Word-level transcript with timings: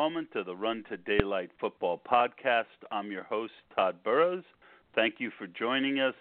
Installment 0.00 0.34
of 0.34 0.46
the 0.46 0.56
Run 0.56 0.82
to 0.88 0.96
Daylight 0.96 1.50
Football 1.60 2.00
Podcast. 2.10 2.64
I'm 2.90 3.12
your 3.12 3.24
host, 3.24 3.52
Todd 3.76 3.96
Burrows. 4.02 4.44
Thank 4.94 5.16
you 5.18 5.30
for 5.38 5.46
joining 5.46 6.00
us. 6.00 6.14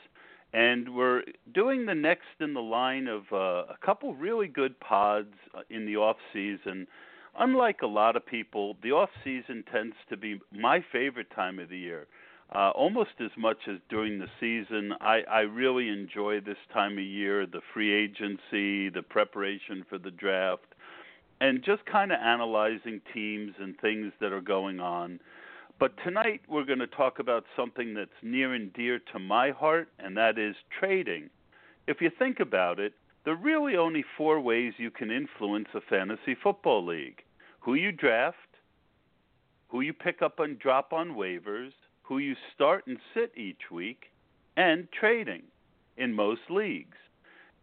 And 0.52 0.94
we're 0.94 1.24
doing 1.54 1.86
the 1.86 1.96
next 1.96 2.42
in 2.42 2.54
the 2.54 2.60
line 2.60 3.08
of 3.08 3.24
uh, 3.32 3.72
a 3.72 3.78
couple 3.82 4.14
really 4.16 4.48
good 4.48 4.77
pods 4.82 5.34
uh, 5.55 5.62
in 5.70 5.86
the 5.86 5.96
off 5.96 6.18
season. 6.34 6.88
Unlike 7.40 7.77
a 7.82 7.88
lot 7.88 8.18
of 8.18 8.26
people, 8.26 8.76
the 8.84 8.91
off 8.91 9.12
season 9.24 9.63
tends 9.71 9.96
to 10.10 10.18
be 10.18 10.41
my 10.52 10.84
favorite 10.91 11.34
time 11.34 11.58
of 11.58 11.70
the 11.70 11.77
year. 11.77 12.05
Uh, 12.54 12.71
almost 12.71 13.12
as 13.21 13.32
much 13.38 13.60
as 13.70 13.77
during 13.90 14.20
the 14.20 14.27
season, 14.41 14.91
I, 14.99 15.21
I 15.32 15.40
really 15.41 15.88
enjoy 15.88 16.41
this 16.41 16.58
time 16.74 16.98
of 16.98 17.05
year 17.05 17.46
the 17.46 17.62
free 17.74 17.93
agency, 17.93 18.90
the 18.90 19.05
preparation 19.10 19.86
for 19.90 19.98
the 19.98 20.12
draft, 20.12 20.68
and 21.41 21.63
just 21.63 21.85
kind 21.85 22.12
of 22.12 22.20
analyzing 22.20 23.01
teams 23.13 23.54
and 23.59 23.79
things 23.79 24.12
that 24.20 24.32
are 24.32 24.41
going 24.41 24.79
on. 24.79 25.20
But 25.79 25.93
tonight 26.04 26.41
we're 26.49 26.65
going 26.65 26.79
to 26.79 26.87
talk 26.87 27.20
about 27.20 27.46
something 27.55 27.93
that's 27.93 28.09
near 28.21 28.54
and 28.54 28.73
dear 28.73 28.99
to 29.13 29.20
my 29.20 29.51
heart, 29.51 29.87
and 29.98 30.18
that 30.18 30.37
is 30.37 30.55
trading. 30.77 31.29
If 31.87 32.01
you 32.01 32.12
think 32.20 32.40
about 32.40 32.79
it, 32.79 32.93
there 33.23 33.34
are 33.34 33.37
really 33.37 33.77
only 33.77 34.04
four 34.18 34.40
ways 34.41 34.73
you 34.77 34.91
can 34.91 35.12
influence 35.12 35.68
a 35.73 35.81
fantasy 35.81 36.35
football 36.41 36.85
league 36.85 37.21
who 37.62 37.76
you 37.76 37.91
draft, 37.91 38.37
who 39.68 39.81
you 39.81 39.93
pick 39.93 40.21
up 40.21 40.40
and 40.40 40.57
drop 40.59 40.93
on 40.93 41.09
waivers, 41.09 41.71
who 42.01 42.18
you 42.18 42.35
start 42.55 42.87
and 42.87 42.98
sit 43.13 43.31
each 43.37 43.70
week, 43.71 44.05
and 44.57 44.87
trading 44.91 45.43
in 45.98 46.13
most 46.13 46.41
leagues. 46.49 46.98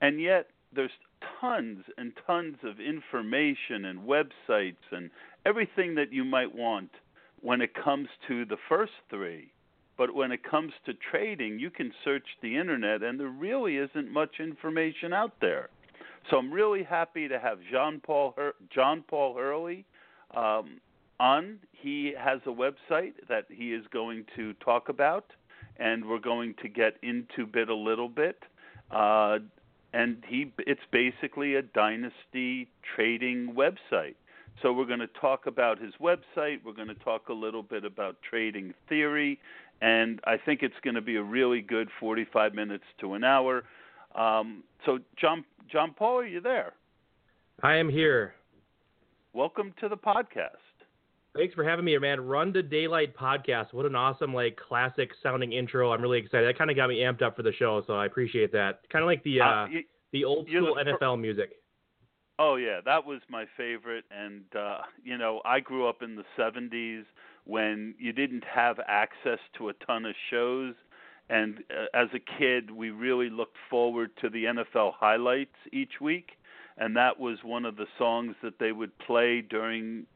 And 0.01 0.21
yet, 0.21 0.49
there's 0.73 0.91
tons 1.41 1.85
and 1.99 2.13
tons 2.27 2.57
of 2.63 2.81
information 2.81 3.85
and 3.87 4.01
websites 4.01 4.77
and 4.93 5.11
everything 5.45 5.95
that 5.95 6.13
you 6.13 6.25
might 6.25 6.55
want 6.55 6.91
when 7.41 7.61
it 7.61 7.73
comes 7.75 8.09
to 8.29 8.45
the 8.45 8.57
first 8.69 8.93
three. 9.11 9.53
But 9.97 10.15
when 10.15 10.31
it 10.33 10.43
comes 10.43 10.73
to 10.85 10.93
trading, 11.11 11.59
you 11.59 11.71
can 11.71 11.93
search 12.05 12.27
the 12.43 12.57
internet, 12.57 13.03
and 13.03 13.19
there 13.19 13.29
really 13.29 13.77
isn't 13.77 14.11
much 14.11 14.41
information 14.41 15.13
out 15.13 15.33
there. 15.41 15.71
So 16.31 16.37
I'm 16.37 16.53
really 16.53 16.83
happy 16.83 17.29
to 17.29 17.39
have 17.39 17.59
John 17.71 18.01
Paul 18.05 18.35
Hur- 18.37 18.55
John 18.75 19.05
Paul 19.09 19.35
Hurley 19.35 19.85
um, 20.37 20.81
on. 21.19 21.59
He 21.73 22.13
has 22.19 22.41
a 22.47 22.51
website 22.51 23.15
that 23.29 23.47
he 23.49 23.73
is 23.73 23.85
going 23.93 24.25
to 24.37 24.53
talk 24.55 24.89
about, 24.89 25.27
and 25.79 26.05
we're 26.05 26.19
going 26.19 26.55
to 26.63 26.69
get 26.69 26.97
into 27.03 27.47
bit 27.47 27.69
a 27.69 27.75
little 27.75 28.09
bit. 28.09 28.43
Uh, 28.91 29.39
and 29.97 30.23
he 30.29 30.53
it's 30.59 30.83
basically 30.93 31.55
a 31.55 31.63
dynasty 31.63 32.69
trading 32.95 33.55
website. 33.57 34.15
So 34.63 34.73
we're 34.73 34.87
going 34.87 35.01
to 35.01 35.09
talk 35.21 35.47
about 35.47 35.81
his 35.81 35.95
website. 36.01 36.59
We're 36.65 36.75
going 36.75 36.89
to 36.89 36.95
talk 36.95 37.29
a 37.29 37.33
little 37.33 37.63
bit 37.63 37.85
about 37.85 38.17
trading 38.29 38.75
theory, 38.89 39.39
and 39.81 40.21
I 40.25 40.37
think 40.37 40.63
it's 40.63 40.75
going 40.85 40.97
to 40.97 41.01
be 41.01 41.17
a 41.17 41.23
really 41.23 41.63
good 41.63 41.89
45 41.99 42.55
minutes 42.55 42.85
to 43.01 43.15
an 43.15 43.25
hour. 43.25 43.65
Um, 44.15 44.65
so 44.85 44.99
John 45.19 45.45
John 45.73 45.95
Paul, 45.97 46.19
are 46.19 46.27
you 46.27 46.43
there? 46.43 46.75
I 47.63 47.77
am 47.77 47.89
here. 47.89 48.35
Welcome 49.33 49.73
to 49.81 49.89
the 49.89 49.97
podcast. 49.97 50.66
Thanks 51.37 51.55
for 51.55 51.65
having 51.65 51.85
me, 51.85 51.97
man. 51.99 52.21
Run 52.21 52.53
to 52.55 52.63
Daylight 52.63 53.17
podcast. 53.17 53.73
What 53.73 53.87
an 53.87 53.95
awesome, 53.95 54.33
like, 54.33 54.57
classic 54.57 55.11
sounding 55.23 55.53
intro. 55.53 55.93
I'm 55.93 56.01
really 56.03 56.19
excited. 56.19 56.49
That 56.49 56.59
kind 56.59 56.71
of 56.71 56.77
got 56.77 56.89
me 56.89 57.01
amped 57.01 57.23
up 57.23 57.37
for 57.37 57.43
the 57.43 57.53
show, 57.53 57.83
so 57.87 57.95
I 57.95 58.07
appreciate 58.07 58.53
that. 58.53 58.81
Kind 58.91 59.03
of 59.03 59.07
like 59.07 59.23
the 59.25 59.41
uh, 59.41 59.45
Uh, 59.45 59.67
you- 59.71 59.85
the 60.13 60.25
old 60.25 60.49
school 60.49 60.75
the 60.75 60.85
NFL 60.93 61.21
music. 61.21 61.51
Oh 62.39 62.57
yeah, 62.57 62.81
that 62.85 63.05
was 63.05 63.21
my 63.29 63.47
favorite 63.57 64.05
and 64.11 64.45
uh 64.55 64.79
you 65.03 65.17
know, 65.19 65.41
I 65.45 65.61
grew 65.61 65.89
up 65.89 66.03
in 66.03 66.17
the 66.17 66.25
70s 66.39 67.05
when 67.45 67.95
you 67.99 68.13
didn't 68.13 68.45
have 68.45 68.79
access 68.87 69.39
to 69.59 69.69
a 69.71 69.73
ton 69.87 70.05
of 70.05 70.15
shows 70.31 70.75
and 71.31 71.65
uh, 71.71 71.87
as 71.95 72.09
a 72.15 72.39
kid 72.39 72.71
we 72.71 72.91
really 72.91 73.31
looked 73.31 73.57
forward 73.71 74.11
to 74.21 74.29
the 74.29 74.45
NFL 74.45 74.93
highlights 74.95 75.57
each 75.73 76.01
week 76.01 76.33
and 76.79 76.95
that 76.97 77.19
was 77.19 77.39
one 77.43 77.65
of 77.65 77.77
the 77.77 77.87
songs 77.99 78.37
that 78.43 78.59
they 78.59 78.73
would 78.73 78.97
play 78.99 79.41
during 79.41 80.07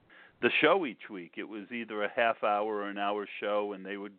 the 0.42 0.50
show 0.60 0.86
each 0.86 1.10
week. 1.10 1.32
It 1.36 1.48
was 1.48 1.64
either 1.72 2.02
a 2.02 2.10
half 2.14 2.42
hour 2.42 2.76
or 2.76 2.88
an 2.88 2.98
hour 2.98 3.26
show 3.40 3.72
and 3.74 3.84
they 3.84 3.96
would 3.96 4.12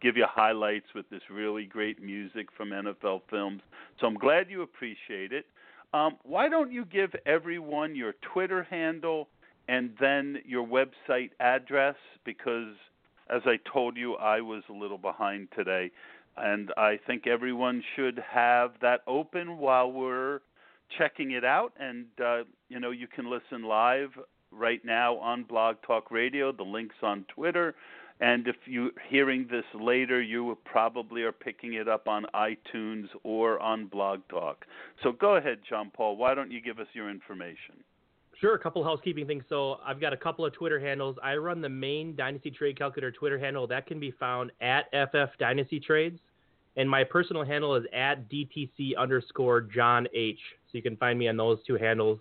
give 0.00 0.16
you 0.16 0.26
highlights 0.28 0.86
with 0.94 1.08
this 1.10 1.22
really 1.30 1.64
great 1.64 2.02
music 2.02 2.48
from 2.56 2.70
NFL 2.70 3.22
films. 3.30 3.62
So 4.00 4.06
I'm 4.06 4.14
glad 4.14 4.50
you 4.50 4.62
appreciate 4.62 5.32
it. 5.32 5.46
Um, 5.94 6.16
why 6.24 6.48
don't 6.48 6.72
you 6.72 6.84
give 6.84 7.10
everyone 7.24 7.94
your 7.94 8.14
Twitter 8.32 8.64
handle 8.64 9.28
and 9.68 9.90
then 10.00 10.38
your 10.44 10.66
website 10.66 11.30
address? 11.40 11.94
Because, 12.24 12.74
as 13.30 13.42
I 13.46 13.58
told 13.72 13.96
you, 13.96 14.14
I 14.16 14.40
was 14.40 14.62
a 14.68 14.72
little 14.72 14.98
behind 14.98 15.48
today, 15.56 15.90
and 16.36 16.72
I 16.76 16.98
think 17.06 17.26
everyone 17.26 17.82
should 17.94 18.22
have 18.30 18.72
that 18.82 19.00
open 19.06 19.58
while 19.58 19.90
we're 19.90 20.40
checking 20.98 21.30
it 21.30 21.44
out. 21.44 21.72
And 21.80 22.06
uh, 22.22 22.42
you 22.68 22.80
know, 22.80 22.90
you 22.90 23.06
can 23.06 23.30
listen 23.30 23.64
live 23.64 24.10
right 24.56 24.84
now 24.84 25.16
on 25.18 25.44
Blog 25.44 25.76
Talk 25.86 26.10
Radio. 26.10 26.52
The 26.52 26.62
link's 26.62 26.96
on 27.02 27.24
Twitter. 27.34 27.74
And 28.20 28.48
if 28.48 28.56
you're 28.64 28.90
hearing 29.08 29.46
this 29.50 29.64
later, 29.74 30.22
you 30.22 30.56
probably 30.64 31.22
are 31.22 31.32
picking 31.32 31.74
it 31.74 31.86
up 31.86 32.08
on 32.08 32.24
iTunes 32.34 33.08
or 33.24 33.60
on 33.60 33.86
Blog 33.86 34.20
Talk. 34.30 34.64
So 35.02 35.12
go 35.12 35.36
ahead, 35.36 35.58
John 35.68 35.90
Paul. 35.94 36.16
Why 36.16 36.34
don't 36.34 36.50
you 36.50 36.62
give 36.62 36.78
us 36.78 36.86
your 36.94 37.10
information? 37.10 37.84
Sure, 38.40 38.54
a 38.54 38.58
couple 38.58 38.82
housekeeping 38.84 39.26
things. 39.26 39.44
So 39.48 39.78
I've 39.84 40.00
got 40.00 40.12
a 40.12 40.16
couple 40.16 40.44
of 40.44 40.52
Twitter 40.52 40.78
handles. 40.78 41.16
I 41.22 41.36
run 41.36 41.60
the 41.60 41.68
main 41.68 42.14
Dynasty 42.16 42.50
Trade 42.50 42.78
Calculator 42.78 43.10
Twitter 43.10 43.38
handle. 43.38 43.66
That 43.66 43.86
can 43.86 43.98
be 44.00 44.10
found 44.10 44.50
at 44.60 44.86
FF 44.92 45.38
Dynasty 45.38 45.80
Trades. 45.80 46.18
And 46.76 46.88
my 46.88 47.04
personal 47.04 47.44
handle 47.44 47.74
is 47.74 47.84
at 47.94 48.28
DTC 48.30 48.96
underscore 48.98 49.62
John 49.62 50.06
H. 50.14 50.38
So 50.66 50.76
you 50.76 50.82
can 50.82 50.96
find 50.96 51.18
me 51.18 51.28
on 51.28 51.36
those 51.36 51.58
two 51.66 51.76
handles. 51.76 52.18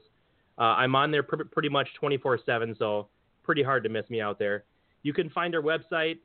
Uh, 0.57 0.63
I'm 0.63 0.95
on 0.95 1.11
there 1.11 1.23
pr- 1.23 1.43
pretty 1.43 1.69
much 1.69 1.88
24 1.99 2.39
7, 2.45 2.75
so 2.77 3.07
pretty 3.43 3.63
hard 3.63 3.83
to 3.83 3.89
miss 3.89 4.09
me 4.09 4.21
out 4.21 4.39
there. 4.39 4.63
You 5.03 5.13
can 5.13 5.29
find 5.29 5.55
our 5.55 5.61
website, 5.61 6.19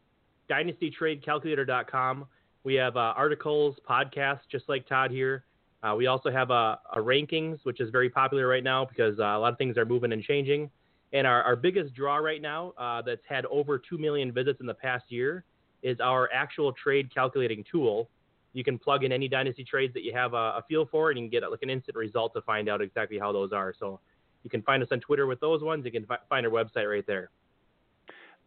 dynastytradecalculator.com. 0.50 2.26
We 2.62 2.74
have 2.74 2.96
uh, 2.96 3.14
articles, 3.16 3.76
podcasts, 3.88 4.40
just 4.50 4.68
like 4.68 4.86
Todd 4.86 5.10
here. 5.10 5.44
Uh, 5.82 5.94
we 5.96 6.06
also 6.06 6.30
have 6.30 6.50
a, 6.50 6.78
a, 6.94 6.98
rankings, 6.98 7.58
which 7.62 7.80
is 7.80 7.88
very 7.90 8.10
popular 8.10 8.46
right 8.46 8.62
now 8.62 8.84
because 8.84 9.18
uh, 9.18 9.24
a 9.24 9.38
lot 9.38 9.52
of 9.52 9.58
things 9.58 9.78
are 9.78 9.86
moving 9.86 10.12
and 10.12 10.22
changing. 10.22 10.70
And 11.12 11.26
our, 11.26 11.42
our 11.42 11.56
biggest 11.56 11.94
draw 11.94 12.16
right 12.16 12.40
now, 12.40 12.74
uh, 12.78 13.02
that's 13.02 13.22
had 13.26 13.46
over 13.46 13.78
2 13.78 13.96
million 13.96 14.30
visits 14.30 14.60
in 14.60 14.66
the 14.66 14.74
past 14.74 15.04
year, 15.08 15.44
is 15.82 15.98
our 16.00 16.28
actual 16.32 16.72
trade 16.72 17.12
calculating 17.12 17.64
tool. 17.70 18.10
You 18.52 18.62
can 18.62 18.78
plug 18.78 19.04
in 19.04 19.12
any 19.12 19.26
dynasty 19.26 19.64
trades 19.64 19.94
that 19.94 20.02
you 20.02 20.12
have 20.12 20.34
a, 20.34 20.36
a 20.36 20.64
feel 20.68 20.86
for, 20.86 21.10
and 21.10 21.18
you 21.18 21.24
can 21.24 21.30
get 21.30 21.50
like 21.50 21.62
an 21.62 21.70
instant 21.70 21.96
result 21.96 22.34
to 22.34 22.42
find 22.42 22.68
out 22.68 22.82
exactly 22.82 23.18
how 23.18 23.32
those 23.32 23.52
are. 23.52 23.74
So 23.78 24.00
you 24.42 24.50
can 24.50 24.62
find 24.62 24.82
us 24.82 24.88
on 24.92 25.00
Twitter 25.00 25.26
with 25.26 25.40
those 25.40 25.62
ones. 25.62 25.84
You 25.84 25.92
can 25.92 26.06
fi- 26.06 26.18
find 26.28 26.46
our 26.46 26.52
website 26.52 26.90
right 26.90 27.06
there. 27.06 27.30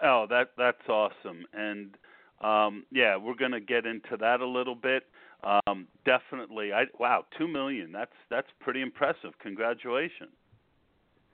Oh, 0.02 0.26
that 0.30 0.52
that's 0.58 0.90
awesome. 0.90 1.46
And 1.54 1.96
um, 2.42 2.86
yeah, 2.92 3.16
we're 3.16 3.36
going 3.36 3.52
to 3.52 3.62
get 3.62 3.86
into 3.86 4.18
that 4.20 4.42
a 4.42 4.48
little 4.48 4.76
bit. 4.76 5.04
Um, 5.44 5.88
definitely. 6.06 6.74
I 6.74 6.84
wow, 7.00 7.26
two 7.38 7.48
million. 7.48 7.92
That's 7.92 8.12
that's 8.30 8.48
pretty 8.60 8.82
impressive. 8.82 9.32
Congratulations. 9.42 10.32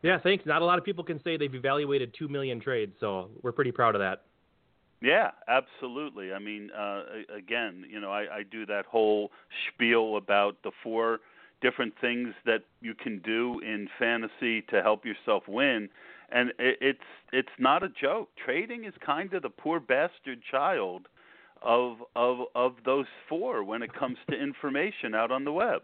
Yeah, 0.02 0.18
thanks. 0.22 0.46
Not 0.46 0.62
a 0.62 0.66
lot 0.66 0.78
of 0.80 0.86
people 0.86 1.04
can 1.04 1.22
say 1.24 1.36
they've 1.36 1.54
evaluated 1.54 2.16
two 2.18 2.28
million 2.28 2.62
trades, 2.62 2.94
so 3.00 3.30
we're 3.42 3.52
pretty 3.52 3.72
proud 3.72 3.96
of 3.96 4.00
that. 4.00 4.24
Yeah, 5.02 5.32
absolutely. 5.48 6.34
I 6.34 6.40
mean, 6.40 6.70
uh, 6.72 7.04
again, 7.36 7.86
you 7.90 8.00
know, 8.02 8.12
I, 8.12 8.38
I 8.38 8.44
do 8.50 8.66
that 8.66 8.86
whole 8.86 9.32
spiel 9.68 10.18
about 10.18 10.58
the 10.64 10.72
four 10.84 11.20
different 11.62 11.94
things 12.00 12.30
that 12.46 12.64
you 12.82 12.94
can 12.94 13.20
do 13.20 13.60
in 13.60 13.88
fantasy 13.98 14.62
to 14.70 14.82
help 14.82 15.06
yourself 15.06 15.44
win, 15.48 15.90
and 16.32 16.50
it, 16.60 16.78
it's 16.82 17.00
it's 17.34 17.50
not 17.58 17.84
a 17.84 17.90
joke. 17.90 18.30
Trading 18.44 18.86
is 18.86 18.94
kind 19.06 19.34
of 19.34 19.42
the 19.42 19.50
poor 19.50 19.80
bastard 19.80 20.40
child 20.50 21.08
of 21.62 21.98
of 22.16 22.40
of 22.56 22.74
those 22.86 23.08
four 23.28 23.64
when 23.64 23.82
it 23.82 23.94
comes 23.94 24.18
to 24.30 24.38
information 24.38 25.14
out 25.14 25.32
on 25.32 25.44
the 25.44 25.52
web. 25.52 25.82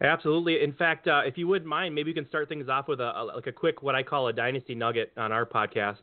Absolutely. 0.00 0.62
In 0.62 0.72
fact, 0.72 1.06
uh, 1.06 1.22
if 1.24 1.38
you 1.38 1.46
wouldn't 1.46 1.68
mind, 1.68 1.94
maybe 1.94 2.10
we 2.10 2.14
can 2.14 2.28
start 2.28 2.48
things 2.48 2.68
off 2.68 2.88
with 2.88 3.00
a, 3.00 3.18
a 3.18 3.24
like 3.24 3.46
a 3.46 3.52
quick 3.52 3.82
what 3.82 3.94
I 3.94 4.02
call 4.02 4.28
a 4.28 4.32
dynasty 4.32 4.74
nugget 4.74 5.12
on 5.16 5.32
our 5.32 5.46
podcast. 5.46 5.98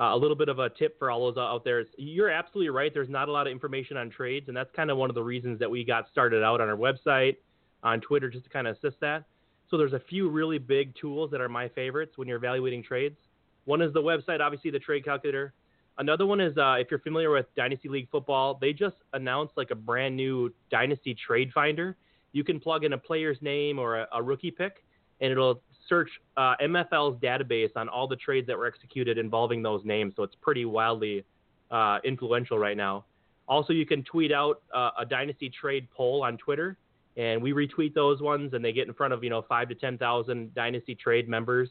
Uh, 0.00 0.14
a 0.14 0.16
little 0.16 0.36
bit 0.36 0.48
of 0.48 0.60
a 0.60 0.70
tip 0.70 0.96
for 0.98 1.10
all 1.10 1.26
those 1.26 1.36
out 1.36 1.64
there. 1.64 1.84
You're 1.96 2.30
absolutely 2.30 2.70
right. 2.70 2.92
There's 2.94 3.08
not 3.08 3.28
a 3.28 3.32
lot 3.32 3.48
of 3.48 3.50
information 3.50 3.96
on 3.96 4.10
trades, 4.10 4.46
and 4.46 4.56
that's 4.56 4.70
kind 4.76 4.92
of 4.92 4.96
one 4.96 5.10
of 5.10 5.16
the 5.16 5.22
reasons 5.22 5.58
that 5.58 5.68
we 5.68 5.84
got 5.84 6.08
started 6.12 6.44
out 6.44 6.60
on 6.60 6.68
our 6.68 6.76
website, 6.76 7.36
on 7.82 8.00
Twitter, 8.00 8.28
just 8.28 8.44
to 8.44 8.50
kind 8.50 8.66
of 8.66 8.76
assist 8.76 9.00
that. 9.00 9.24
So 9.70 9.76
there's 9.76 9.92
a 9.92 10.00
few 10.08 10.28
really 10.28 10.58
big 10.58 10.94
tools 10.94 11.30
that 11.30 11.40
are 11.40 11.48
my 11.48 11.68
favorites 11.68 12.12
when 12.16 12.26
you're 12.26 12.38
evaluating 12.38 12.82
trades. 12.82 13.16
One 13.64 13.82
is 13.82 13.92
the 13.92 14.00
website, 14.00 14.40
obviously 14.40 14.70
the 14.70 14.78
trade 14.78 15.04
calculator. 15.04 15.52
Another 15.98 16.26
one 16.26 16.40
is 16.40 16.56
uh, 16.56 16.76
if 16.78 16.88
you're 16.90 17.00
familiar 17.00 17.30
with 17.30 17.46
Dynasty 17.56 17.88
League 17.88 18.08
football, 18.10 18.56
they 18.60 18.72
just 18.72 18.96
announced 19.12 19.54
like 19.56 19.70
a 19.70 19.74
brand 19.74 20.16
new 20.16 20.52
Dynasty 20.70 21.14
Trade 21.14 21.50
Finder. 21.52 21.96
You 22.32 22.44
can 22.44 22.60
plug 22.60 22.84
in 22.84 22.92
a 22.92 22.98
player's 22.98 23.36
name 23.42 23.78
or 23.78 24.00
a, 24.00 24.08
a 24.14 24.22
rookie 24.22 24.52
pick, 24.52 24.84
and 25.20 25.32
it'll 25.32 25.60
search 25.88 26.08
uh, 26.36 26.54
MFL's 26.62 27.20
database 27.20 27.70
on 27.76 27.88
all 27.88 28.06
the 28.06 28.16
trades 28.16 28.46
that 28.46 28.56
were 28.56 28.66
executed 28.66 29.18
involving 29.18 29.62
those 29.62 29.84
names. 29.84 30.14
So 30.16 30.22
it's 30.22 30.36
pretty 30.40 30.64
wildly 30.64 31.24
uh, 31.70 31.98
influential 32.04 32.58
right 32.58 32.76
now. 32.76 33.04
Also, 33.48 33.72
you 33.72 33.86
can 33.86 34.04
tweet 34.04 34.30
out 34.30 34.62
uh, 34.74 34.90
a 34.98 35.04
Dynasty 35.04 35.50
Trade 35.50 35.88
poll 35.96 36.22
on 36.22 36.36
Twitter, 36.38 36.76
and 37.18 37.42
we 37.42 37.52
retweet 37.52 37.92
those 37.92 38.22
ones, 38.22 38.54
and 38.54 38.64
they 38.64 38.72
get 38.72 38.88
in 38.88 38.94
front 38.94 39.12
of 39.12 39.22
you 39.22 39.28
know 39.28 39.42
five 39.42 39.68
to 39.68 39.74
ten 39.74 39.98
thousand 39.98 40.54
Dynasty 40.54 40.94
Trade 40.94 41.28
members. 41.28 41.68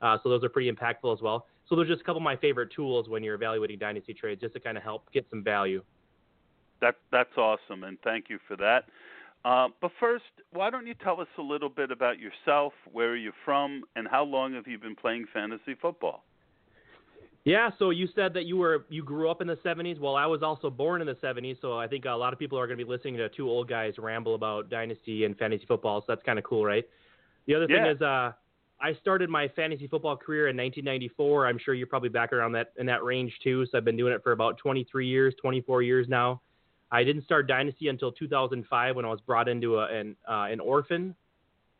Uh, 0.00 0.18
so 0.22 0.28
those 0.28 0.44
are 0.44 0.48
pretty 0.48 0.70
impactful 0.70 1.12
as 1.12 1.22
well. 1.22 1.46
So 1.68 1.76
those 1.76 1.86
are 1.86 1.88
just 1.88 2.02
a 2.02 2.04
couple 2.04 2.18
of 2.18 2.24
my 2.24 2.36
favorite 2.36 2.70
tools 2.74 3.08
when 3.08 3.22
you're 3.22 3.34
evaluating 3.34 3.78
dynasty 3.78 4.12
trades, 4.12 4.40
just 4.40 4.52
to 4.54 4.60
kind 4.60 4.76
of 4.76 4.82
help 4.82 5.10
get 5.12 5.26
some 5.30 5.42
value. 5.42 5.82
That 6.80 6.96
that's 7.10 7.36
awesome, 7.36 7.84
and 7.84 7.98
thank 8.04 8.28
you 8.28 8.38
for 8.46 8.56
that. 8.56 8.84
Uh, 9.44 9.68
but 9.80 9.90
first, 9.98 10.24
why 10.52 10.70
don't 10.70 10.86
you 10.86 10.94
tell 10.94 11.20
us 11.20 11.28
a 11.38 11.42
little 11.42 11.68
bit 11.68 11.90
about 11.90 12.18
yourself? 12.18 12.72
Where 12.92 13.10
are 13.10 13.16
you 13.16 13.32
from, 13.44 13.84
and 13.96 14.06
how 14.06 14.24
long 14.24 14.54
have 14.54 14.66
you 14.66 14.78
been 14.78 14.94
playing 14.94 15.26
fantasy 15.32 15.74
football? 15.80 16.24
Yeah, 17.44 17.70
so 17.78 17.90
you 17.90 18.08
said 18.14 18.34
that 18.34 18.44
you 18.44 18.56
were 18.56 18.86
you 18.88 19.02
grew 19.02 19.28
up 19.28 19.40
in 19.40 19.48
the 19.48 19.56
70s. 19.56 19.98
Well, 19.98 20.14
I 20.14 20.26
was 20.26 20.42
also 20.42 20.70
born 20.70 21.00
in 21.00 21.08
the 21.08 21.16
70s, 21.16 21.60
so 21.60 21.76
I 21.76 21.88
think 21.88 22.04
a 22.04 22.10
lot 22.10 22.32
of 22.32 22.38
people 22.38 22.56
are 22.58 22.66
going 22.68 22.78
to 22.78 22.84
be 22.84 22.88
listening 22.88 23.16
to 23.16 23.28
two 23.30 23.48
old 23.48 23.68
guys 23.68 23.94
ramble 23.98 24.36
about 24.36 24.70
dynasty 24.70 25.24
and 25.24 25.36
fantasy 25.36 25.64
football. 25.66 26.00
So 26.02 26.06
that's 26.08 26.22
kind 26.22 26.38
of 26.38 26.44
cool, 26.44 26.64
right? 26.64 26.84
The 27.46 27.56
other 27.56 27.66
yeah. 27.68 27.82
thing 27.82 27.96
is, 27.96 28.02
uh, 28.02 28.32
I 28.80 28.94
started 29.00 29.28
my 29.28 29.48
fantasy 29.48 29.88
football 29.88 30.16
career 30.16 30.48
in 30.48 30.56
1994. 30.56 31.48
I'm 31.48 31.58
sure 31.58 31.74
you're 31.74 31.88
probably 31.88 32.10
back 32.10 32.32
around 32.32 32.52
that 32.52 32.72
in 32.78 32.86
that 32.86 33.02
range 33.02 33.32
too. 33.42 33.66
So 33.66 33.78
I've 33.78 33.84
been 33.84 33.96
doing 33.96 34.12
it 34.12 34.22
for 34.22 34.30
about 34.30 34.58
23 34.58 35.06
years, 35.08 35.34
24 35.40 35.82
years 35.82 36.08
now. 36.08 36.40
I 36.92 37.02
didn't 37.02 37.24
start 37.24 37.48
dynasty 37.48 37.88
until 37.88 38.12
2005 38.12 38.96
when 38.96 39.04
I 39.04 39.08
was 39.08 39.20
brought 39.20 39.48
into 39.48 39.78
a, 39.78 39.86
an 39.86 40.14
uh, 40.28 40.46
an 40.50 40.60
orphan, 40.60 41.16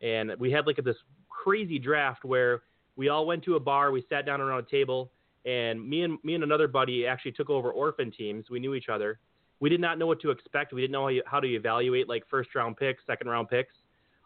and 0.00 0.32
we 0.40 0.50
had 0.50 0.66
like 0.66 0.78
a, 0.78 0.82
this 0.82 0.96
crazy 1.28 1.78
draft 1.78 2.24
where 2.24 2.62
we 2.96 3.10
all 3.10 3.26
went 3.26 3.44
to 3.44 3.54
a 3.56 3.60
bar, 3.60 3.92
we 3.92 4.04
sat 4.08 4.26
down 4.26 4.40
around 4.40 4.60
a 4.60 4.70
table, 4.70 5.11
and 5.44 5.88
me 5.88 6.02
and 6.02 6.18
me 6.22 6.34
and 6.34 6.44
another 6.44 6.68
buddy 6.68 7.06
actually 7.06 7.32
took 7.32 7.50
over 7.50 7.70
orphan 7.70 8.10
teams. 8.10 8.50
We 8.50 8.60
knew 8.60 8.74
each 8.74 8.88
other. 8.88 9.18
We 9.60 9.68
did 9.68 9.80
not 9.80 9.98
know 9.98 10.06
what 10.06 10.20
to 10.22 10.30
expect. 10.30 10.72
We 10.72 10.80
didn't 10.80 10.92
know 10.92 11.02
how, 11.02 11.08
you, 11.08 11.22
how 11.26 11.40
to 11.40 11.48
evaluate 11.48 12.08
like 12.08 12.24
first 12.28 12.54
round 12.54 12.76
picks, 12.76 13.04
second 13.06 13.28
round 13.28 13.48
picks 13.48 13.74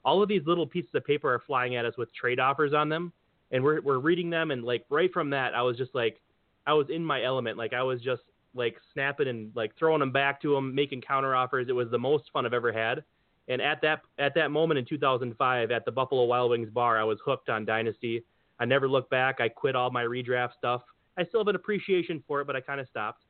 all 0.07 0.23
of 0.23 0.29
these 0.29 0.43
little 0.47 0.67
pieces 0.67 0.91
of 0.95 1.05
paper 1.05 1.35
are 1.35 1.43
flying 1.47 1.75
at 1.75 1.85
us 1.85 1.97
with 1.99 2.15
trade 2.15 2.39
offers 2.39 2.73
on 2.73 2.89
them, 2.89 3.13
and 3.51 3.63
we're 3.63 3.83
we're 3.83 3.99
reading 3.99 4.31
them, 4.31 4.53
and 4.53 4.63
like 4.63 4.87
right 4.89 5.13
from 5.13 5.31
that, 5.31 5.53
I 5.53 5.63
was 5.63 5.77
just 5.77 5.95
like, 5.97 6.23
I 6.65 6.73
was 6.75 6.87
in 6.91 7.05
my 7.05 7.25
element, 7.25 7.59
like 7.59 7.75
I 7.75 7.83
was 7.83 8.01
just 8.01 8.23
like 8.55 8.77
snapping 8.95 9.27
and 9.27 9.51
like 9.57 9.77
throwing 9.77 9.99
them 9.99 10.13
back 10.13 10.41
to 10.43 10.55
them, 10.55 10.73
making 10.75 11.01
counter 11.01 11.35
offers. 11.35 11.67
It 11.69 11.73
was 11.73 11.91
the 11.91 11.99
most 11.99 12.31
fun 12.33 12.47
I've 12.47 12.55
ever 12.55 12.73
had. 12.73 13.03
And 13.49 13.61
at 13.61 13.83
that 13.83 14.03
at 14.19 14.33
that 14.37 14.53
moment 14.53 14.79
in 14.79 14.85
2005, 14.85 15.71
at 15.73 15.85
the 15.85 15.93
Buffalo 15.93 16.25
Wild 16.25 16.53
Wings 16.53 16.71
bar, 16.71 16.99
I 16.99 17.05
was 17.05 17.19
hooked 17.25 17.49
on 17.49 17.65
Dynasty. 17.65 18.25
I 18.61 18.65
never 18.65 18.89
looked 18.89 19.11
back. 19.11 19.41
I 19.41 19.49
quit 19.49 19.75
all 19.75 19.91
my 19.91 20.05
redraft 20.05 20.53
stuff. 20.57 20.83
I 21.17 21.25
still 21.25 21.41
have 21.41 21.49
an 21.49 21.57
appreciation 21.57 22.23
for 22.27 22.41
it, 22.41 22.47
but 22.47 22.57
I 22.57 22.61
kind 22.61 22.81
of 22.81 22.89
stopped. 22.89 23.25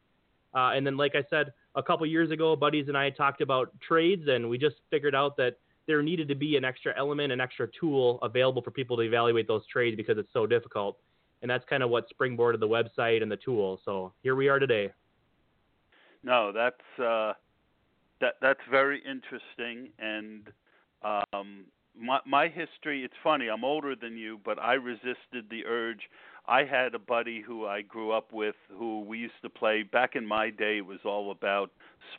Uh, 0.54 0.72
and 0.74 0.86
then, 0.86 0.96
like 0.96 1.14
I 1.14 1.24
said, 1.28 1.52
a 1.74 1.82
couple 1.82 2.06
years 2.06 2.30
ago, 2.30 2.56
buddies 2.56 2.88
and 2.88 2.96
I 2.96 3.10
talked 3.10 3.40
about 3.40 3.72
trades, 3.86 4.22
and 4.28 4.48
we 4.48 4.58
just 4.58 4.76
figured 4.90 5.14
out 5.14 5.36
that 5.36 5.56
there 5.86 6.02
needed 6.02 6.28
to 6.28 6.34
be 6.34 6.56
an 6.56 6.64
extra 6.64 6.94
element, 6.96 7.32
an 7.32 7.40
extra 7.40 7.68
tool 7.78 8.18
available 8.22 8.62
for 8.62 8.70
people 8.70 8.96
to 8.96 9.02
evaluate 9.02 9.46
those 9.46 9.66
trades 9.66 9.96
because 9.96 10.18
it's 10.18 10.32
so 10.32 10.46
difficult. 10.46 10.98
And 11.42 11.50
that's 11.50 11.64
kind 11.68 11.82
of 11.82 11.90
what 11.90 12.06
springboarded 12.10 12.60
the 12.60 12.68
website 12.68 13.22
and 13.22 13.30
the 13.30 13.36
tool. 13.36 13.80
So 13.84 14.12
here 14.22 14.34
we 14.34 14.48
are 14.48 14.58
today. 14.58 14.90
No, 16.22 16.50
that's 16.52 16.98
uh, 16.98 17.34
that 18.20 18.34
that's 18.40 18.60
very 18.70 19.00
interesting. 19.04 19.90
And 19.98 20.48
um, 21.02 21.66
my 21.98 22.20
my 22.26 22.48
history. 22.48 23.04
It's 23.04 23.14
funny. 23.22 23.48
I'm 23.48 23.64
older 23.64 23.94
than 23.94 24.16
you, 24.16 24.40
but 24.44 24.58
I 24.58 24.74
resisted 24.74 25.48
the 25.50 25.64
urge. 25.66 26.00
I 26.48 26.64
had 26.64 26.94
a 26.94 26.98
buddy 26.98 27.40
who 27.40 27.66
I 27.66 27.82
grew 27.82 28.12
up 28.12 28.32
with 28.32 28.54
who 28.72 29.00
we 29.02 29.18
used 29.18 29.42
to 29.42 29.50
play 29.50 29.82
back 29.82 30.14
in 30.14 30.26
my 30.26 30.50
day. 30.50 30.78
It 30.78 30.86
was 30.86 31.00
all 31.04 31.30
about 31.30 31.70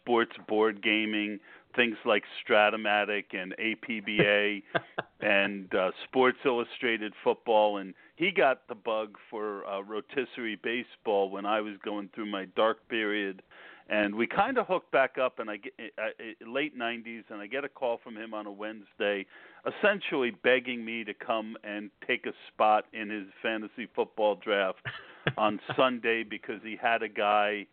sports 0.01 0.35
board 0.47 0.83
gaming 0.83 1.39
things 1.77 1.95
like 2.06 2.24
Stratomatic 2.44 3.25
and 3.33 3.56
APBA 3.57 4.63
and 5.21 5.74
uh, 5.74 5.91
Sports 6.06 6.39
Illustrated 6.44 7.13
football, 7.24 7.77
and 7.77 7.94
he 8.15 8.31
got 8.31 8.68
the 8.68 8.75
bug 8.75 9.15
for 9.29 9.65
uh, 9.65 9.81
rotisserie 9.81 10.59
baseball 10.62 11.29
when 11.29 11.45
I 11.45 11.62
was 11.62 11.75
going 11.85 12.09
through 12.13 12.25
my 12.25 12.45
dark 12.56 12.88
period, 12.89 13.44
and 13.89 14.16
we 14.16 14.28
kind 14.28 14.57
of 14.57 14.68
hooked 14.68 14.92
back 14.92 15.18
up. 15.18 15.39
And 15.39 15.50
I 15.50 15.57
get 15.57 15.74
uh, 15.98 16.01
uh, 16.01 16.50
late 16.51 16.78
'90s, 16.78 17.24
and 17.30 17.42
I 17.42 17.48
get 17.48 17.63
a 17.63 17.69
call 17.69 18.00
from 18.04 18.16
him 18.16 18.34
on 18.34 18.45
a 18.45 18.51
Wednesday, 18.51 19.25
essentially 19.66 20.31
begging 20.31 20.84
me 20.84 21.04
to 21.04 21.13
come 21.13 21.57
and 21.63 21.89
take 22.06 22.25
a 22.25 22.34
spot 22.54 22.86
in 22.94 23.10
his 23.10 23.25
fantasy 23.42 23.88
football 23.95 24.36
draft 24.36 24.80
on 25.38 25.60
Sunday 25.75 26.24
because 26.24 26.62
he 26.63 26.78
had 26.81 27.04
a 27.04 27.10
guy 27.10 27.66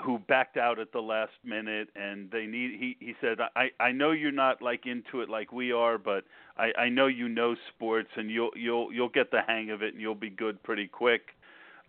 who 0.00 0.18
backed 0.18 0.56
out 0.56 0.78
at 0.78 0.92
the 0.92 1.00
last 1.00 1.32
minute 1.44 1.88
and 1.94 2.30
they 2.30 2.46
need 2.46 2.72
he 2.78 2.96
he 2.98 3.14
said 3.20 3.36
i 3.54 3.68
i 3.78 3.92
know 3.92 4.10
you're 4.10 4.32
not 4.32 4.62
like 4.62 4.86
into 4.86 5.20
it 5.20 5.28
like 5.28 5.52
we 5.52 5.70
are 5.70 5.98
but 5.98 6.24
i 6.56 6.70
i 6.78 6.88
know 6.88 7.06
you 7.06 7.28
know 7.28 7.54
sports 7.68 8.08
and 8.16 8.30
you'll 8.30 8.50
you'll 8.56 8.90
you'll 8.92 9.08
get 9.08 9.30
the 9.30 9.40
hang 9.46 9.70
of 9.70 9.82
it 9.82 9.92
and 9.92 10.00
you'll 10.00 10.14
be 10.14 10.30
good 10.30 10.60
pretty 10.62 10.86
quick 10.86 11.34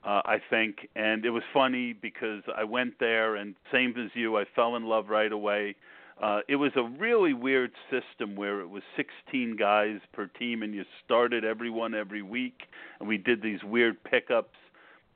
uh 0.06 0.22
i 0.26 0.38
think 0.50 0.88
and 0.96 1.26
it 1.26 1.30
was 1.30 1.44
funny 1.54 1.94
because 1.94 2.44
i 2.56 2.64
went 2.64 3.00
there 3.00 3.36
and 3.36 3.56
same 3.72 3.94
as 3.98 4.12
you 4.14 4.38
i 4.38 4.46
fell 4.56 4.76
in 4.76 4.86
love 4.86 5.10
right 5.10 5.32
away 5.32 5.76
uh 6.22 6.42
it 6.48 6.56
was 6.56 6.72
a 6.76 6.84
really 7.00 7.34
weird 7.34 7.72
system 7.90 8.36
where 8.36 8.62
it 8.62 8.70
was 8.70 8.84
16 8.96 9.56
guys 9.56 10.00
per 10.12 10.28
team 10.28 10.64
and 10.64 10.74
you 10.74 10.84
started 11.06 11.44
everyone 11.44 11.94
every 11.94 12.22
week 12.22 12.64
and 13.00 13.08
we 13.08 13.18
did 13.18 13.42
these 13.42 13.64
weird 13.64 14.02
pickups 14.04 14.58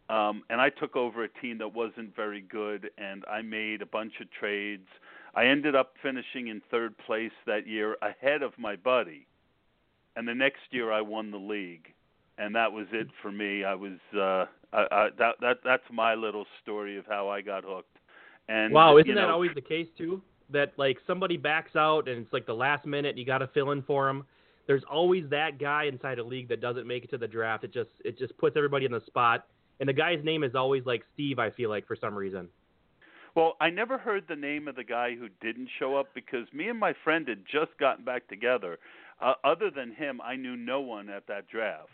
um, 0.09 0.43
and 0.49 0.61
I 0.61 0.69
took 0.69 0.95
over 0.95 1.23
a 1.23 1.29
team 1.41 1.57
that 1.57 1.73
wasn't 1.73 2.15
very 2.15 2.41
good, 2.41 2.89
and 2.97 3.25
I 3.29 3.41
made 3.41 3.81
a 3.81 3.85
bunch 3.85 4.13
of 4.21 4.31
trades. 4.31 4.87
I 5.35 5.45
ended 5.45 5.75
up 5.75 5.93
finishing 6.01 6.47
in 6.47 6.61
third 6.71 6.97
place 6.97 7.31
that 7.45 7.67
year, 7.67 7.97
ahead 8.01 8.41
of 8.41 8.53
my 8.57 8.75
buddy. 8.77 9.27
And 10.15 10.27
the 10.27 10.33
next 10.33 10.61
year, 10.71 10.91
I 10.91 11.01
won 11.01 11.29
the 11.29 11.37
league, 11.37 11.93
and 12.37 12.55
that 12.55 12.71
was 12.71 12.87
it 12.91 13.07
for 13.21 13.31
me. 13.31 13.65
I 13.65 13.75
was 13.75 13.99
uh, 14.17 14.45
I, 14.73 14.85
I, 14.91 15.09
that 15.17 15.35
that 15.41 15.57
that's 15.63 15.83
my 15.91 16.13
little 16.15 16.45
story 16.61 16.97
of 16.97 17.05
how 17.05 17.29
I 17.29 17.41
got 17.41 17.63
hooked. 17.65 17.97
And 18.49 18.73
wow, 18.73 18.97
isn't 18.97 19.07
you 19.07 19.15
know, 19.15 19.21
that 19.21 19.29
always 19.29 19.51
the 19.55 19.61
case 19.61 19.87
too? 19.97 20.21
That 20.51 20.73
like 20.77 20.97
somebody 21.05 21.37
backs 21.37 21.75
out, 21.75 22.07
and 22.07 22.23
it's 22.23 22.33
like 22.33 22.45
the 22.45 22.53
last 22.53 22.85
minute, 22.85 23.17
you 23.17 23.25
got 23.25 23.39
to 23.39 23.47
fill 23.47 23.71
in 23.71 23.81
for 23.83 24.07
them. 24.07 24.25
There's 24.67 24.83
always 24.89 25.29
that 25.29 25.59
guy 25.59 25.85
inside 25.85 26.19
a 26.19 26.23
league 26.23 26.49
that 26.49 26.59
doesn't 26.59 26.85
make 26.85 27.05
it 27.05 27.09
to 27.11 27.17
the 27.17 27.27
draft. 27.27 27.63
It 27.63 27.73
just 27.73 27.89
it 28.03 28.17
just 28.17 28.37
puts 28.37 28.57
everybody 28.57 28.85
in 28.85 28.91
the 28.91 29.01
spot 29.05 29.45
and 29.79 29.87
the 29.87 29.93
guy's 29.93 30.23
name 30.23 30.43
is 30.43 30.55
always 30.55 30.85
like 30.85 31.03
Steve. 31.13 31.39
I 31.39 31.51
feel 31.51 31.69
like 31.69 31.87
for 31.87 31.95
some 31.95 32.15
reason. 32.15 32.49
Well, 33.35 33.55
I 33.61 33.69
never 33.69 33.97
heard 33.97 34.23
the 34.27 34.35
name 34.35 34.67
of 34.67 34.75
the 34.75 34.83
guy 34.83 35.15
who 35.15 35.29
didn't 35.41 35.69
show 35.77 35.95
up 35.95 36.07
because 36.15 36.51
me 36.53 36.69
and 36.69 36.79
my 36.79 36.93
friend 37.03 37.27
had 37.27 37.43
just 37.51 37.77
gotten 37.79 38.03
back 38.03 38.27
together. 38.27 38.79
Uh, 39.21 39.33
other 39.43 39.69
than 39.69 39.93
him, 39.93 40.19
I 40.21 40.35
knew 40.35 40.55
no 40.55 40.81
one 40.81 41.09
at 41.09 41.27
that 41.27 41.47
draft. 41.47 41.89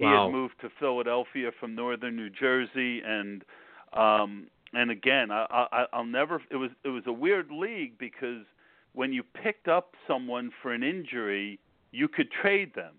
He 0.00 0.06
wow. 0.06 0.24
had 0.24 0.32
moved 0.32 0.54
to 0.62 0.70
Philadelphia 0.80 1.50
from 1.60 1.74
northern 1.74 2.16
New 2.16 2.30
Jersey, 2.30 3.02
and 3.04 3.44
um, 3.92 4.46
and 4.72 4.90
again, 4.90 5.30
I, 5.30 5.66
I, 5.72 5.84
I'll 5.92 6.04
never. 6.04 6.42
It 6.50 6.56
was 6.56 6.70
it 6.84 6.88
was 6.88 7.04
a 7.06 7.12
weird 7.12 7.50
league 7.52 7.98
because 7.98 8.44
when 8.94 9.12
you 9.12 9.22
picked 9.22 9.68
up 9.68 9.94
someone 10.08 10.50
for 10.62 10.72
an 10.72 10.82
injury, 10.82 11.60
you 11.92 12.08
could 12.08 12.30
trade 12.30 12.74
them, 12.74 12.94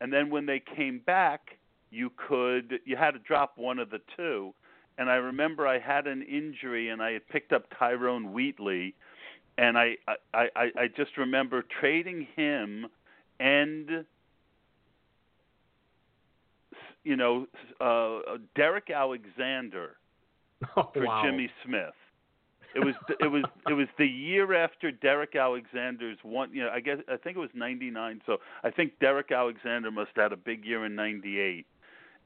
and 0.00 0.12
then 0.12 0.28
when 0.28 0.44
they 0.44 0.60
came 0.60 0.98
back, 0.98 1.58
you 1.90 2.10
could 2.16 2.80
you 2.84 2.96
had 2.96 3.12
to 3.12 3.20
drop 3.20 3.52
one 3.56 3.78
of 3.78 3.90
the 3.90 4.00
two 4.16 4.52
and 5.00 5.08
I 5.08 5.14
remember 5.14 5.66
I 5.66 5.78
had 5.78 6.06
an 6.06 6.20
injury, 6.22 6.90
and 6.90 7.02
I 7.02 7.12
had 7.12 7.26
picked 7.28 7.54
up 7.54 7.64
Tyrone 7.78 8.32
Wheatley, 8.32 8.94
and 9.56 9.78
I 9.78 9.96
I 10.06 10.48
I, 10.54 10.70
I 10.78 10.88
just 10.94 11.16
remember 11.16 11.64
trading 11.80 12.26
him 12.36 12.86
and 13.40 14.04
you 17.04 17.16
know 17.16 17.46
uh 17.80 18.36
Derrick 18.54 18.90
Alexander 18.90 19.96
Oh, 20.76 20.90
for 20.92 21.06
wow. 21.06 21.22
Jimmy 21.24 21.50
Smith. 21.64 21.94
It 22.74 22.80
was 22.84 22.94
it 23.18 23.30
was 23.30 23.44
it 23.68 23.72
was 23.72 23.88
the 23.98 24.06
year 24.06 24.54
after 24.54 24.90
Derrick 24.90 25.34
Alexander's 25.34 26.18
one. 26.22 26.52
You 26.52 26.64
know, 26.64 26.70
I 26.70 26.80
guess 26.80 26.98
I 27.08 27.16
think 27.16 27.36
it 27.36 27.40
was 27.40 27.50
'99. 27.54 28.20
So 28.26 28.38
I 28.62 28.70
think 28.70 28.98
Derrick 29.00 29.32
Alexander 29.32 29.90
must 29.90 30.10
have 30.16 30.24
had 30.24 30.32
a 30.32 30.36
big 30.36 30.64
year 30.64 30.84
in 30.84 30.94
'98. 30.94 31.66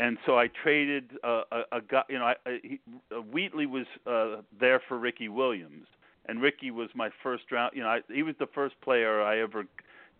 And 0.00 0.18
so 0.26 0.36
I 0.36 0.48
traded 0.48 1.12
uh, 1.22 1.42
a, 1.52 1.76
a 1.76 1.80
guy. 1.80 2.02
You 2.08 2.18
know, 2.18 2.24
I, 2.24 2.34
I, 2.44 2.58
he, 2.62 2.80
uh, 3.12 3.20
Wheatley 3.20 3.66
was 3.66 3.86
uh, 4.06 4.42
there 4.58 4.82
for 4.88 4.98
Ricky 4.98 5.28
Williams, 5.28 5.86
and 6.26 6.42
Ricky 6.42 6.72
was 6.72 6.88
my 6.96 7.10
first 7.22 7.44
round. 7.52 7.72
You 7.76 7.84
know, 7.84 7.88
I, 7.88 8.00
he 8.12 8.24
was 8.24 8.34
the 8.40 8.48
first 8.52 8.74
player 8.82 9.22
I 9.22 9.38
ever 9.38 9.64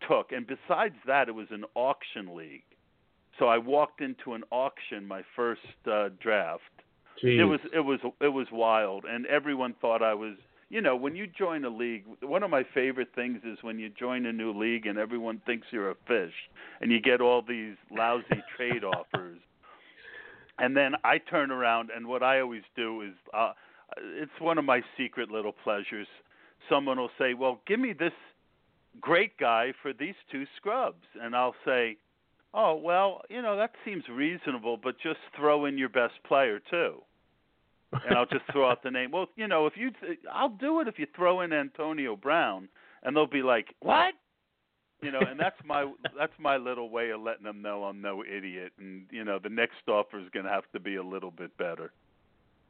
took. 0.09 0.31
And 0.31 0.47
besides 0.47 0.95
that, 1.07 1.29
it 1.29 1.35
was 1.35 1.49
an 1.51 1.65
auction 1.75 2.37
league. 2.37 2.63
So 3.39 3.47
I 3.47 3.59
walked 3.59 4.01
into 4.01 4.35
an 4.35 4.45
auction 4.51 5.07
my 5.07 5.23
first 5.35 5.61
uh, 5.91 6.11
draft 6.21 6.63
Jeez. 7.23 7.41
it 7.41 7.45
was 7.45 7.61
it 7.73 7.81
was 7.81 8.01
it 8.21 8.29
was 8.29 8.47
wild, 8.53 9.05
and 9.05 9.27
everyone 9.27 9.75
thought 9.81 10.03
I 10.03 10.15
was. 10.15 10.35
You 10.71 10.81
know, 10.81 10.97
when 10.97 11.15
you 11.15 11.27
join 11.27 11.65
a 11.65 11.69
league, 11.69 12.05
one 12.21 12.43
of 12.43 12.51
my 12.51 12.65
favorite 12.75 13.11
things 13.15 13.41
is 13.45 13.59
when 13.63 13.79
you 13.79 13.91
join 13.91 14.27
a 14.27 14.33
new 14.33 14.53
league 14.53 14.87
and 14.87 14.99
everyone 14.99 15.41
thinks 15.47 15.69
you're 15.71 15.91
a 15.91 15.95
fish, 16.09 16.33
and 16.81 16.91
you 16.91 17.01
get 17.01 17.21
all 17.21 17.43
these 17.43 17.77
lousy 17.91 18.43
trade 18.57 18.83
offers, 18.83 19.39
and 20.59 20.77
then 20.77 20.95
I 21.05 21.19
turn 21.19 21.51
around 21.53 21.91
and 21.95 22.07
what 22.07 22.23
I 22.23 22.41
always 22.41 22.63
do 22.75 23.03
is, 23.03 23.13
uh, 23.33 23.53
it's 23.99 24.33
one 24.41 24.59
of 24.59 24.65
my 24.65 24.83
secret 24.97 25.31
little 25.31 25.53
pleasures. 25.53 26.09
Someone 26.69 26.99
will 26.99 27.11
say, 27.19 27.35
"Well, 27.35 27.61
give 27.67 27.79
me 27.79 27.93
this 27.93 28.15
great 29.01 29.37
guy 29.39 29.75
for 29.81 29.93
these 29.93 30.17
two 30.33 30.45
scrubs," 30.57 31.07
and 31.21 31.37
I'll 31.37 31.55
say, 31.65 31.99
Oh 32.55 32.77
well, 32.77 33.23
you 33.29 33.43
know 33.43 33.57
that 33.57 33.73
seems 33.85 34.05
reasonable, 34.09 34.79
but 34.81 34.95
just 35.03 35.19
throw 35.37 35.65
in 35.65 35.77
your 35.77 35.89
best 35.89 36.15
player 36.25 36.61
too, 36.71 37.03
and 37.93 38.17
I'll 38.17 38.27
just 38.27 38.45
throw 38.53 38.71
out 38.71 38.85
the 38.85 38.93
name. 38.93 39.11
Well, 39.11 39.27
you 39.35 39.49
know, 39.49 39.67
if 39.67 39.73
you, 39.77 39.91
I'll 40.33 40.51
do 40.51 40.81
it 40.81 40.87
if 40.87 40.97
you 40.97 41.07
throw 41.17 41.41
in 41.41 41.53
Antonio 41.53 42.15
Brown, 42.15 42.69
and 43.03 43.17
they'll 43.17 43.27
be 43.27 43.43
like, 43.43 43.75
"What?" 43.81 44.15
You 45.03 45.11
know, 45.11 45.21
and 45.21 45.39
that's 45.39 45.57
my 45.65 45.93
that's 46.17 46.33
my 46.39 46.57
little 46.57 46.91
way 46.91 47.11
of 47.11 47.21
letting 47.21 47.45
them 47.45 47.61
know 47.61 47.85
I'm 47.85 48.01
no 48.01 48.23
idiot, 48.23 48.73
and 48.79 49.07
you 49.11 49.25
know 49.25 49.41
the 49.43 49.49
next 49.49 49.89
offer 49.89 50.21
is 50.21 50.29
going 50.33 50.47
to 50.47 50.53
have 50.53 50.71
to 50.75 50.81
be 50.81 50.95
a 50.95 51.03
little 51.03 51.33
bit 51.33 51.57
better. 51.59 51.93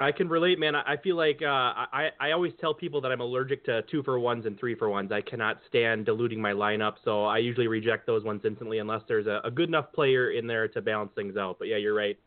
I 0.04 0.12
can 0.12 0.28
relate, 0.28 0.58
man. 0.58 0.74
I 0.74 0.82
I 0.94 0.96
feel 0.98 1.16
like 1.16 1.40
uh, 1.42 1.46
I 1.46 2.10
I 2.20 2.32
always 2.32 2.52
tell 2.60 2.74
people 2.74 3.00
that 3.00 3.10
I'm 3.10 3.20
allergic 3.20 3.64
to 3.64 3.82
two 3.90 4.02
for 4.02 4.18
ones 4.18 4.44
and 4.44 4.58
three 4.58 4.74
for 4.74 4.90
ones. 4.90 5.10
I 5.10 5.22
cannot 5.22 5.58
stand 5.66 6.04
diluting 6.04 6.40
my 6.40 6.52
lineup, 6.52 6.94
so 7.04 7.24
I 7.24 7.38
usually 7.38 7.68
reject 7.68 8.06
those 8.06 8.22
ones 8.22 8.42
instantly 8.44 8.78
unless 8.78 9.02
there's 9.08 9.26
a, 9.26 9.40
a 9.44 9.50
good 9.50 9.68
enough 9.68 9.92
player 9.92 10.30
in 10.30 10.46
there 10.46 10.68
to 10.68 10.82
balance 10.82 11.10
things 11.14 11.36
out. 11.38 11.58
But 11.58 11.68
yeah, 11.68 11.78
you're 11.78 11.94
right. 11.94 12.18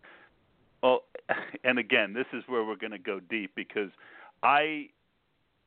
Well, 0.81 1.03
and 1.63 1.77
again, 1.77 2.13
this 2.13 2.25
is 2.33 2.43
where 2.47 2.65
we're 2.65 2.75
going 2.75 2.91
to 2.91 2.97
go 2.97 3.19
deep 3.19 3.51
because 3.55 3.91
I, 4.41 4.89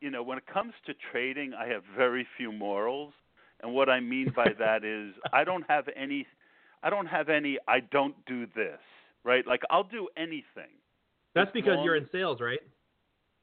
you 0.00 0.10
know, 0.10 0.22
when 0.22 0.36
it 0.36 0.46
comes 0.46 0.72
to 0.86 0.94
trading, 1.12 1.52
I 1.54 1.68
have 1.68 1.82
very 1.96 2.26
few 2.36 2.50
morals, 2.50 3.12
and 3.62 3.72
what 3.72 3.88
I 3.88 4.00
mean 4.00 4.32
by 4.34 4.48
that 4.58 4.84
is 4.84 5.14
I 5.32 5.44
don't 5.44 5.64
have 5.68 5.84
any, 5.94 6.26
I 6.82 6.90
don't 6.90 7.06
have 7.06 7.28
any. 7.28 7.58
I 7.68 7.80
don't 7.80 8.16
do 8.26 8.46
this, 8.56 8.80
right? 9.22 9.46
Like 9.46 9.62
I'll 9.70 9.84
do 9.84 10.08
anything. 10.16 10.79
That's 11.34 11.50
because 11.52 11.76
long- 11.76 11.84
you're 11.84 11.96
in 11.96 12.08
sales, 12.12 12.40
right? 12.40 12.60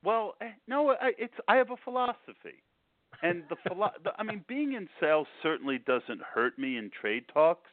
Well, 0.04 0.36
eh, 0.42 0.52
no, 0.68 0.96
it's 1.02 1.34
I 1.48 1.56
have 1.56 1.72
a 1.72 1.78
philosophy, 1.84 2.62
and 3.24 3.44
the, 3.50 3.56
philo- 3.68 3.94
the 4.04 4.12
I 4.18 4.24
mean, 4.24 4.44
being 4.48 4.74
in 4.74 4.88
sales 5.00 5.28
certainly 5.42 5.80
doesn't 5.80 6.22
hurt 6.22 6.58
me 6.60 6.78
in 6.78 6.92
trade 7.02 7.26
talks. 7.34 7.70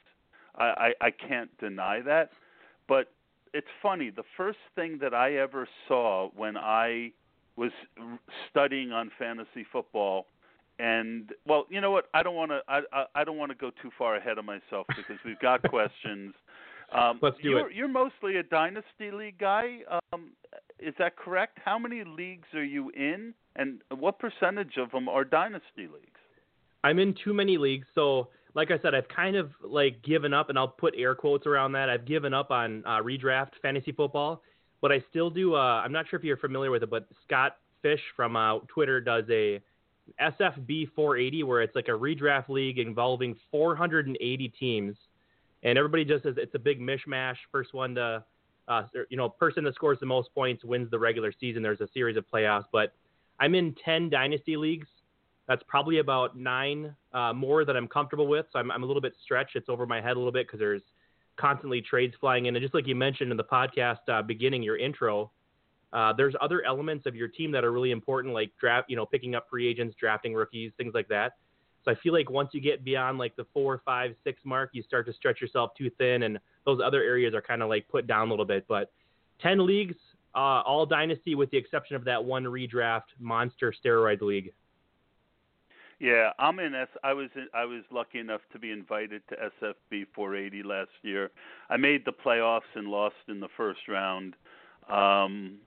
I, 0.56 0.92
I 1.00 1.06
I 1.06 1.10
can't 1.10 1.50
deny 1.58 2.00
that, 2.00 2.30
but 2.88 3.12
it's 3.52 3.68
funny. 3.82 4.10
The 4.10 4.24
first 4.36 4.58
thing 4.74 4.98
that 5.00 5.14
I 5.14 5.34
ever 5.34 5.68
saw 5.86 6.30
when 6.34 6.56
I 6.56 7.12
was 7.56 7.70
studying 8.50 8.90
on 8.90 9.10
fantasy 9.18 9.64
football, 9.70 10.26
and 10.78 11.30
well, 11.46 11.66
you 11.68 11.80
know 11.80 11.90
what? 11.90 12.06
I 12.14 12.22
don't 12.22 12.34
want 12.34 12.50
to. 12.52 12.60
I, 12.68 12.80
I 12.92 13.04
I 13.14 13.24
don't 13.24 13.36
want 13.36 13.52
to 13.52 13.56
go 13.58 13.70
too 13.82 13.90
far 13.98 14.16
ahead 14.16 14.38
of 14.38 14.44
myself 14.44 14.86
because 14.96 15.18
we've 15.24 15.38
got 15.40 15.62
questions. 15.68 16.34
Um, 16.94 17.18
Let's 17.20 17.36
do 17.42 17.50
you're, 17.50 17.70
it. 17.70 17.76
You're 17.76 17.88
mostly 17.88 18.36
a 18.36 18.42
dynasty 18.42 19.10
league 19.12 19.38
guy. 19.38 19.78
Um, 20.12 20.32
is 20.78 20.94
that 20.98 21.16
correct? 21.16 21.58
How 21.64 21.78
many 21.78 22.04
leagues 22.04 22.48
are 22.54 22.64
you 22.64 22.90
in, 22.90 23.34
and 23.56 23.80
what 23.96 24.18
percentage 24.18 24.76
of 24.78 24.90
them 24.90 25.08
are 25.08 25.24
dynasty 25.24 25.82
leagues? 25.82 26.20
I'm 26.82 26.98
in 26.98 27.14
too 27.24 27.32
many 27.32 27.56
leagues, 27.56 27.86
so 27.94 28.28
like 28.54 28.70
I 28.70 28.78
said, 28.80 28.94
I've 28.94 29.08
kind 29.08 29.36
of 29.36 29.50
like 29.62 30.02
given 30.02 30.32
up, 30.32 30.48
and 30.48 30.58
I'll 30.58 30.68
put 30.68 30.94
air 30.96 31.14
quotes 31.14 31.46
around 31.46 31.72
that. 31.72 31.88
I've 31.88 32.04
given 32.04 32.32
up 32.32 32.50
on 32.50 32.84
uh, 32.86 33.00
redraft 33.02 33.50
fantasy 33.62 33.92
football, 33.92 34.42
but 34.80 34.92
I 34.92 35.02
still 35.10 35.30
do. 35.30 35.54
Uh, 35.54 35.82
I'm 35.84 35.92
not 35.92 36.06
sure 36.08 36.18
if 36.18 36.24
you're 36.24 36.36
familiar 36.36 36.70
with 36.70 36.82
it, 36.82 36.90
but 36.90 37.08
Scott 37.26 37.56
Fish 37.82 38.00
from 38.14 38.36
uh, 38.36 38.58
Twitter 38.68 39.00
does 39.00 39.24
a 39.30 39.60
SFB 40.20 40.90
480 40.94 41.42
where 41.44 41.62
it's 41.62 41.74
like 41.74 41.88
a 41.88 41.92
redraft 41.92 42.48
league 42.48 42.78
involving 42.78 43.34
480 43.50 44.48
teams, 44.60 44.96
and 45.64 45.78
everybody 45.78 46.04
just 46.04 46.24
says 46.24 46.34
it's 46.36 46.54
a 46.54 46.58
big 46.58 46.80
mishmash. 46.80 47.36
First 47.50 47.72
one 47.74 47.94
to, 47.96 48.22
uh, 48.68 48.82
you 49.08 49.16
know, 49.16 49.28
person 49.28 49.64
that 49.64 49.74
scores 49.74 49.98
the 49.98 50.06
most 50.06 50.32
points 50.34 50.64
wins 50.64 50.90
the 50.90 50.98
regular 50.98 51.32
season. 51.32 51.62
There's 51.62 51.80
a 51.80 51.88
series 51.92 52.16
of 52.16 52.24
playoffs, 52.32 52.66
but 52.70 52.92
I'm 53.40 53.54
in 53.54 53.74
10 53.84 54.10
dynasty 54.10 54.56
leagues. 54.56 54.86
That's 55.48 55.62
probably 55.66 55.98
about 55.98 56.36
nine 56.36 56.94
uh, 57.12 57.32
more 57.32 57.64
that 57.64 57.76
I'm 57.76 57.88
comfortable 57.88 58.26
with. 58.26 58.46
So 58.52 58.58
I'm, 58.58 58.70
I'm 58.70 58.82
a 58.82 58.86
little 58.86 59.02
bit 59.02 59.14
stretched. 59.22 59.56
It's 59.56 59.68
over 59.68 59.86
my 59.86 60.00
head 60.00 60.12
a 60.12 60.18
little 60.18 60.32
bit 60.32 60.46
because 60.46 60.60
there's 60.60 60.82
constantly 61.36 61.82
trades 61.82 62.14
flying 62.20 62.46
in. 62.46 62.56
And 62.56 62.62
just 62.62 62.74
like 62.74 62.86
you 62.86 62.94
mentioned 62.94 63.30
in 63.30 63.36
the 63.36 63.44
podcast 63.44 64.08
uh, 64.08 64.22
beginning, 64.22 64.62
your 64.62 64.78
intro, 64.78 65.30
uh, 65.92 66.12
there's 66.12 66.34
other 66.40 66.64
elements 66.64 67.06
of 67.06 67.14
your 67.14 67.28
team 67.28 67.52
that 67.52 67.64
are 67.64 67.72
really 67.72 67.90
important, 67.90 68.34
like 68.34 68.50
draft, 68.58 68.88
you 68.90 68.96
know, 68.96 69.06
picking 69.06 69.34
up 69.34 69.46
free 69.50 69.68
agents, 69.68 69.94
drafting 69.98 70.34
rookies, 70.34 70.72
things 70.76 70.92
like 70.94 71.08
that. 71.08 71.32
So 71.84 71.90
I 71.90 71.94
feel 71.96 72.12
like 72.12 72.30
once 72.30 72.50
you 72.52 72.60
get 72.60 72.84
beyond 72.84 73.18
like 73.18 73.36
the 73.36 73.46
four, 73.52 73.82
five, 73.84 74.14
six 74.24 74.40
mark, 74.44 74.70
you 74.72 74.82
start 74.82 75.06
to 75.06 75.12
stretch 75.12 75.40
yourself 75.40 75.72
too 75.76 75.90
thin, 75.98 76.22
and 76.22 76.38
those 76.64 76.80
other 76.84 77.02
areas 77.02 77.34
are 77.34 77.42
kind 77.42 77.62
of 77.62 77.68
like 77.68 77.86
put 77.88 78.06
down 78.06 78.28
a 78.28 78.30
little 78.30 78.46
bit. 78.46 78.64
But 78.68 78.90
ten 79.40 79.66
leagues, 79.66 79.96
uh, 80.34 80.62
all 80.62 80.86
dynasty, 80.86 81.34
with 81.34 81.50
the 81.50 81.58
exception 81.58 81.96
of 81.96 82.04
that 82.04 82.24
one 82.24 82.44
redraft 82.44 83.12
monster 83.18 83.74
steroid 83.84 84.22
league. 84.22 84.52
Yeah, 86.00 86.30
I'm 86.38 86.58
in 86.58 86.74
S. 86.74 86.88
I 87.02 87.12
was 87.12 87.28
in, 87.36 87.46
I 87.54 87.64
was 87.64 87.82
lucky 87.92 88.18
enough 88.18 88.40
to 88.52 88.58
be 88.58 88.70
invited 88.70 89.22
to 89.28 89.36
SFB 89.62 90.06
480 90.14 90.62
last 90.62 90.90
year. 91.02 91.30
I 91.70 91.76
made 91.76 92.04
the 92.04 92.12
playoffs 92.12 92.62
and 92.74 92.88
lost 92.88 93.14
in 93.28 93.40
the 93.40 93.48
first 93.56 93.80
round. 93.88 94.34
Um, 94.88 95.58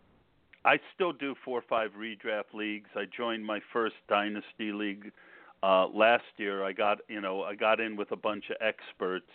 I 0.66 0.80
still 0.94 1.14
do 1.14 1.34
four 1.46 1.60
or 1.60 1.64
five 1.70 1.92
redraft 1.98 2.54
leagues. 2.54 2.90
I 2.96 3.06
joined 3.06 3.46
my 3.46 3.62
first 3.72 3.96
dynasty 4.10 4.74
league 4.74 5.12
uh, 5.64 5.88
last 5.88 6.26
year. 6.38 6.64
I 6.64 6.74
got 6.74 7.00
you 7.08 7.22
know 7.22 7.44
I 7.44 7.56
got 7.56 7.80
in 7.80 7.96
with 7.96 8.12
a 8.12 8.16
bunch 8.16 8.46
of 8.50 8.58
experts, 8.62 9.32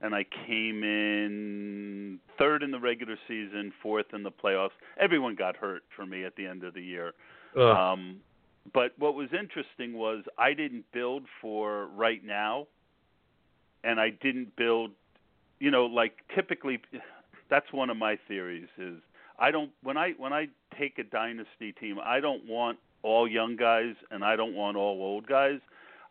and 0.00 0.14
I 0.14 0.24
came 0.46 0.82
in 0.82 2.18
third 2.38 2.62
in 2.62 2.70
the 2.70 2.80
regular 2.80 3.16
season, 3.26 3.72
fourth 3.82 4.06
in 4.12 4.22
the 4.22 4.30
playoffs. 4.30 4.70
Everyone 5.00 5.34
got 5.34 5.56
hurt 5.56 5.82
for 5.94 6.06
me 6.06 6.24
at 6.24 6.36
the 6.36 6.46
end 6.46 6.64
of 6.64 6.74
the 6.74 6.82
year. 6.82 7.12
Um, 7.92 8.20
but 8.72 8.92
what 8.98 9.14
was 9.14 9.28
interesting 9.32 9.94
was 9.94 10.24
I 10.36 10.52
didn't 10.52 10.84
build 10.92 11.24
for 11.40 11.86
right 11.96 12.24
now, 12.24 12.66
and 13.84 14.00
I 14.00 14.10
didn't 14.10 14.54
build, 14.56 14.90
you 15.58 15.70
know, 15.70 15.86
like 15.86 16.12
typically, 16.34 16.80
that's 17.50 17.72
one 17.72 17.90
of 17.90 17.96
my 17.96 18.18
theories 18.28 18.68
is 18.76 18.98
I 19.38 19.50
don't 19.50 19.70
when 19.82 19.96
I 19.96 20.12
when 20.18 20.32
I 20.32 20.48
take 20.78 20.98
a 20.98 21.04
dynasty 21.04 21.72
team, 21.72 21.98
I 22.02 22.20
don't 22.20 22.46
want 22.46 22.78
all 23.02 23.28
young 23.28 23.56
guys 23.56 23.94
and 24.10 24.24
I 24.24 24.36
don't 24.36 24.54
want 24.54 24.76
all 24.76 25.00
old 25.00 25.26
guys. 25.26 25.60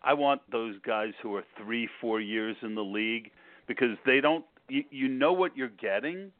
I 0.03 0.13
want 0.13 0.41
those 0.51 0.75
guys 0.85 1.13
who 1.21 1.35
are 1.35 1.43
three, 1.57 1.89
four 1.99 2.21
years 2.21 2.55
in 2.61 2.75
the 2.75 2.83
league 2.83 3.31
because 3.67 3.97
they 4.05 4.21
don't. 4.21 4.45
You, 4.69 4.83
you 4.89 5.07
know 5.07 5.33
what 5.33 5.55
you're 5.55 5.69
getting, 5.69 6.31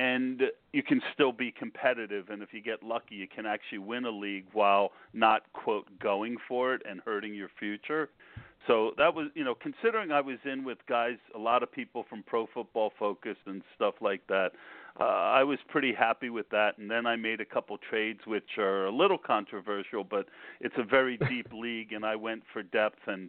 and 0.00 0.44
you 0.72 0.82
can 0.82 1.02
still 1.12 1.30
be 1.30 1.52
competitive. 1.52 2.30
And 2.30 2.42
if 2.42 2.54
you 2.54 2.62
get 2.62 2.82
lucky, 2.82 3.16
you 3.16 3.28
can 3.28 3.44
actually 3.44 3.78
win 3.78 4.06
a 4.06 4.10
league 4.10 4.46
while 4.54 4.92
not 5.12 5.42
quote 5.52 5.86
going 6.02 6.38
for 6.48 6.72
it 6.72 6.80
and 6.88 7.02
hurting 7.04 7.34
your 7.34 7.50
future. 7.58 8.08
So 8.66 8.92
that 8.96 9.14
was, 9.14 9.28
you 9.34 9.44
know, 9.44 9.54
considering 9.54 10.10
I 10.10 10.22
was 10.22 10.38
in 10.50 10.64
with 10.64 10.78
guys, 10.88 11.18
a 11.34 11.38
lot 11.38 11.62
of 11.62 11.70
people 11.70 12.06
from 12.08 12.22
Pro 12.22 12.46
Football 12.46 12.94
Focus 12.98 13.36
and 13.44 13.60
stuff 13.76 13.94
like 14.00 14.26
that. 14.28 14.52
Uh, 14.98 15.04
I 15.04 15.44
was 15.44 15.58
pretty 15.68 15.92
happy 15.92 16.30
with 16.30 16.48
that, 16.48 16.78
and 16.78 16.90
then 16.90 17.04
I 17.04 17.16
made 17.16 17.42
a 17.42 17.44
couple 17.44 17.76
trades 17.78 18.20
which 18.26 18.56
are 18.56 18.86
a 18.86 18.90
little 18.90 19.18
controversial, 19.18 20.02
but 20.02 20.26
it's 20.62 20.74
a 20.78 20.82
very 20.82 21.16
deep 21.28 21.48
league, 21.52 21.92
and 21.92 22.06
I 22.06 22.16
went 22.16 22.42
for 22.54 22.62
depth. 22.62 23.00
And 23.06 23.28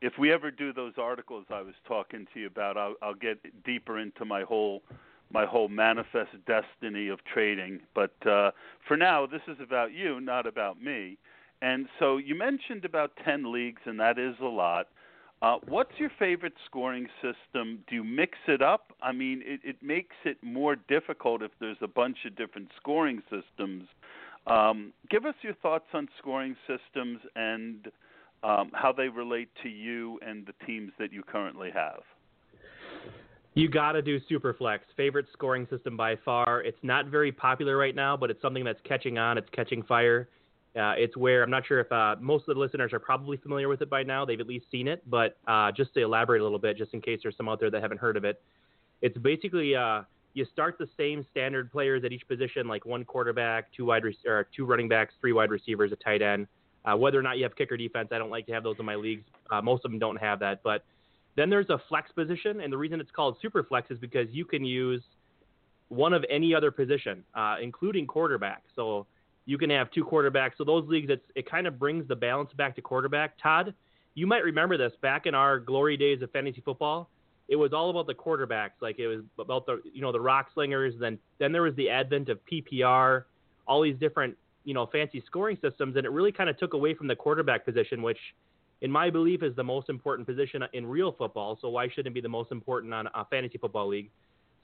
if 0.00 0.12
we 0.16 0.32
ever 0.32 0.52
do 0.52 0.72
those 0.72 0.94
articles 0.96 1.46
I 1.50 1.62
was 1.62 1.74
talking 1.88 2.26
to 2.34 2.40
you 2.40 2.46
about, 2.46 2.76
I'll, 2.76 2.94
I'll 3.02 3.14
get 3.14 3.64
deeper 3.64 3.98
into 3.98 4.24
my 4.24 4.42
whole 4.42 4.82
my 5.32 5.46
whole 5.46 5.68
manifest 5.68 6.30
destiny 6.46 7.08
of 7.08 7.20
trading. 7.24 7.80
But 7.94 8.14
uh, 8.26 8.52
for 8.86 8.96
now, 8.96 9.26
this 9.26 9.42
is 9.48 9.56
about 9.62 9.92
you, 9.92 10.20
not 10.20 10.46
about 10.46 10.82
me. 10.82 11.18
And 11.62 11.86
so 11.98 12.18
you 12.18 12.34
mentioned 12.34 12.84
about 12.84 13.12
10 13.24 13.50
leagues, 13.52 13.82
and 13.86 13.98
that 14.00 14.18
is 14.18 14.34
a 14.40 14.46
lot. 14.46 14.88
Uh, 15.42 15.58
what's 15.68 15.92
your 15.98 16.10
favorite 16.18 16.54
scoring 16.64 17.06
system? 17.16 17.84
Do 17.88 17.94
you 17.94 18.04
mix 18.04 18.38
it 18.48 18.62
up? 18.62 18.92
I 19.02 19.12
mean, 19.12 19.42
it, 19.44 19.60
it 19.62 19.76
makes 19.82 20.16
it 20.24 20.38
more 20.42 20.76
difficult 20.76 21.42
if 21.42 21.50
there's 21.60 21.76
a 21.82 21.88
bunch 21.88 22.18
of 22.24 22.36
different 22.36 22.68
scoring 22.76 23.22
systems. 23.30 23.84
Um, 24.46 24.92
give 25.10 25.26
us 25.26 25.34
your 25.42 25.54
thoughts 25.54 25.86
on 25.92 26.08
scoring 26.18 26.56
systems 26.66 27.20
and 27.34 27.88
um, 28.42 28.70
how 28.74 28.92
they 28.92 29.08
relate 29.08 29.48
to 29.62 29.68
you 29.68 30.18
and 30.26 30.46
the 30.46 30.54
teams 30.66 30.92
that 30.98 31.12
you 31.12 31.22
currently 31.22 31.70
have. 31.74 32.02
You 33.54 33.68
got 33.68 33.92
to 33.92 34.02
do 34.02 34.18
Superflex. 34.28 34.80
Favorite 34.96 35.26
scoring 35.32 35.68
system 35.70 35.96
by 35.96 36.16
far. 36.24 36.62
It's 36.62 36.78
not 36.82 37.06
very 37.06 37.30
popular 37.30 37.76
right 37.76 37.94
now, 37.94 38.16
but 38.16 38.28
it's 38.30 38.42
something 38.42 38.64
that's 38.64 38.80
catching 38.82 39.16
on. 39.16 39.38
It's 39.38 39.48
catching 39.50 39.84
fire. 39.84 40.28
Uh, 40.76 40.94
it's 40.96 41.16
where 41.16 41.44
I'm 41.44 41.50
not 41.50 41.64
sure 41.64 41.78
if 41.78 41.90
uh, 41.92 42.16
most 42.20 42.48
of 42.48 42.56
the 42.56 42.60
listeners 42.60 42.92
are 42.92 42.98
probably 42.98 43.36
familiar 43.36 43.68
with 43.68 43.80
it 43.80 43.88
by 43.88 44.02
now. 44.02 44.24
They've 44.24 44.40
at 44.40 44.48
least 44.48 44.66
seen 44.72 44.88
it, 44.88 45.08
but 45.08 45.36
uh, 45.46 45.70
just 45.70 45.94
to 45.94 46.02
elaborate 46.02 46.40
a 46.40 46.42
little 46.42 46.58
bit, 46.58 46.76
just 46.76 46.94
in 46.94 47.00
case 47.00 47.20
there's 47.22 47.36
some 47.36 47.48
out 47.48 47.60
there 47.60 47.70
that 47.70 47.80
haven't 47.80 47.98
heard 47.98 48.16
of 48.16 48.24
it, 48.24 48.42
it's 49.00 49.16
basically 49.18 49.76
uh, 49.76 50.02
you 50.32 50.44
start 50.52 50.76
the 50.76 50.88
same 50.96 51.24
standard 51.30 51.70
players 51.70 52.02
at 52.04 52.10
each 52.10 52.26
position, 52.26 52.66
like 52.66 52.84
one 52.84 53.04
quarterback, 53.04 53.72
two 53.72 53.84
wide 53.84 54.02
re- 54.02 54.18
or 54.26 54.48
two 54.54 54.64
running 54.64 54.88
backs, 54.88 55.14
three 55.20 55.32
wide 55.32 55.50
receivers, 55.50 55.92
a 55.92 55.96
tight 55.96 56.22
end. 56.22 56.48
Uh, 56.84 56.96
whether 56.96 57.20
or 57.20 57.22
not 57.22 57.38
you 57.38 57.44
have 57.44 57.54
kicker 57.54 57.76
defense, 57.76 58.08
I 58.10 58.18
don't 58.18 58.30
like 58.30 58.46
to 58.46 58.52
have 58.52 58.64
those 58.64 58.76
in 58.80 58.84
my 58.84 58.96
leagues. 58.96 59.24
Uh, 59.52 59.62
most 59.62 59.84
of 59.84 59.92
them 59.92 60.00
don't 60.00 60.16
have 60.16 60.40
that, 60.40 60.60
but 60.64 60.84
then 61.36 61.50
there's 61.50 61.70
a 61.70 61.80
flex 61.88 62.12
position, 62.12 62.60
and 62.60 62.72
the 62.72 62.76
reason 62.76 63.00
it's 63.00 63.10
called 63.10 63.36
super 63.42 63.64
flex 63.64 63.90
is 63.90 63.98
because 63.98 64.28
you 64.30 64.44
can 64.44 64.64
use 64.64 65.02
one 65.88 66.12
of 66.12 66.24
any 66.30 66.54
other 66.54 66.70
position, 66.70 67.24
uh, 67.34 67.56
including 67.60 68.06
quarterback. 68.06 68.62
So 68.74 69.06
you 69.46 69.58
can 69.58 69.70
have 69.70 69.90
two 69.90 70.04
quarterbacks. 70.04 70.52
So 70.58 70.64
those 70.64 70.88
leagues, 70.88 71.10
it 71.34 71.50
kind 71.50 71.66
of 71.66 71.78
brings 71.78 72.08
the 72.08 72.16
balance 72.16 72.50
back 72.56 72.76
to 72.76 72.82
quarterback. 72.82 73.34
Todd, 73.42 73.74
you 74.14 74.26
might 74.26 74.44
remember 74.44 74.76
this 74.76 74.92
back 75.02 75.26
in 75.26 75.34
our 75.34 75.58
glory 75.58 75.96
days 75.96 76.22
of 76.22 76.30
fantasy 76.30 76.62
football. 76.64 77.10
It 77.48 77.56
was 77.56 77.72
all 77.72 77.90
about 77.90 78.06
the 78.06 78.14
quarterbacks. 78.14 78.80
Like 78.80 78.98
it 78.98 79.06
was 79.06 79.20
about 79.38 79.66
the 79.66 79.82
you 79.92 80.00
know 80.00 80.12
the 80.12 80.20
rock 80.20 80.48
slingers. 80.54 80.94
Then 80.98 81.18
then 81.38 81.52
there 81.52 81.62
was 81.62 81.74
the 81.74 81.90
advent 81.90 82.30
of 82.30 82.38
PPR, 82.50 83.24
all 83.66 83.82
these 83.82 83.96
different 83.98 84.36
you 84.64 84.72
know 84.72 84.86
fancy 84.86 85.22
scoring 85.26 85.58
systems, 85.60 85.96
and 85.96 86.06
it 86.06 86.10
really 86.10 86.32
kind 86.32 86.48
of 86.48 86.56
took 86.58 86.72
away 86.72 86.94
from 86.94 87.06
the 87.06 87.16
quarterback 87.16 87.66
position, 87.66 88.00
which 88.02 88.18
in 88.84 88.90
my 88.90 89.08
belief, 89.08 89.42
is 89.42 89.56
the 89.56 89.64
most 89.64 89.88
important 89.88 90.28
position 90.28 90.62
in 90.74 90.84
real 90.84 91.10
football. 91.10 91.58
So 91.62 91.70
why 91.70 91.88
shouldn't 91.88 92.08
it 92.08 92.14
be 92.14 92.20
the 92.20 92.28
most 92.28 92.52
important 92.52 92.92
on 92.92 93.08
a 93.14 93.24
fantasy 93.24 93.56
football 93.56 93.88
league? 93.88 94.10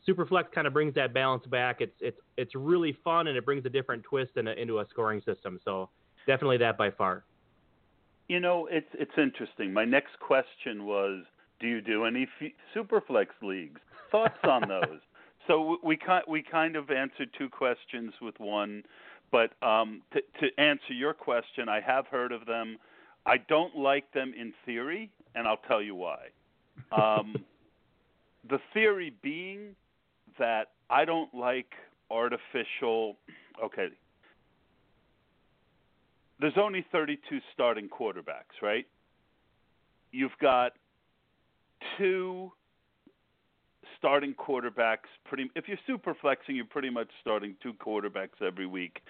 Superflex 0.06 0.52
kind 0.54 0.66
of 0.66 0.74
brings 0.74 0.94
that 0.94 1.14
balance 1.14 1.46
back. 1.46 1.80
It's 1.80 1.96
it's 2.00 2.20
it's 2.36 2.54
really 2.54 2.98
fun 3.02 3.28
and 3.28 3.36
it 3.36 3.46
brings 3.46 3.64
a 3.64 3.70
different 3.70 4.02
twist 4.02 4.32
in 4.36 4.46
a, 4.46 4.52
into 4.52 4.80
a 4.80 4.86
scoring 4.90 5.22
system. 5.24 5.58
So 5.64 5.88
definitely 6.26 6.58
that 6.58 6.76
by 6.76 6.90
far. 6.90 7.24
You 8.28 8.40
know, 8.40 8.68
it's 8.70 8.88
it's 8.92 9.16
interesting. 9.16 9.72
My 9.72 9.86
next 9.86 10.20
question 10.20 10.84
was, 10.84 11.24
do 11.58 11.66
you 11.66 11.80
do 11.80 12.04
any 12.04 12.28
f- 12.42 12.52
Superflex 12.76 13.28
leagues? 13.40 13.80
Thoughts 14.12 14.38
on 14.44 14.62
those? 14.68 15.00
so 15.46 15.78
we 15.82 15.96
we, 15.96 16.20
we 16.28 16.42
kind 16.42 16.76
of 16.76 16.90
answered 16.90 17.30
two 17.38 17.48
questions 17.48 18.12
with 18.20 18.38
one, 18.38 18.82
but 19.32 19.52
um, 19.66 20.02
to, 20.12 20.20
to 20.40 20.60
answer 20.60 20.92
your 20.92 21.14
question, 21.14 21.70
I 21.70 21.80
have 21.80 22.06
heard 22.06 22.32
of 22.32 22.44
them. 22.44 22.76
I 23.30 23.36
don't 23.48 23.76
like 23.76 24.12
them 24.12 24.34
in 24.36 24.52
theory, 24.66 25.08
and 25.36 25.46
I'll 25.46 25.60
tell 25.68 25.80
you 25.80 25.94
why. 25.94 26.18
Um, 26.90 27.36
the 28.50 28.58
theory 28.74 29.14
being 29.22 29.76
that 30.40 30.70
I 30.90 31.04
don't 31.04 31.32
like 31.32 31.72
artificial. 32.10 33.16
Okay. 33.62 33.86
There's 36.40 36.58
only 36.60 36.84
32 36.90 37.38
starting 37.54 37.88
quarterbacks, 37.88 38.60
right? 38.60 38.86
You've 40.10 40.36
got 40.40 40.72
two 41.98 42.50
starting 43.96 44.34
quarterbacks 44.34 45.10
pretty 45.26 45.50
if 45.54 45.68
you're 45.68 45.78
super 45.86 46.14
flexing 46.22 46.56
you're 46.56 46.64
pretty 46.64 46.88
much 46.88 47.08
starting 47.20 47.54
two 47.62 47.74
quarterbacks 47.74 48.40
every 48.40 48.64
week 48.66 49.00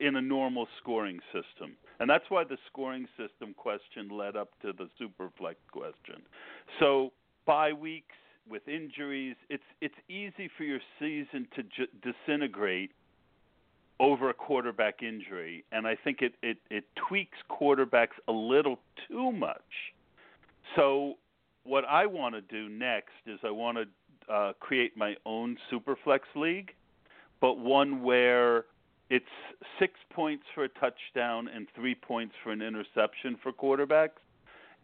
in 0.00 0.16
a 0.16 0.20
normal 0.20 0.66
scoring 0.80 1.20
system 1.26 1.76
and 2.00 2.08
that's 2.08 2.24
why 2.28 2.44
the 2.44 2.58
scoring 2.70 3.06
system 3.16 3.54
question 3.54 4.08
led 4.10 4.36
up 4.36 4.50
to 4.62 4.72
the 4.72 4.88
superflex 5.00 5.56
question. 5.72 6.22
So 6.78 7.12
bye 7.46 7.72
weeks 7.72 8.14
with 8.48 8.66
injuries, 8.68 9.36
it's 9.48 9.62
it's 9.80 9.94
easy 10.08 10.50
for 10.56 10.64
your 10.64 10.80
season 10.98 11.46
to 11.54 11.62
j- 11.62 12.12
disintegrate 12.26 12.92
over 14.00 14.30
a 14.30 14.34
quarterback 14.34 15.02
injury, 15.02 15.64
and 15.72 15.86
I 15.86 15.96
think 15.96 16.22
it, 16.22 16.34
it 16.42 16.58
it 16.70 16.84
tweaks 17.08 17.38
quarterbacks 17.50 18.16
a 18.28 18.32
little 18.32 18.78
too 19.08 19.32
much. 19.32 19.92
So 20.76 21.14
what 21.64 21.84
I 21.84 22.06
want 22.06 22.34
to 22.34 22.40
do 22.40 22.68
next 22.68 23.12
is 23.26 23.38
I 23.44 23.50
want 23.50 23.78
to 23.78 24.32
uh, 24.32 24.52
create 24.60 24.96
my 24.96 25.16
own 25.26 25.56
superflex 25.70 26.20
league, 26.34 26.72
but 27.40 27.58
one 27.58 28.02
where 28.02 28.64
it's 29.10 29.24
six 29.78 29.94
points 30.10 30.44
for 30.54 30.64
a 30.64 30.68
touchdown 30.68 31.48
and 31.54 31.66
three 31.74 31.94
points 31.94 32.34
for 32.42 32.52
an 32.52 32.62
interception 32.62 33.36
for 33.42 33.52
quarterbacks. 33.52 34.20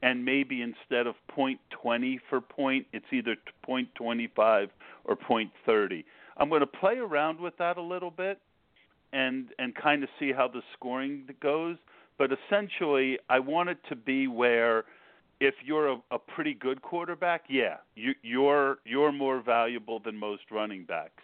And 0.02 0.24
maybe 0.24 0.60
instead 0.60 1.06
of 1.06 1.14
point 1.28 1.60
twenty 1.70 2.20
for 2.28 2.40
point, 2.40 2.86
it's 2.92 3.06
either 3.12 3.36
point 3.62 3.88
twenty 3.94 4.28
five 4.34 4.68
or 5.04 5.16
point 5.16 5.50
thirty. 5.64 6.04
I'm 6.36 6.48
going 6.48 6.60
to 6.60 6.66
play 6.66 6.98
around 6.98 7.40
with 7.40 7.56
that 7.58 7.76
a 7.76 7.82
little 7.82 8.10
bit 8.10 8.38
and 9.12 9.48
and 9.58 9.74
kind 9.74 10.02
of 10.02 10.08
see 10.18 10.32
how 10.32 10.48
the 10.48 10.62
scoring 10.74 11.28
goes. 11.40 11.76
But 12.18 12.30
essentially, 12.32 13.18
I 13.28 13.38
want 13.38 13.70
it 13.70 13.78
to 13.88 13.96
be 13.96 14.26
where 14.28 14.84
if 15.40 15.54
you're 15.64 15.88
a, 15.88 15.96
a 16.10 16.18
pretty 16.18 16.54
good 16.54 16.82
quarterback, 16.82 17.44
yeah, 17.48 17.76
you, 17.94 18.14
you're 18.22 18.78
you're 18.84 19.12
more 19.12 19.40
valuable 19.42 20.00
than 20.00 20.16
most 20.16 20.42
running 20.50 20.84
backs. 20.84 21.22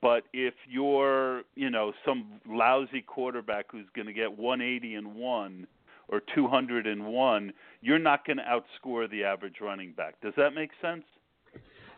But 0.00 0.24
if 0.32 0.54
you're, 0.68 1.42
you 1.56 1.70
know, 1.70 1.92
some 2.06 2.40
lousy 2.48 3.02
quarterback 3.02 3.66
who's 3.70 3.86
going 3.94 4.06
to 4.06 4.12
get 4.12 4.36
180 4.36 4.94
and 4.94 5.14
one 5.14 5.66
or 6.08 6.22
201, 6.34 7.52
you're 7.80 7.98
not 7.98 8.26
going 8.26 8.38
to 8.38 8.42
outscore 8.42 9.10
the 9.10 9.24
average 9.24 9.56
running 9.60 9.92
back. 9.92 10.20
Does 10.20 10.34
that 10.36 10.54
make 10.54 10.70
sense? 10.80 11.04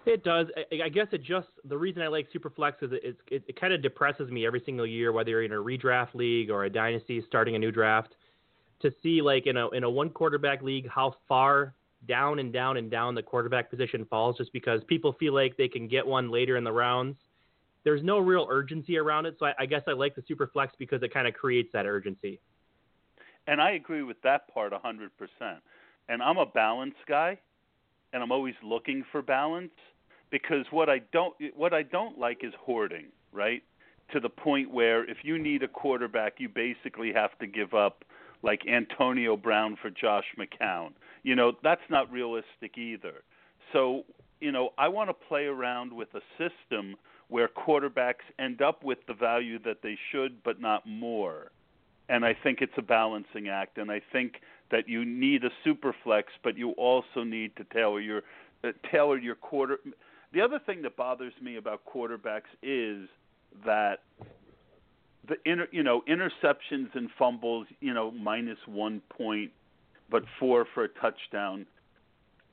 It 0.05 0.25
does. 0.25 0.49
I, 0.57 0.85
I 0.85 0.89
guess 0.89 1.07
it 1.13 1.23
just 1.23 1.49
the 1.65 1.79
reason 1.79 2.03
I 2.03 2.09
like 2.09 2.27
Superflex 2.33 2.83
is 2.83 2.91
it, 2.93 3.17
it, 3.31 3.45
it 3.47 3.61
kind 3.61 3.73
of 3.73 3.83
depresses 3.83 4.31
me 4.31 4.47
every 4.47 4.63
single 4.65 4.87
year, 4.87 5.13
whether 5.13 5.31
you're 5.31 5.45
in 5.45 5.53
a 5.53 5.55
redraft 5.55 6.15
league 6.15 6.51
or 6.51 6.65
a 6.65 6.71
dynasty 6.71 7.23
starting 7.29 7.55
a 7.55 7.59
new 7.59 7.71
draft, 7.71 8.17
to 8.81 8.93
see 9.01 9.23
like 9.23 9.47
in 9.47 9.57
a 9.57 9.69
in 9.71 9.85
a 9.85 9.91
one 9.91 10.11
quarterback 10.11 10.61
league 10.61 10.89
how 10.89 11.15
far 11.29 11.75
down 12.09 12.41
and 12.41 12.53
down 12.53 12.79
and 12.79 12.91
down 12.91 13.15
the 13.15 13.23
quarterback 13.23 13.71
position 13.71 14.05
falls, 14.07 14.37
just 14.37 14.53
because 14.53 14.83
people 14.89 15.13
feel 15.21 15.35
like 15.35 15.57
they 15.57 15.69
can 15.69 15.87
get 15.87 16.05
one 16.05 16.33
later 16.33 16.57
in 16.57 16.65
the 16.65 16.73
rounds 16.73 17.17
there's 17.85 18.03
no 18.03 18.19
real 18.19 18.47
urgency 18.51 18.97
around 18.97 19.27
it. 19.27 19.37
So 19.39 19.47
I, 19.47 19.55
I 19.61 19.67
guess 19.67 19.83
I 19.87 19.93
like 19.93 20.15
the 20.15 20.23
super 20.27 20.47
flex 20.47 20.73
because 20.79 21.03
it 21.03 21.13
kind 21.13 21.27
of 21.27 21.35
creates 21.35 21.71
that 21.73 21.87
urgency. 21.87 22.41
And 23.47 23.61
I 23.61 23.73
agree 23.73 24.03
with 24.03 24.21
that 24.23 24.53
part 24.53 24.73
100%. 24.73 25.09
And 26.09 26.23
I'm 26.23 26.39
a 26.39 26.47
balance 26.47 26.95
guy, 27.09 27.39
and 28.13 28.23
I'm 28.23 28.33
always 28.33 28.55
looking 28.63 29.05
for 29.11 29.23
balance 29.23 29.73
because 30.31 30.65
what 30.71 30.89
I 30.89 31.01
don't 31.13 31.35
what 31.55 31.73
I 31.73 31.83
don't 31.83 32.19
like 32.19 32.43
is 32.43 32.53
hoarding, 32.59 33.07
right? 33.33 33.63
To 34.13 34.21
the 34.21 34.29
point 34.29 34.71
where 34.71 35.09
if 35.09 35.19
you 35.23 35.39
need 35.39 35.63
a 35.63 35.69
quarterback, 35.69 36.35
you 36.39 36.49
basically 36.49 37.13
have 37.13 37.39
to 37.39 37.47
give 37.47 37.75
up 37.75 38.05
like 38.43 38.63
Antonio 38.67 39.37
Brown 39.37 39.77
for 39.81 39.91
Josh 39.91 40.25
McCown. 40.39 40.93
You 41.23 41.37
know, 41.37 41.53
that's 41.63 41.83
not 41.89 42.11
realistic 42.11 42.77
either. 42.77 43.23
So, 43.73 44.05
you 44.41 44.51
know, 44.51 44.71
I 44.77 44.89
want 44.89 45.09
to 45.09 45.15
play 45.15 45.45
around 45.45 45.93
with 45.93 46.09
a 46.15 46.21
system 46.37 46.97
where 47.33 47.49
quarterbacks 47.49 48.27
end 48.39 48.61
up 48.61 48.85
with 48.85 48.99
the 49.09 49.15
value 49.15 49.59
that 49.61 49.79
they 49.83 49.97
should, 50.11 50.43
but 50.43 50.61
not 50.61 50.87
more. 50.87 51.51
And 52.11 52.27
I 52.27 52.35
think 52.35 52.59
it's 52.61 52.75
a 52.77 52.83
balancing 52.83 53.49
act. 53.49 53.79
And 53.79 53.91
I 53.91 54.03
think 54.13 54.35
that 54.71 54.87
you 54.87 55.07
need 55.07 55.43
a 55.43 55.49
super 55.65 55.95
flex, 56.05 56.29
but 56.45 56.59
you 56.59 56.73
also 56.73 57.25
need 57.25 57.57
to 57.57 57.65
tailor 57.73 58.01
your 58.01 58.23
uh, 58.63 58.73
tailor 58.91 59.17
your 59.17 59.35
quarter. 59.35 59.79
The 60.35 60.43
other 60.43 60.59
thing 60.59 60.83
that 60.83 60.95
bothers 60.95 61.33
me 61.41 61.57
about 61.57 61.81
quarterbacks 61.87 62.53
is 62.63 63.09
that 63.65 64.01
the 65.27 65.37
inter, 65.47 65.69
you 65.73 65.83
know 65.83 66.03
interceptions 66.07 66.95
and 66.95 67.09
fumbles, 67.19 67.67
you 67.81 67.95
know, 67.95 68.11
minus 68.11 68.59
one 68.67 69.01
point, 69.09 69.53
but 70.11 70.23
four 70.39 70.67
for 70.75 70.85
a 70.85 70.89
touchdown. 70.89 71.65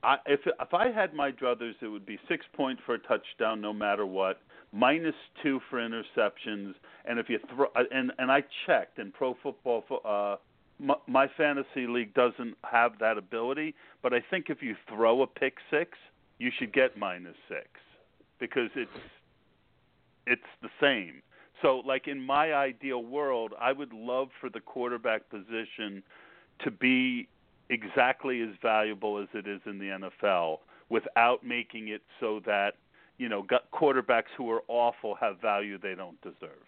I, 0.03 0.15
if 0.25 0.39
if 0.45 0.73
I 0.73 0.89
had 0.89 1.13
my 1.13 1.31
druthers, 1.31 1.73
it 1.81 1.87
would 1.87 2.05
be 2.05 2.17
six 2.29 2.45
points 2.53 2.81
for 2.85 2.95
a 2.95 2.99
touchdown, 2.99 3.59
no 3.59 3.73
matter 3.73 4.05
what, 4.05 4.39
minus 4.71 5.15
two 5.41 5.59
for 5.69 5.79
interceptions, 5.79 6.73
and 7.05 7.19
if 7.19 7.29
you 7.29 7.39
throw 7.53 7.67
uh, 7.75 7.83
and 7.91 8.11
and 8.17 8.31
I 8.31 8.43
checked 8.65 8.99
in 8.99 9.11
pro 9.11 9.35
football. 9.41 9.83
Uh, 10.05 10.35
my, 10.81 10.95
my 11.07 11.27
fantasy 11.35 11.87
league 11.87 12.13
doesn't 12.13 12.55
have 12.63 12.99
that 12.99 13.17
ability, 13.17 13.75
but 14.01 14.13
I 14.13 14.23
think 14.29 14.45
if 14.49 14.63
you 14.63 14.77
throw 14.87 15.21
a 15.23 15.27
pick 15.27 15.55
six, 15.69 15.97
you 16.37 16.51
should 16.57 16.71
get 16.71 16.97
minus 16.97 17.35
six 17.49 17.67
because 18.39 18.69
it's 18.75 18.89
it's 20.25 20.41
the 20.61 20.69
same. 20.79 21.21
So, 21.61 21.81
like 21.85 22.07
in 22.07 22.21
my 22.21 22.53
ideal 22.53 23.03
world, 23.03 23.53
I 23.59 23.73
would 23.73 23.91
love 23.91 24.29
for 24.39 24.49
the 24.49 24.61
quarterback 24.61 25.29
position 25.29 26.01
to 26.63 26.71
be 26.71 27.27
exactly 27.69 28.41
as 28.41 28.49
valuable 28.61 29.19
as 29.19 29.27
it 29.33 29.47
is 29.47 29.59
in 29.65 29.77
the 29.77 30.09
NFL 30.23 30.59
without 30.89 31.45
making 31.45 31.89
it 31.89 32.01
so 32.19 32.41
that 32.45 32.75
you 33.19 33.29
know 33.29 33.45
quarterbacks 33.71 34.31
who 34.35 34.49
are 34.49 34.63
awful 34.67 35.15
have 35.21 35.39
value 35.39 35.77
they 35.77 35.93
don't 35.93 36.19
deserve. 36.21 36.63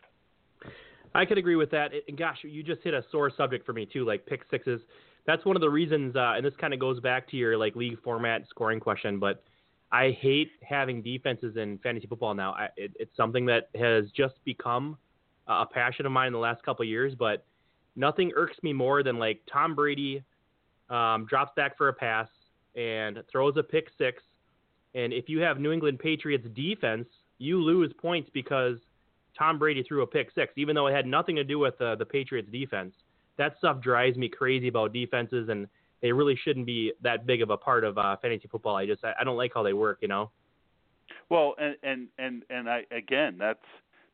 I 1.16 1.26
could 1.26 1.38
agree 1.38 1.56
with 1.56 1.72
that. 1.72 1.92
And 2.08 2.18
gosh, 2.18 2.38
you 2.44 2.62
just 2.62 2.82
hit 2.84 2.94
a 2.94 3.04
sore 3.12 3.32
subject 3.36 3.66
for 3.66 3.74
me 3.74 3.88
too, 3.92 4.06
like 4.06 4.26
pick 4.26 4.42
sixes. 4.52 4.82
That's 5.26 5.44
one 5.46 5.56
of 5.56 5.62
the 5.62 5.70
reasons, 5.70 6.16
uh, 6.16 6.34
and 6.36 6.46
this 6.46 6.54
kind 6.60 6.74
of 6.74 6.80
goes 6.80 7.00
back 7.00 7.30
to 7.30 7.38
your 7.38 7.58
like 7.58 7.76
league 7.76 7.98
format 8.04 8.44
scoring 8.50 8.80
question. 8.80 9.20
But 9.20 9.44
I 9.92 10.18
hate 10.20 10.52
having 10.68 11.02
defenses 11.02 11.58
in 11.58 11.78
fantasy 11.80 12.08
football 12.08 12.34
now. 12.34 12.54
I, 12.54 12.70
it, 12.78 12.92
it's 13.00 13.16
something 13.18 13.46
that 13.48 13.70
has 13.76 14.06
just 14.16 14.36
become 14.46 14.98
a 15.48 15.66
passion 15.66 16.06
of 16.06 16.12
mine 16.12 16.28
in 16.28 16.34
the 16.34 16.40
last 16.40 16.64
couple 16.64 16.84
of 16.84 16.90
years. 16.90 17.14
But 17.18 17.46
nothing 17.96 18.32
irks 18.36 18.58
me 18.64 18.74
more 18.74 19.04
than 19.04 19.20
like 19.20 19.42
Tom 19.52 19.76
Brady 19.76 20.24
um, 20.90 21.26
drops 21.30 21.52
back 21.56 21.78
for 21.78 21.90
a 21.90 21.94
pass 21.94 22.28
and 22.76 23.20
throws 23.32 23.56
a 23.58 23.64
pick 23.64 23.90
six. 23.98 24.24
And 24.94 25.14
if 25.14 25.30
you 25.30 25.40
have 25.40 25.60
New 25.60 25.72
England 25.72 26.00
Patriots 26.00 26.46
defense, 26.54 27.08
you 27.38 27.62
lose 27.62 27.94
points 28.00 28.30
because 28.34 28.78
Tom 29.38 29.58
Brady 29.58 29.84
threw 29.84 30.02
a 30.02 30.08
pick 30.08 30.30
six, 30.36 30.54
even 30.58 30.76
though 30.76 30.88
it 30.88 30.94
had 30.94 31.06
nothing 31.06 31.36
to 31.38 31.44
do 31.44 31.60
with 31.60 31.80
uh, 31.82 31.96
the 31.96 32.06
Patriots 32.06 32.50
defense. 32.52 32.94
That 33.38 33.56
stuff 33.58 33.82
drives 33.82 34.18
me 34.18 34.28
crazy 34.30 34.68
about 34.68 34.94
defenses, 34.94 35.50
and 35.50 35.68
they 36.02 36.12
really 36.12 36.38
shouldn't 36.44 36.66
be 36.66 36.94
that 37.02 37.26
big 37.26 37.42
of 37.42 37.50
a 37.50 37.58
part 37.58 37.84
of 37.84 37.98
uh, 37.98 38.18
fantasy 38.22 38.48
football. 38.48 38.76
I 38.76 38.86
just 38.86 39.04
I, 39.04 39.14
I 39.20 39.24
don't 39.24 39.38
like 39.38 39.52
how 39.54 39.64
they 39.64 39.74
work, 39.74 40.00
you 40.02 40.08
know. 40.08 40.30
Well, 41.30 41.56
and 41.58 41.76
and 41.84 42.08
and 42.18 42.44
and 42.50 42.70
I 42.70 42.84
again, 42.92 43.38
that's 43.40 43.60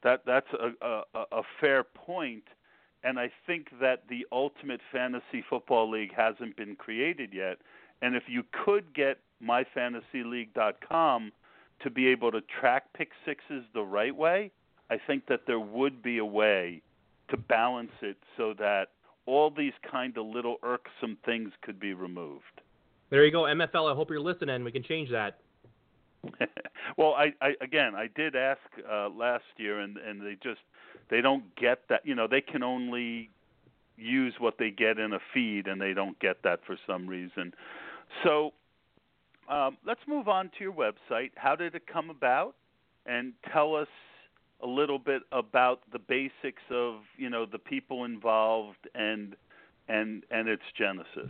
that 0.04 0.22
that's 0.26 0.48
a, 0.54 0.86
a, 0.86 1.24
a 1.32 1.42
fair 1.60 1.84
point, 1.84 2.44
and 3.04 3.20
I 3.20 3.32
think 3.48 3.68
that 3.82 4.04
the 4.08 4.26
ultimate 4.32 4.82
fantasy 4.92 5.44
football 5.50 5.90
league 5.90 6.14
hasn't 6.16 6.56
been 6.56 6.76
created 6.76 7.34
yet. 7.34 7.58
And 8.02 8.16
if 8.16 8.24
you 8.28 8.44
could 8.64 8.94
get 8.94 9.18
myfantasyleague.com 9.44 11.32
to 11.84 11.90
be 11.90 12.08
able 12.08 12.32
to 12.32 12.42
track 12.60 12.86
pick 12.94 13.10
sixes 13.26 13.64
the 13.74 13.84
right 13.84 14.16
way, 14.16 14.52
I 14.90 14.98
think 15.06 15.28
that 15.28 15.42
there 15.46 15.60
would 15.60 16.02
be 16.02 16.18
a 16.18 16.26
way 16.26 16.82
to 17.30 17.38
balance 17.38 17.92
it 18.02 18.18
so 18.36 18.54
that 18.58 18.88
all 19.26 19.52
these 19.56 19.74
kind 19.90 20.18
of 20.18 20.26
little 20.26 20.58
irksome 20.64 21.18
things 21.26 21.52
could 21.62 21.80
be 21.80 21.94
removed. 21.94 22.62
There 23.10 23.24
you 23.26 23.32
go, 23.32 23.44
MFL. 23.44 23.92
I 23.92 23.96
hope 23.96 24.10
you're 24.10 24.20
listening. 24.20 24.64
We 24.64 24.72
can 24.72 24.84
change 24.84 25.10
that. 25.12 25.40
well, 26.98 27.14
I, 27.14 27.34
I 27.42 27.54
again, 27.62 27.96
I 27.96 28.10
did 28.16 28.36
ask 28.36 28.60
uh, 28.90 29.10
last 29.10 29.46
year, 29.58 29.80
and 29.80 29.98
and 29.98 30.22
they 30.22 30.36
just 30.44 30.60
they 31.10 31.22
don't 31.22 31.44
get 31.56 31.82
that. 31.90 32.06
You 32.06 32.16
know, 32.16 32.28
they 32.28 32.42
can 32.42 32.64
only 32.64 33.30
use 33.98 34.34
what 34.40 34.58
they 34.58 34.72
get 34.72 35.00
in 35.00 35.14
a 35.14 35.20
feed, 35.34 35.68
and 35.68 35.80
they 35.80 35.94
don't 35.94 36.20
get 36.20 36.44
that 36.44 36.62
for 36.66 36.78
some 36.86 37.08
reason. 37.08 37.54
So 38.24 38.54
um, 39.48 39.78
let's 39.86 40.02
move 40.08 40.28
on 40.28 40.52
to 40.58 40.64
your 40.64 40.74
website. 40.74 41.32
How 41.36 41.56
did 41.56 41.76
it 41.76 41.84
come 41.92 42.10
about? 42.10 42.56
And 43.06 43.34
tell 43.54 43.76
us 43.76 43.88
a 44.62 44.68
little 44.68 45.00
bit 45.00 45.22
about 45.32 45.82
the 45.94 46.00
basics 46.00 46.64
of 46.72 46.96
you 47.18 47.30
know 47.30 47.46
the 47.46 47.60
people 47.60 48.06
involved 48.06 48.88
and 48.96 49.36
and 49.88 50.24
and 50.32 50.50
its 50.50 50.64
genesis. 50.78 51.30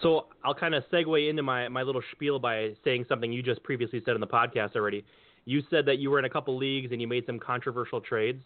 So 0.00 0.26
I'll 0.44 0.54
kind 0.54 0.74
of 0.74 0.84
segue 0.90 1.28
into 1.28 1.42
my, 1.42 1.68
my 1.68 1.82
little 1.82 2.02
spiel 2.12 2.38
by 2.38 2.70
saying 2.82 3.04
something 3.08 3.30
you 3.30 3.42
just 3.42 3.62
previously 3.62 4.00
said 4.04 4.14
in 4.14 4.20
the 4.20 4.26
podcast 4.26 4.74
already. 4.74 5.04
You 5.44 5.62
said 5.68 5.84
that 5.86 5.98
you 5.98 6.10
were 6.10 6.18
in 6.18 6.24
a 6.24 6.30
couple 6.30 6.56
leagues 6.56 6.92
and 6.92 7.00
you 7.00 7.06
made 7.06 7.26
some 7.26 7.38
controversial 7.38 8.00
trades. 8.00 8.42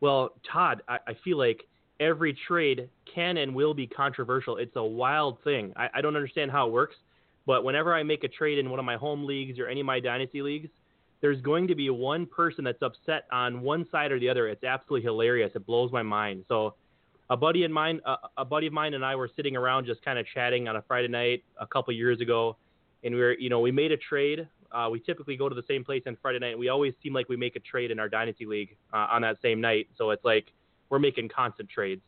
Well, 0.00 0.34
Todd, 0.50 0.82
I, 0.88 0.98
I 1.08 1.16
feel 1.24 1.36
like 1.36 1.64
every 1.98 2.36
trade 2.46 2.88
can 3.12 3.38
and 3.38 3.54
will 3.54 3.74
be 3.74 3.86
controversial. 3.86 4.56
It's 4.56 4.76
a 4.76 4.84
wild 4.84 5.42
thing. 5.42 5.72
I, 5.74 5.88
I 5.94 6.00
don't 6.00 6.14
understand 6.14 6.50
how 6.52 6.68
it 6.68 6.72
works, 6.72 6.94
but 7.48 7.64
whenever 7.64 7.94
I 7.94 8.02
make 8.02 8.24
a 8.24 8.28
trade 8.28 8.58
in 8.58 8.68
one 8.68 8.78
of 8.78 8.84
my 8.84 8.96
home 8.96 9.24
leagues 9.24 9.58
or 9.58 9.68
any 9.68 9.80
of 9.80 9.86
my 9.86 10.00
dynasty 10.00 10.42
leagues, 10.42 10.68
there's 11.22 11.40
going 11.40 11.66
to 11.68 11.74
be 11.74 11.88
one 11.88 12.26
person 12.26 12.62
that's 12.62 12.82
upset 12.82 13.24
on 13.32 13.62
one 13.62 13.86
side 13.90 14.12
or 14.12 14.20
the 14.20 14.28
other. 14.28 14.48
It's 14.48 14.64
absolutely 14.64 15.06
hilarious. 15.06 15.52
It 15.54 15.64
blows 15.64 15.90
my 15.90 16.02
mind. 16.02 16.44
So, 16.46 16.74
a 17.30 17.38
buddy 17.38 17.64
of 17.64 17.70
mine, 17.70 18.02
uh, 18.04 18.16
a 18.36 18.44
buddy 18.44 18.66
of 18.66 18.74
mine, 18.74 18.92
and 18.92 19.02
I 19.02 19.16
were 19.16 19.30
sitting 19.34 19.56
around 19.56 19.86
just 19.86 20.04
kind 20.04 20.18
of 20.18 20.26
chatting 20.26 20.68
on 20.68 20.76
a 20.76 20.82
Friday 20.82 21.08
night 21.08 21.42
a 21.58 21.66
couple 21.66 21.94
years 21.94 22.20
ago, 22.20 22.58
and 23.02 23.14
we 23.14 23.20
were, 23.22 23.32
you 23.38 23.48
know, 23.48 23.60
we 23.60 23.72
made 23.72 23.92
a 23.92 23.96
trade. 23.96 24.46
Uh, 24.70 24.90
we 24.92 25.00
typically 25.00 25.38
go 25.38 25.48
to 25.48 25.54
the 25.54 25.64
same 25.66 25.82
place 25.82 26.02
on 26.06 26.18
Friday 26.20 26.40
night. 26.40 26.50
And 26.50 26.60
we 26.60 26.68
always 26.68 26.92
seem 27.02 27.14
like 27.14 27.30
we 27.30 27.36
make 27.38 27.56
a 27.56 27.60
trade 27.60 27.90
in 27.90 27.98
our 27.98 28.10
dynasty 28.10 28.44
league 28.44 28.76
uh, 28.92 29.08
on 29.10 29.22
that 29.22 29.40
same 29.40 29.58
night. 29.58 29.88
So 29.96 30.10
it's 30.10 30.24
like 30.24 30.52
we're 30.90 30.98
making 30.98 31.30
constant 31.30 31.70
trades, 31.70 32.02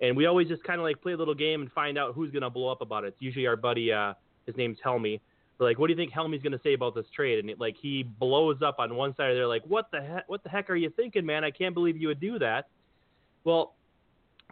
and 0.00 0.16
we 0.16 0.24
always 0.24 0.48
just 0.48 0.64
kind 0.64 0.80
of 0.80 0.84
like 0.84 1.02
play 1.02 1.12
a 1.12 1.18
little 1.18 1.34
game 1.34 1.60
and 1.60 1.70
find 1.70 1.98
out 1.98 2.14
who's 2.14 2.30
gonna 2.30 2.48
blow 2.48 2.72
up 2.72 2.80
about 2.80 3.04
it. 3.04 3.08
It's 3.08 3.20
usually 3.20 3.46
our 3.46 3.56
buddy. 3.56 3.92
Uh, 3.92 4.14
his 4.46 4.56
name's 4.56 4.78
Helmy 4.82 5.20
like, 5.64 5.78
what 5.78 5.88
do 5.88 5.92
you 5.92 5.96
think 5.96 6.12
Helmy's 6.12 6.42
going 6.42 6.52
to 6.52 6.60
say 6.62 6.74
about 6.74 6.94
this 6.94 7.06
trade? 7.14 7.38
And 7.38 7.50
it, 7.50 7.60
like 7.60 7.76
he 7.80 8.02
blows 8.02 8.62
up 8.62 8.76
on 8.78 8.96
one 8.96 9.14
side. 9.14 9.34
They're 9.34 9.46
like, 9.46 9.64
what 9.66 9.90
the 9.90 10.00
heck? 10.00 10.28
What 10.28 10.42
the 10.42 10.48
heck 10.48 10.70
are 10.70 10.76
you 10.76 10.90
thinking, 10.90 11.26
man? 11.26 11.44
I 11.44 11.50
can't 11.50 11.74
believe 11.74 11.96
you 11.96 12.08
would 12.08 12.20
do 12.20 12.38
that. 12.38 12.68
Well, 13.44 13.74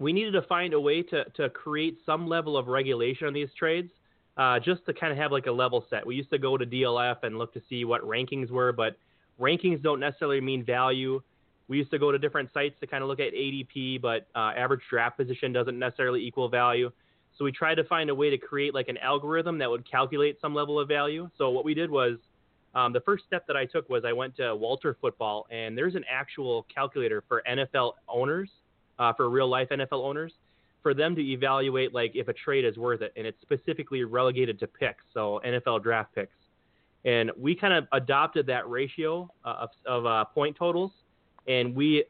we 0.01 0.13
needed 0.13 0.33
to 0.33 0.43
find 0.43 0.75
a 0.75 0.81
way 0.81 1.03
to 1.05 1.25
to 1.25 1.51
create 1.51 1.99
some 2.05 2.29
level 2.29 2.57
of 2.57 2.69
regulation 2.69 3.27
on 3.27 3.33
these 3.33 3.49
trades, 3.59 3.91
uh, 4.37 4.61
just 4.61 4.85
to 4.87 4.93
kind 4.93 5.11
of 5.13 5.19
have 5.19 5.33
like 5.33 5.47
a 5.47 5.53
level 5.53 5.85
set. 5.89 6.07
We 6.07 6.15
used 6.15 6.31
to 6.31 6.39
go 6.39 6.57
to 6.57 6.67
DLF 6.67 7.23
and 7.23 7.39
look 7.39 7.55
to 7.55 7.63
see 7.69 7.85
what 7.85 8.03
rankings 8.03 8.51
were, 8.51 8.73
but 8.73 8.97
rankings 9.41 9.83
don't 9.83 10.01
necessarily 10.01 10.41
mean 10.41 10.65
value. 10.65 11.23
We 11.69 11.77
used 11.77 11.91
to 11.91 11.99
go 11.99 12.13
to 12.13 12.19
different 12.19 12.51
sites 12.55 12.77
to 12.81 12.87
kind 12.87 13.03
of 13.03 13.09
look 13.09 13.21
at 13.21 13.35
ADP, 13.35 14.01
but 14.01 14.27
uh, 14.35 14.53
average 14.57 14.81
draft 14.89 15.19
position 15.19 15.53
doesn't 15.53 15.79
necessarily 15.79 16.27
equal 16.27 16.49
value. 16.49 16.91
So 17.39 17.45
we 17.45 17.53
tried 17.53 17.77
to 17.77 17.85
find 17.85 18.11
a 18.11 18.15
way 18.15 18.31
to 18.31 18.39
create 18.39 18.75
like 18.75 18.89
an 18.89 18.99
algorithm 18.99 19.59
that 19.59 19.71
would 19.71 19.89
calculate 19.89 20.39
some 20.41 20.55
level 20.55 20.81
of 20.81 20.89
value. 20.89 21.31
So 21.39 21.51
what 21.51 21.65
we 21.65 21.73
did 21.73 21.89
was 21.89 22.19
um, 22.75 22.93
the 22.93 23.01
first 23.01 23.25
step 23.25 23.47
that 23.47 23.57
I 23.57 23.65
took 23.65 23.89
was 23.89 24.05
I 24.05 24.13
went 24.13 24.37
to 24.37 24.55
Walter 24.55 24.97
Football, 25.01 25.47
and 25.51 25.79
there's 25.79 25.95
an 25.95 26.05
actual 26.11 26.67
calculator 26.73 27.23
for 27.29 27.43
NFL 27.49 27.93
owners, 28.09 28.51
uh, 28.99 29.13
for 29.13 29.31
real 29.31 29.49
life 29.49 29.69
NFL 29.71 30.05
owners, 30.05 30.33
for 30.83 30.95
them 30.95 31.15
to 31.15 31.23
evaluate 31.23 31.95
like 31.95 32.13
if 32.15 32.29
a 32.29 32.33
trade 32.33 32.65
is 32.65 32.77
worth 32.77 33.03
it, 33.03 33.13
and 33.17 33.27
it's 33.27 33.41
specifically 33.41 34.05
relegated 34.05 34.59
to 34.61 34.67
picks, 34.67 35.05
so 35.15 35.41
NFL 35.47 35.83
draft 35.83 36.15
picks. 36.15 36.35
And 37.05 37.31
we 37.39 37.55
kind 37.55 37.73
of 37.73 37.87
adopted 37.93 38.47
that 38.49 38.69
ratio 38.69 39.31
uh, 39.45 39.67
of, 39.67 39.71
of 39.87 40.07
uh, 40.07 40.25
point 40.25 40.57
totals, 40.57 40.91
and 41.47 41.75
we 41.75 42.05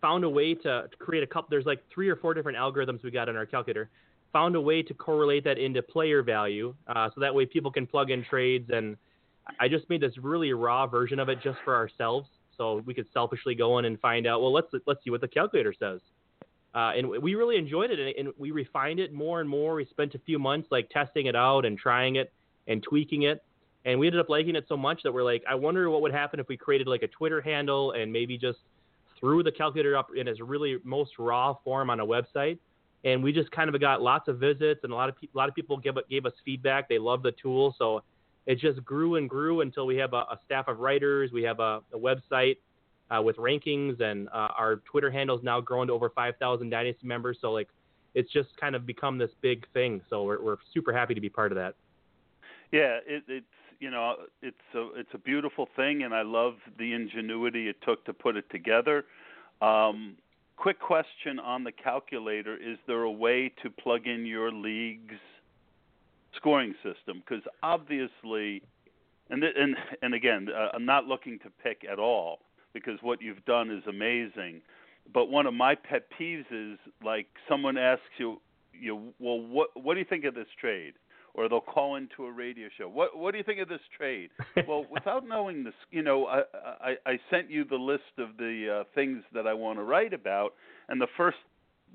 found 0.00 0.22
a 0.24 0.28
way 0.28 0.54
to, 0.54 0.86
to 0.90 0.96
create 0.98 1.24
a 1.24 1.26
couple. 1.26 1.48
There's 1.50 1.66
like 1.66 1.82
three 1.92 2.10
or 2.10 2.16
four 2.16 2.34
different 2.34 2.58
algorithms 2.58 3.02
we 3.02 3.10
got 3.10 3.28
in 3.30 3.36
our 3.36 3.46
calculator 3.46 3.88
found 4.34 4.56
a 4.56 4.60
way 4.60 4.82
to 4.82 4.92
correlate 4.92 5.44
that 5.44 5.58
into 5.58 5.80
player 5.80 6.22
value, 6.22 6.74
uh, 6.88 7.08
so 7.14 7.20
that 7.20 7.34
way 7.34 7.46
people 7.46 7.70
can 7.70 7.86
plug 7.86 8.10
in 8.10 8.24
trades. 8.24 8.68
And 8.74 8.96
I 9.60 9.68
just 9.68 9.88
made 9.88 10.00
this 10.02 10.18
really 10.18 10.52
raw 10.52 10.86
version 10.86 11.20
of 11.20 11.28
it 11.30 11.38
just 11.40 11.58
for 11.64 11.74
ourselves, 11.74 12.28
so 12.58 12.82
we 12.84 12.92
could 12.92 13.06
selfishly 13.14 13.54
go 13.54 13.78
in 13.78 13.84
and 13.84 13.98
find 14.00 14.26
out. 14.26 14.42
Well, 14.42 14.52
let's 14.52 14.66
let's 14.86 15.02
see 15.04 15.10
what 15.10 15.20
the 15.22 15.28
calculator 15.28 15.72
says. 15.78 16.00
Uh, 16.74 16.90
and 16.96 17.08
we 17.08 17.36
really 17.36 17.56
enjoyed 17.56 17.92
it, 17.92 18.00
and, 18.00 18.12
and 18.18 18.34
we 18.36 18.50
refined 18.50 18.98
it 18.98 19.12
more 19.12 19.40
and 19.40 19.48
more. 19.48 19.76
We 19.76 19.86
spent 19.86 20.16
a 20.16 20.18
few 20.18 20.40
months 20.40 20.66
like 20.72 20.90
testing 20.90 21.26
it 21.26 21.36
out 21.36 21.64
and 21.64 21.78
trying 21.78 22.16
it 22.16 22.32
and 22.66 22.82
tweaking 22.82 23.22
it, 23.22 23.44
and 23.84 24.00
we 24.00 24.08
ended 24.08 24.20
up 24.20 24.28
liking 24.28 24.56
it 24.56 24.64
so 24.68 24.76
much 24.76 25.04
that 25.04 25.14
we're 25.14 25.22
like, 25.22 25.44
I 25.48 25.54
wonder 25.54 25.88
what 25.88 26.02
would 26.02 26.12
happen 26.12 26.40
if 26.40 26.48
we 26.48 26.56
created 26.56 26.88
like 26.88 27.04
a 27.04 27.08
Twitter 27.08 27.40
handle 27.40 27.92
and 27.92 28.12
maybe 28.12 28.36
just 28.36 28.58
threw 29.20 29.44
the 29.44 29.52
calculator 29.52 29.96
up 29.96 30.08
in 30.16 30.26
its 30.26 30.40
really 30.40 30.78
most 30.82 31.12
raw 31.20 31.54
form 31.62 31.88
on 31.88 32.00
a 32.00 32.06
website 32.06 32.58
and 33.04 33.22
we 33.22 33.32
just 33.32 33.50
kind 33.50 33.72
of 33.72 33.80
got 33.80 34.02
lots 34.02 34.28
of 34.28 34.38
visits 34.38 34.80
and 34.82 34.92
a 34.92 34.96
lot 34.96 35.08
of 35.08 35.16
pe- 35.20 35.28
a 35.32 35.36
lot 35.36 35.48
of 35.48 35.54
people 35.54 35.76
gave 35.76 35.94
gave 36.10 36.26
us 36.26 36.32
feedback. 36.44 36.88
They 36.88 36.98
love 36.98 37.22
the 37.22 37.32
tool, 37.32 37.74
so 37.78 38.02
it 38.46 38.58
just 38.58 38.84
grew 38.84 39.16
and 39.16 39.28
grew 39.28 39.60
until 39.60 39.86
we 39.86 39.96
have 39.96 40.12
a, 40.12 40.24
a 40.32 40.38
staff 40.44 40.68
of 40.68 40.80
writers. 40.80 41.30
We 41.32 41.42
have 41.44 41.60
a, 41.60 41.80
a 41.92 41.98
website 41.98 42.56
uh, 43.10 43.22
with 43.22 43.36
rankings, 43.36 44.00
and 44.00 44.28
uh, 44.28 44.48
our 44.56 44.76
Twitter 44.90 45.10
handle 45.10 45.36
is 45.36 45.44
now 45.44 45.60
grown 45.60 45.86
to 45.88 45.92
over 45.92 46.10
5,000 46.10 46.70
Dynasty 46.70 47.06
members. 47.06 47.38
So 47.40 47.52
like, 47.52 47.68
it's 48.14 48.32
just 48.32 48.48
kind 48.58 48.74
of 48.74 48.86
become 48.86 49.18
this 49.18 49.30
big 49.40 49.66
thing. 49.72 50.00
So 50.08 50.24
we're 50.24 50.42
we're 50.42 50.56
super 50.72 50.92
happy 50.92 51.14
to 51.14 51.20
be 51.20 51.28
part 51.28 51.52
of 51.52 51.56
that. 51.56 51.74
Yeah, 52.72 52.98
it, 53.06 53.24
it's 53.28 53.46
you 53.80 53.90
know 53.90 54.14
it's 54.40 54.56
a 54.74 54.88
it's 54.94 55.10
a 55.14 55.18
beautiful 55.18 55.68
thing, 55.76 56.04
and 56.04 56.14
I 56.14 56.22
love 56.22 56.54
the 56.78 56.92
ingenuity 56.92 57.68
it 57.68 57.76
took 57.84 58.04
to 58.06 58.12
put 58.12 58.36
it 58.36 58.48
together. 58.50 59.04
Um, 59.60 60.16
quick 60.56 60.80
question 60.80 61.38
on 61.38 61.64
the 61.64 61.72
calculator. 61.72 62.54
Is 62.54 62.78
there 62.86 63.02
a 63.02 63.10
way 63.10 63.52
to 63.62 63.70
plug 63.70 64.06
in 64.06 64.26
your 64.26 64.52
league's 64.52 65.20
scoring 66.36 66.74
system? 66.82 67.22
Because 67.26 67.44
obviously 67.62 68.62
and 69.30 69.42
and 69.42 69.76
and 70.02 70.14
again 70.14 70.48
uh, 70.54 70.68
I'm 70.74 70.84
not 70.84 71.06
looking 71.06 71.38
to 71.40 71.50
pick 71.62 71.84
at 71.90 71.98
all 71.98 72.40
because 72.72 72.98
what 73.02 73.22
you've 73.22 73.44
done 73.44 73.70
is 73.70 73.82
amazing. 73.88 74.60
But 75.12 75.26
one 75.30 75.46
of 75.46 75.54
my 75.54 75.74
pet 75.74 76.06
peeves 76.18 76.46
is 76.50 76.78
like 77.04 77.26
someone 77.48 77.76
asks 77.76 78.02
you 78.18 78.40
you 78.72 79.14
well 79.18 79.40
what 79.40 79.68
what 79.74 79.94
do 79.94 80.00
you 80.00 80.06
think 80.06 80.24
of 80.24 80.34
this 80.34 80.48
trade 80.60 80.94
or 81.34 81.48
they'll 81.48 81.60
call 81.60 81.96
into 81.96 82.24
a 82.24 82.32
radio 82.32 82.68
show. 82.78 82.88
What 82.88 83.16
what 83.18 83.32
do 83.32 83.38
you 83.38 83.44
think 83.44 83.60
of 83.60 83.68
this 83.68 83.80
trade? 83.96 84.30
well, 84.68 84.86
without 84.90 85.26
knowing 85.26 85.64
this, 85.64 85.74
you 85.90 86.02
know, 86.02 86.26
I, 86.26 86.42
I 86.80 86.94
I 87.06 87.18
sent 87.30 87.50
you 87.50 87.64
the 87.64 87.76
list 87.76 88.02
of 88.18 88.36
the 88.38 88.80
uh, 88.80 88.84
things 88.94 89.22
that 89.32 89.46
I 89.46 89.54
want 89.54 89.78
to 89.78 89.82
write 89.82 90.14
about, 90.14 90.54
and 90.88 91.00
the 91.00 91.08
first 91.16 91.38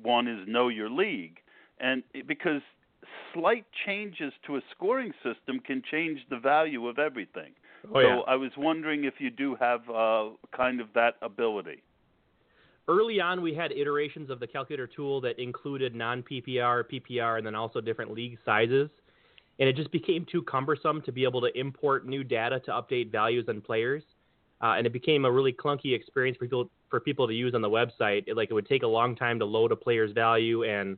one 0.01 0.27
is 0.27 0.47
know 0.47 0.67
your 0.67 0.89
league, 0.89 1.37
and 1.79 2.03
because 2.27 2.61
slight 3.33 3.65
changes 3.85 4.33
to 4.47 4.57
a 4.57 4.61
scoring 4.75 5.13
system 5.23 5.59
can 5.59 5.81
change 5.89 6.19
the 6.29 6.37
value 6.37 6.87
of 6.87 6.99
everything. 6.99 7.53
Oh, 7.87 7.93
so 7.93 7.99
yeah. 7.99 8.19
I 8.27 8.35
was 8.35 8.51
wondering 8.57 9.05
if 9.05 9.15
you 9.19 9.29
do 9.29 9.55
have 9.59 9.81
uh, 9.89 10.29
kind 10.55 10.81
of 10.81 10.87
that 10.95 11.15
ability. 11.21 11.83
Early 12.87 13.21
on, 13.21 13.41
we 13.41 13.53
had 13.53 13.71
iterations 13.71 14.29
of 14.29 14.39
the 14.39 14.47
calculator 14.47 14.87
tool 14.87 15.21
that 15.21 15.39
included 15.39 15.95
non 15.95 16.23
PPR, 16.23 16.83
PPR, 16.91 17.37
and 17.37 17.45
then 17.45 17.55
also 17.55 17.79
different 17.79 18.11
league 18.11 18.37
sizes. 18.43 18.89
And 19.59 19.67
it 19.67 19.75
just 19.75 19.91
became 19.91 20.25
too 20.25 20.41
cumbersome 20.43 21.01
to 21.01 21.11
be 21.11 21.23
able 21.25 21.41
to 21.41 21.57
import 21.57 22.07
new 22.07 22.23
data 22.23 22.59
to 22.61 22.71
update 22.71 23.11
values 23.11 23.45
and 23.47 23.63
players. 23.63 24.03
Uh, 24.61 24.75
and 24.77 24.87
it 24.87 24.93
became 24.93 25.25
a 25.25 25.31
really 25.31 25.53
clunky 25.53 25.93
experience 25.95 26.37
for 26.37 26.45
people 26.45 26.69
for 26.89 26.99
people 26.99 27.27
to 27.27 27.33
use 27.33 27.53
on 27.53 27.61
the 27.61 27.69
website. 27.69 28.23
It, 28.27 28.35
like 28.35 28.49
it 28.49 28.53
would 28.53 28.67
take 28.67 28.83
a 28.83 28.87
long 28.87 29.15
time 29.15 29.39
to 29.39 29.45
load 29.45 29.71
a 29.71 29.75
player's 29.75 30.11
value, 30.11 30.63
and 30.63 30.97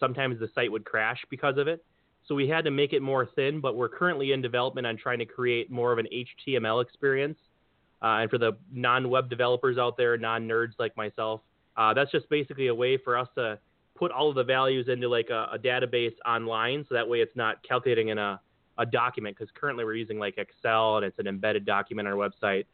sometimes 0.00 0.38
the 0.40 0.48
site 0.54 0.70
would 0.70 0.84
crash 0.84 1.24
because 1.30 1.58
of 1.58 1.68
it. 1.68 1.84
So 2.26 2.34
we 2.34 2.48
had 2.48 2.64
to 2.64 2.70
make 2.70 2.92
it 2.92 3.00
more 3.00 3.26
thin. 3.34 3.60
But 3.60 3.76
we're 3.76 3.88
currently 3.88 4.32
in 4.32 4.42
development 4.42 4.86
on 4.86 4.96
trying 4.96 5.20
to 5.20 5.26
create 5.26 5.70
more 5.70 5.92
of 5.92 5.98
an 5.98 6.06
HTML 6.12 6.82
experience. 6.82 7.38
Uh, 8.02 8.22
and 8.22 8.30
for 8.30 8.38
the 8.38 8.52
non-web 8.72 9.28
developers 9.28 9.76
out 9.76 9.96
there, 9.96 10.16
non-nerds 10.16 10.72
like 10.78 10.96
myself, 10.96 11.40
uh, 11.76 11.92
that's 11.94 12.12
just 12.12 12.28
basically 12.28 12.68
a 12.68 12.74
way 12.74 12.96
for 12.96 13.18
us 13.18 13.28
to 13.36 13.58
put 13.98 14.12
all 14.12 14.28
of 14.28 14.36
the 14.36 14.44
values 14.44 14.88
into 14.88 15.08
like 15.08 15.30
a, 15.30 15.48
a 15.52 15.58
database 15.58 16.14
online, 16.26 16.84
so 16.88 16.94
that 16.94 17.08
way 17.08 17.20
it's 17.20 17.36
not 17.36 17.62
calculating 17.66 18.08
in 18.08 18.18
a, 18.18 18.40
a 18.78 18.86
document. 18.86 19.36
Because 19.36 19.52
currently 19.54 19.84
we're 19.84 19.94
using 19.94 20.18
like 20.18 20.38
Excel 20.38 20.96
and 20.96 21.04
it's 21.04 21.18
an 21.18 21.26
embedded 21.26 21.66
document 21.66 22.06
on 22.06 22.14
our 22.14 22.30
website. 22.30 22.64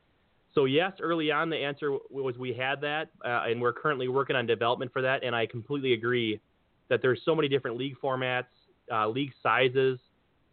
So 0.54 0.66
yes, 0.66 0.92
early 1.00 1.32
on 1.32 1.50
the 1.50 1.56
answer 1.56 1.96
was 2.10 2.36
we 2.38 2.52
had 2.52 2.80
that, 2.82 3.10
uh, 3.24 3.44
and 3.48 3.60
we're 3.60 3.72
currently 3.72 4.08
working 4.08 4.36
on 4.36 4.46
development 4.46 4.92
for 4.92 5.02
that. 5.02 5.24
And 5.24 5.34
I 5.34 5.46
completely 5.46 5.94
agree 5.94 6.40
that 6.88 7.02
there's 7.02 7.20
so 7.24 7.34
many 7.34 7.48
different 7.48 7.76
league 7.76 7.96
formats, 8.00 8.44
uh, 8.92 9.08
league 9.08 9.32
sizes, 9.42 9.98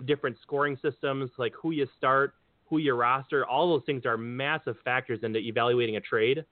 different 0.06 0.38
scoring 0.42 0.78
systems, 0.82 1.30
like 1.38 1.54
who 1.62 1.72
you 1.72 1.88
start, 1.98 2.34
who 2.68 2.80
you 2.80 2.96
roster. 2.96 3.46
All 3.46 3.70
those 3.70 3.86
things 3.86 4.06
are 4.06 4.18
massive 4.18 4.78
factors 4.84 5.20
into 5.22 5.40
evaluating 5.40 5.98
a 5.98 6.02
trade. 6.02 6.46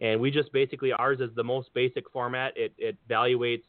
And 0.00 0.20
we 0.20 0.30
just 0.30 0.52
basically 0.52 0.92
ours 0.92 1.20
is 1.20 1.30
the 1.34 1.44
most 1.44 1.72
basic 1.74 2.10
format. 2.10 2.52
It 2.56 2.72
it 2.78 2.96
evaluates 3.08 3.64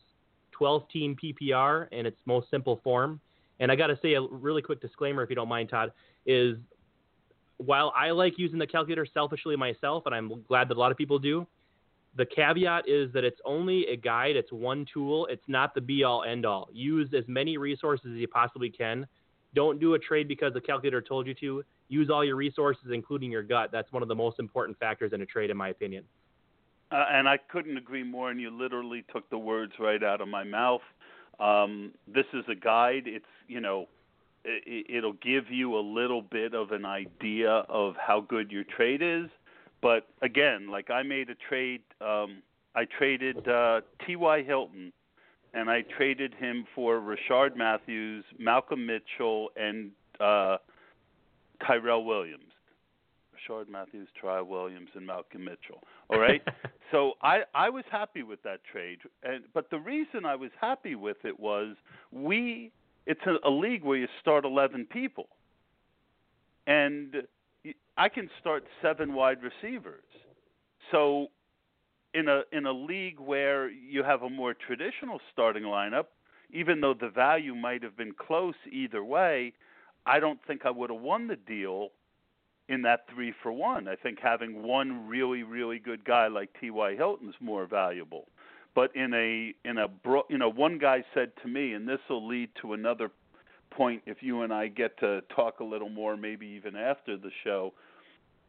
12 0.52 0.90
team 0.90 1.16
PPR 1.22 1.88
in 1.92 2.06
its 2.06 2.18
most 2.26 2.50
simple 2.50 2.82
form. 2.84 3.20
And 3.60 3.72
I 3.72 3.76
got 3.76 3.88
to 3.88 3.98
say 4.02 4.14
a 4.14 4.22
really 4.22 4.62
quick 4.62 4.82
disclaimer, 4.82 5.24
if 5.24 5.30
you 5.30 5.36
don't 5.36 5.48
mind, 5.48 5.70
Todd, 5.70 5.92
is 6.26 6.58
while 7.58 7.92
I 7.96 8.12
like 8.12 8.38
using 8.38 8.60
the 8.60 8.68
calculator 8.68 9.06
selfishly 9.12 9.56
myself, 9.56 10.04
and 10.06 10.14
I'm 10.14 10.44
glad 10.48 10.70
that 10.70 10.78
a 10.78 10.80
lot 10.80 10.92
of 10.92 10.98
people 10.98 11.18
do, 11.18 11.48
the 12.16 12.26
caveat 12.26 12.88
is 12.88 13.12
that 13.14 13.24
it's 13.24 13.40
only 13.46 13.88
a 13.88 13.96
guide. 13.96 14.36
It's 14.36 14.52
one 14.52 14.86
tool. 14.92 15.28
It's 15.28 15.44
not 15.48 15.76
the 15.76 15.82
be 15.82 16.04
all 16.04 16.24
end 16.24 16.46
all. 16.46 16.70
Use 16.72 17.10
as 17.16 17.24
many 17.28 17.58
resources 17.58 18.08
as 18.14 18.18
you 18.18 18.28
possibly 18.28 18.70
can. 18.70 19.08
Don't 19.54 19.80
do 19.80 19.94
a 19.94 20.00
trade 20.00 20.28
because 20.28 20.54
the 20.54 20.62
calculator 20.62 21.02
told 21.02 21.28
you 21.28 21.34
to. 21.36 21.64
Use 21.90 22.10
all 22.10 22.24
your 22.26 22.36
resources, 22.36 22.86
including 22.92 23.32
your 23.32 23.44
gut. 23.44 23.70
That's 23.72 23.92
one 23.92 24.02
of 24.02 24.10
the 24.10 24.16
most 24.16 24.40
important 24.40 24.78
factors 24.78 25.14
in 25.14 25.22
a 25.22 25.26
trade, 25.26 25.50
in 25.50 25.58
my 25.58 25.70
opinion. 25.70 26.04
Uh, 26.92 27.06
and 27.12 27.28
I 27.28 27.38
couldn't 27.38 27.78
agree 27.78 28.04
more. 28.04 28.32
And 28.32 28.40
you 28.40 28.50
literally 28.50 29.04
took 29.12 29.30
the 29.30 29.38
words 29.38 29.74
right 29.80 30.04
out 30.04 30.22
of 30.22 30.28
my 30.28 30.44
mouth. 30.44 30.82
Um, 31.40 31.92
this 32.08 32.26
is 32.34 32.46
a 32.50 32.56
guide. 32.56 33.04
It's 33.06 33.26
you 33.48 33.60
know, 33.60 33.88
it, 34.44 34.86
it'll 34.90 35.14
give 35.14 35.50
you 35.50 35.78
a 35.78 35.82
little 35.82 36.22
bit 36.22 36.54
of 36.54 36.72
an 36.72 36.86
idea 36.86 37.50
of 37.70 37.96
how 37.96 38.22
good 38.22 38.52
your 38.52 38.64
trade 38.64 39.02
is. 39.02 39.30
But 39.82 40.08
again, 40.22 40.70
like 40.70 40.90
I 40.90 41.04
made 41.04 41.30
a 41.30 41.36
trade. 41.36 41.82
Um, 42.02 42.42
I 42.76 42.86
traded 42.86 43.48
uh, 43.48 43.82
T.Y. 44.06 44.44
Hilton, 44.44 44.94
and 45.54 45.70
I 45.70 45.82
traded 45.82 46.34
him 46.36 46.66
for 46.76 47.00
Rishard 47.00 47.56
Matthews, 47.56 48.24
Malcolm 48.38 48.86
Mitchell, 48.86 49.50
and 49.56 49.92
uh, 50.20 50.58
Tyrell 51.66 52.04
Williams. 52.04 52.47
Rishard 53.48 53.70
Matthews, 53.70 54.08
Tyrell 54.20 54.46
Williams, 54.46 54.90
and 54.96 55.06
Malcolm 55.06 55.46
Mitchell. 55.46 55.84
All 56.10 56.20
right. 56.20 56.42
so 56.92 57.14
I 57.22 57.42
I 57.54 57.70
was 57.70 57.84
happy 57.92 58.24
with 58.24 58.42
that 58.44 58.64
trade, 58.64 59.00
and 59.24 59.44
but 59.54 59.70
the 59.70 59.80
reason 59.80 60.26
I 60.26 60.36
was 60.36 60.52
happy 60.60 60.96
with 60.96 61.18
it 61.24 61.40
was 61.40 61.76
we 62.12 62.72
it's 63.06 63.22
a, 63.26 63.48
a 63.48 63.52
league 63.52 63.84
where 63.84 63.98
you 63.98 64.08
start 64.22 64.46
eleven 64.46 64.86
people, 64.86 65.28
and 66.66 67.16
I 67.98 68.10
can 68.10 68.30
start 68.40 68.66
seven 68.82 69.14
wide 69.14 69.40
receivers. 69.42 70.04
So 70.92 71.28
in 72.14 72.28
a 72.28 72.42
in 72.52 72.66
a 72.66 72.72
league 72.72 73.20
where 73.20 73.70
you 73.70 74.04
have 74.04 74.24
a 74.24 74.30
more 74.30 74.54
traditional 74.54 75.20
starting 75.32 75.64
lineup, 75.64 76.06
even 76.52 76.82
though 76.82 76.94
the 76.94 77.10
value 77.10 77.56
might 77.56 77.84
have 77.84 77.98
been 77.98 78.14
close 78.14 78.56
either 78.72 79.04
way, 79.04 79.54
I 80.06 80.20
don't 80.20 80.40
think 80.48 80.66
I 80.66 80.72
would 80.72 80.90
have 80.90 81.02
won 81.02 81.28
the 81.28 81.36
deal 81.36 81.92
in 82.70 82.82
that 82.84 83.06
three 83.14 83.34
for 83.42 83.52
one. 83.52 83.88
I 83.88 83.96
think 83.96 84.20
having 84.22 84.64
one 84.64 85.08
really 85.08 85.44
really 85.44 85.80
good 85.80 86.04
guy 86.04 86.28
like 86.28 86.50
T.Y. 86.60 86.96
Hilton 86.96 87.30
is 87.30 87.36
more 87.40 87.66
valuable. 87.66 88.28
But 88.76 88.96
in 88.96 89.14
a 89.14 89.54
in 89.68 89.80
a 89.80 89.88
bro, 89.88 90.24
you 90.30 90.38
know 90.38 90.50
one 90.50 90.78
guy 90.78 91.04
said 91.14 91.32
to 91.42 91.48
me, 91.48 91.74
and 91.74 91.88
this 91.88 92.00
will 92.10 92.28
lead 92.28 92.50
to 92.62 92.74
another 92.74 93.10
point 93.72 94.04
if 94.06 94.18
you 94.22 94.42
and 94.42 94.54
I 94.54 94.68
get 94.68 94.98
to 95.00 95.22
talk 95.36 95.60
a 95.60 95.64
little 95.64 95.90
more, 95.90 96.16
maybe 96.16 96.46
even 96.48 96.76
after 96.76 97.18
the 97.18 97.32
show. 97.44 97.74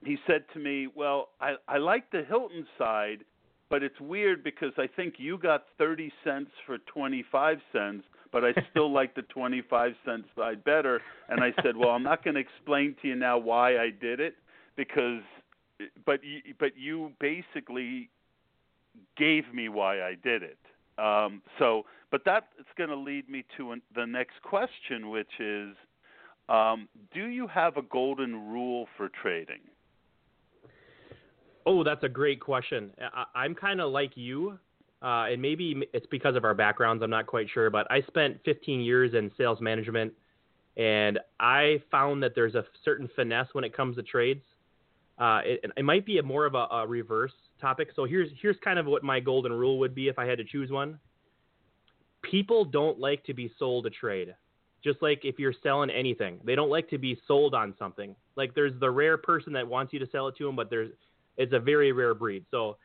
He 0.05 0.17
said 0.27 0.45
to 0.53 0.59
me, 0.59 0.87
"Well, 0.95 1.31
I 1.41 1.55
I 1.67 1.79
like 1.79 2.11
the 2.11 2.25
Hilton 2.25 2.67
side." 2.77 3.25
But 3.71 3.83
it's 3.83 4.01
weird 4.01 4.43
because 4.43 4.73
I 4.79 4.87
think 4.87 5.15
you 5.19 5.37
got 5.37 5.65
30 5.77 6.11
cents 6.25 6.51
for 6.65 6.79
25 6.79 7.59
cents, 7.71 8.03
but 8.33 8.45
I 8.45 8.53
still 8.71 8.93
like 8.93 9.15
the 9.15 9.23
25 9.23 9.93
cent 10.05 10.25
side 10.37 10.65
better. 10.65 11.01
And 11.29 11.41
I 11.43 11.53
said, 11.63 11.77
"Well, 11.77 11.91
I'm 11.91 12.03
not 12.03 12.25
going 12.25 12.35
to 12.35 12.41
explain 12.41 12.97
to 13.03 13.09
you 13.09 13.15
now 13.15 13.39
why 13.39 13.79
I 13.79 13.91
did 13.91 14.21
it 14.21 14.37
because 14.77 15.23
but 16.05 16.25
you, 16.25 16.55
but 16.59 16.73
you 16.77 17.13
basically 17.21 18.11
gave 19.17 19.53
me 19.53 19.69
why 19.69 20.03
I 20.03 20.17
did 20.23 20.43
it. 20.43 20.59
Um, 20.99 21.43
so, 21.59 21.85
but 22.11 22.23
that's 22.25 22.47
going 22.77 22.91
to 22.91 22.97
lead 22.97 23.29
me 23.29 23.45
to 23.57 23.73
an, 23.73 23.83
the 23.95 24.07
next 24.07 24.43
question, 24.43 25.11
which 25.11 25.31
is, 25.39 25.75
um, 26.49 26.89
do 27.15 27.27
you 27.27 27.47
have 27.47 27.77
a 27.77 27.83
golden 27.83 28.51
rule 28.51 28.87
for 28.97 29.09
trading? 29.23 29.61
Oh, 31.67 31.85
that's 31.85 32.03
a 32.03 32.09
great 32.09 32.41
question. 32.41 32.91
I, 33.01 33.25
I'm 33.35 33.55
kind 33.55 33.81
of 33.81 33.93
like 33.93 34.13
you, 34.17 34.59
uh, 35.03 35.27
and 35.31 35.41
maybe 35.41 35.83
it's 35.93 36.07
because 36.07 36.35
of 36.35 36.45
our 36.45 36.55
backgrounds. 36.55 37.03
I'm 37.03 37.11
not 37.11 37.27
quite 37.27 37.49
sure, 37.53 37.71
but 37.71 37.91
I 37.91 38.03
spent 38.03 38.39
15 38.45 38.81
years 38.81 39.15
in 39.15 39.31
sales 39.39 39.61
management, 39.61 40.13
and 40.77 41.19
I 41.39 41.83
found 41.91 42.23
that 42.23 42.35
there's 42.35 42.55
a 42.55 42.65
certain 42.85 43.09
finesse 43.15 43.49
when 43.53 43.65
it 43.65 43.77
comes 43.77 43.97
to 43.97 44.03
trades. 44.03 44.43
Uh, 45.19 45.41
it, 45.45 45.73
it 45.77 45.85
might 45.85 46.07
be 46.07 46.19
a 46.19 46.23
more 46.23 46.47
of 46.47 46.55
a, 46.55 46.67
a 46.71 46.87
reverse 46.87 47.33
topic. 47.61 47.89
So 47.95 48.05
here's 48.05 48.29
here's 48.41 48.57
kind 48.63 48.79
of 48.79 48.87
what 48.87 49.03
my 49.03 49.21
golden 49.21 49.53
rule 49.53 49.79
would 49.81 49.95
be 49.95 50.09
if 50.09 50.19
I 50.19 50.27
had 50.27 50.39
to 50.39 50.45
choose 50.45 50.71
one. 50.71 50.99
People 52.23 52.65
don't 52.65 52.99
like 52.99 53.25
to 53.25 53.35
be 53.35 53.53
sold 53.59 53.87
a 53.87 53.91
trade. 53.91 54.35
Just 54.83 55.03
like 55.03 55.25
if 55.25 55.39
you're 55.39 55.55
selling 55.63 55.91
anything, 55.91 56.39
they 56.45 56.55
don't 56.55 56.71
like 56.71 56.89
to 56.91 56.99
be 56.99 57.19
sold 57.27 57.53
on 57.53 57.75
something. 57.79 58.15
Like 58.37 58.55
there's 58.55 58.79
the 58.79 58.91
rare 58.91 59.19
person 59.19 59.53
that 59.55 59.67
wants 59.67 59.93
you 59.93 59.99
to 59.99 60.09
sell 60.11 60.29
it 60.29 60.37
to 60.39 60.47
them, 60.47 60.55
but 60.55 60.71
there's 60.71 60.91
it's 61.37 61.53
a 61.53 61.59
very 61.59 61.91
rare 61.91 62.15
breed. 62.15 62.45
So 62.51 62.77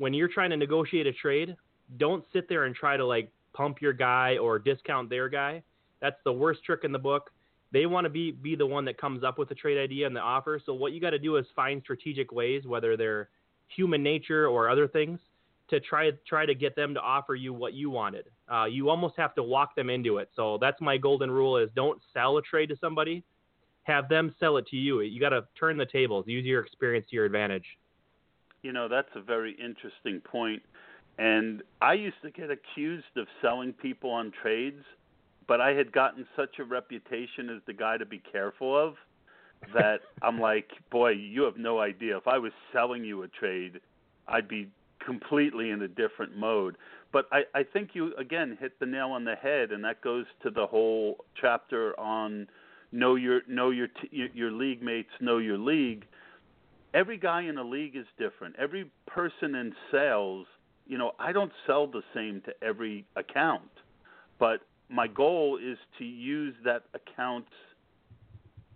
when 0.00 0.14
you're 0.14 0.28
trying 0.28 0.48
to 0.48 0.56
negotiate 0.56 1.06
a 1.06 1.12
trade, 1.12 1.54
don't 1.98 2.24
sit 2.32 2.48
there 2.48 2.64
and 2.64 2.74
try 2.74 2.96
to 2.96 3.04
like 3.04 3.30
pump 3.52 3.82
your 3.82 3.92
guy 3.92 4.38
or 4.38 4.58
discount 4.58 5.10
their 5.10 5.28
guy. 5.28 5.62
That's 6.00 6.16
the 6.24 6.32
worst 6.32 6.64
trick 6.64 6.80
in 6.84 6.92
the 6.92 6.98
book. 6.98 7.30
They 7.70 7.84
want 7.84 8.06
to 8.06 8.08
be 8.08 8.32
be 8.32 8.56
the 8.56 8.66
one 8.66 8.86
that 8.86 8.98
comes 8.98 9.22
up 9.22 9.38
with 9.38 9.50
the 9.50 9.54
trade 9.54 9.76
idea 9.78 10.06
and 10.06 10.16
the 10.16 10.20
offer. 10.20 10.58
So 10.64 10.72
what 10.72 10.92
you 10.92 11.02
got 11.02 11.10
to 11.10 11.18
do 11.18 11.36
is 11.36 11.44
find 11.54 11.82
strategic 11.82 12.32
ways, 12.32 12.64
whether 12.66 12.96
they're 12.96 13.28
human 13.68 14.02
nature 14.02 14.48
or 14.48 14.70
other 14.70 14.88
things, 14.88 15.20
to 15.68 15.80
try 15.80 16.10
try 16.26 16.46
to 16.46 16.54
get 16.54 16.74
them 16.74 16.94
to 16.94 17.00
offer 17.00 17.34
you 17.34 17.52
what 17.52 17.74
you 17.74 17.90
wanted. 17.90 18.24
Uh, 18.50 18.64
you 18.64 18.88
almost 18.88 19.16
have 19.18 19.34
to 19.34 19.42
walk 19.42 19.76
them 19.76 19.90
into 19.90 20.16
it. 20.16 20.30
So 20.34 20.56
that's 20.62 20.80
my 20.80 20.96
golden 20.96 21.30
rule: 21.30 21.58
is 21.58 21.68
don't 21.76 22.00
sell 22.14 22.38
a 22.38 22.42
trade 22.42 22.70
to 22.70 22.76
somebody, 22.80 23.22
have 23.82 24.08
them 24.08 24.34
sell 24.40 24.56
it 24.56 24.66
to 24.68 24.76
you. 24.76 25.02
You 25.02 25.20
got 25.20 25.28
to 25.28 25.44
turn 25.58 25.76
the 25.76 25.84
tables, 25.84 26.24
use 26.26 26.46
your 26.46 26.62
experience 26.62 27.06
to 27.10 27.16
your 27.16 27.26
advantage. 27.26 27.66
You 28.62 28.72
know, 28.72 28.88
that's 28.88 29.08
a 29.14 29.20
very 29.20 29.52
interesting 29.52 30.20
point. 30.20 30.62
And 31.18 31.62
I 31.80 31.94
used 31.94 32.16
to 32.22 32.30
get 32.30 32.50
accused 32.50 33.16
of 33.16 33.26
selling 33.42 33.72
people 33.72 34.10
on 34.10 34.32
trades, 34.42 34.82
but 35.46 35.60
I 35.60 35.72
had 35.72 35.92
gotten 35.92 36.26
such 36.36 36.58
a 36.58 36.64
reputation 36.64 37.50
as 37.50 37.60
the 37.66 37.72
guy 37.72 37.96
to 37.96 38.06
be 38.06 38.22
careful 38.32 38.76
of 38.76 38.94
that 39.74 40.00
I'm 40.22 40.40
like, 40.40 40.70
boy, 40.90 41.10
you 41.10 41.42
have 41.42 41.56
no 41.56 41.80
idea. 41.80 42.16
If 42.16 42.26
I 42.26 42.38
was 42.38 42.52
selling 42.72 43.04
you 43.04 43.22
a 43.22 43.28
trade, 43.28 43.80
I'd 44.28 44.48
be 44.48 44.68
completely 45.04 45.70
in 45.70 45.82
a 45.82 45.88
different 45.88 46.36
mode. 46.36 46.76
But 47.12 47.26
I, 47.32 47.42
I 47.54 47.62
think 47.64 47.90
you 47.94 48.14
again 48.16 48.56
hit 48.60 48.78
the 48.78 48.86
nail 48.86 49.08
on 49.08 49.24
the 49.24 49.34
head, 49.34 49.72
and 49.72 49.84
that 49.84 50.00
goes 50.02 50.26
to 50.42 50.50
the 50.50 50.66
whole 50.66 51.24
chapter 51.40 51.98
on 51.98 52.46
know 52.92 53.16
your 53.16 53.40
know 53.48 53.70
your 53.70 53.88
t- 53.88 54.08
your, 54.10 54.28
your 54.32 54.52
league 54.52 54.82
mates, 54.82 55.10
know 55.20 55.38
your 55.38 55.58
league. 55.58 56.04
Every 56.92 57.18
guy 57.18 57.42
in 57.42 57.58
a 57.58 57.62
league 57.62 57.96
is 57.96 58.06
different. 58.18 58.56
Every 58.58 58.90
person 59.06 59.54
in 59.54 59.72
sales, 59.92 60.46
you 60.86 60.98
know, 60.98 61.12
I 61.18 61.32
don't 61.32 61.52
sell 61.66 61.86
the 61.86 62.02
same 62.14 62.42
to 62.46 62.52
every 62.62 63.04
account, 63.16 63.70
but 64.38 64.60
my 64.88 65.06
goal 65.06 65.58
is 65.62 65.78
to 65.98 66.04
use 66.04 66.54
that 66.64 66.82
account 66.94 67.46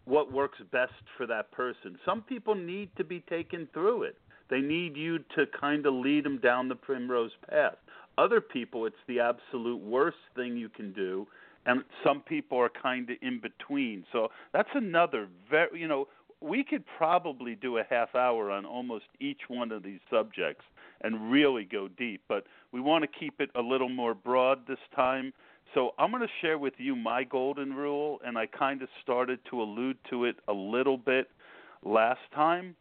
what 0.05 0.33
works 0.33 0.59
best 0.71 0.93
for 1.17 1.27
that 1.27 1.51
person. 1.51 1.99
Some 2.05 2.23
people 2.23 2.55
need 2.55 2.91
to 2.97 3.05
be 3.05 3.21
taken 3.21 3.69
through 3.73 4.05
it. 4.05 4.17
They 4.51 4.61
need 4.61 4.97
you 4.97 5.19
to 5.37 5.47
kind 5.59 5.87
of 5.87 5.95
lead 5.95 6.25
them 6.25 6.39
down 6.39 6.69
the 6.69 6.75
primrose 6.75 7.33
path. 7.51 7.77
Other 8.19 8.41
people, 8.41 8.87
it's 8.87 8.97
the 9.09 9.19
absolute 9.21 9.83
worst 9.83 10.19
thing 10.37 10.57
you 10.57 10.69
can 10.69 10.93
do, 10.93 11.27
and 11.67 11.83
some 12.05 12.21
people 12.21 12.59
are 12.59 12.71
kind 12.81 13.09
of 13.11 13.17
in 13.23 13.41
between. 13.41 14.05
So 14.13 14.29
that's 14.53 14.69
another 14.75 15.29
very, 15.51 15.81
you 15.81 15.89
know, 15.89 16.07
we 16.45 16.63
could 16.63 16.85
probably 16.99 17.55
do 17.55 17.79
a 17.79 17.85
half 17.89 18.15
hour 18.15 18.51
on 18.51 18.67
almost 18.67 19.07
each 19.19 19.41
one 19.49 19.73
of 19.73 19.83
these 19.83 20.01
subjects 20.11 20.65
and 21.01 21.31
really 21.31 21.65
go 21.65 21.89
deep, 21.89 22.23
but 22.29 22.45
we 22.71 22.81
want 22.81 23.03
to 23.03 23.19
keep 23.19 23.41
it 23.41 23.51
a 23.55 23.61
little 23.61 23.89
more 23.89 24.15
broad 24.15 24.67
this 24.67 24.79
time. 24.95 25.33
So 25.73 25.93
I'm 25.99 26.11
going 26.11 26.23
to 26.23 26.29
share 26.43 26.59
with 26.59 26.75
you 26.77 26.95
my 26.95 27.25
golden 27.25 27.73
rule, 27.73 28.21
and 28.25 28.37
I 28.37 28.47
kind 28.47 28.83
of 28.83 28.89
started 29.03 29.41
to 29.51 29.63
allude 29.63 29.97
to 30.11 30.27
it 30.27 30.37
a 30.47 30.53
little 30.53 30.99
bit 30.99 31.31
last 31.83 32.21
time. 32.35 32.77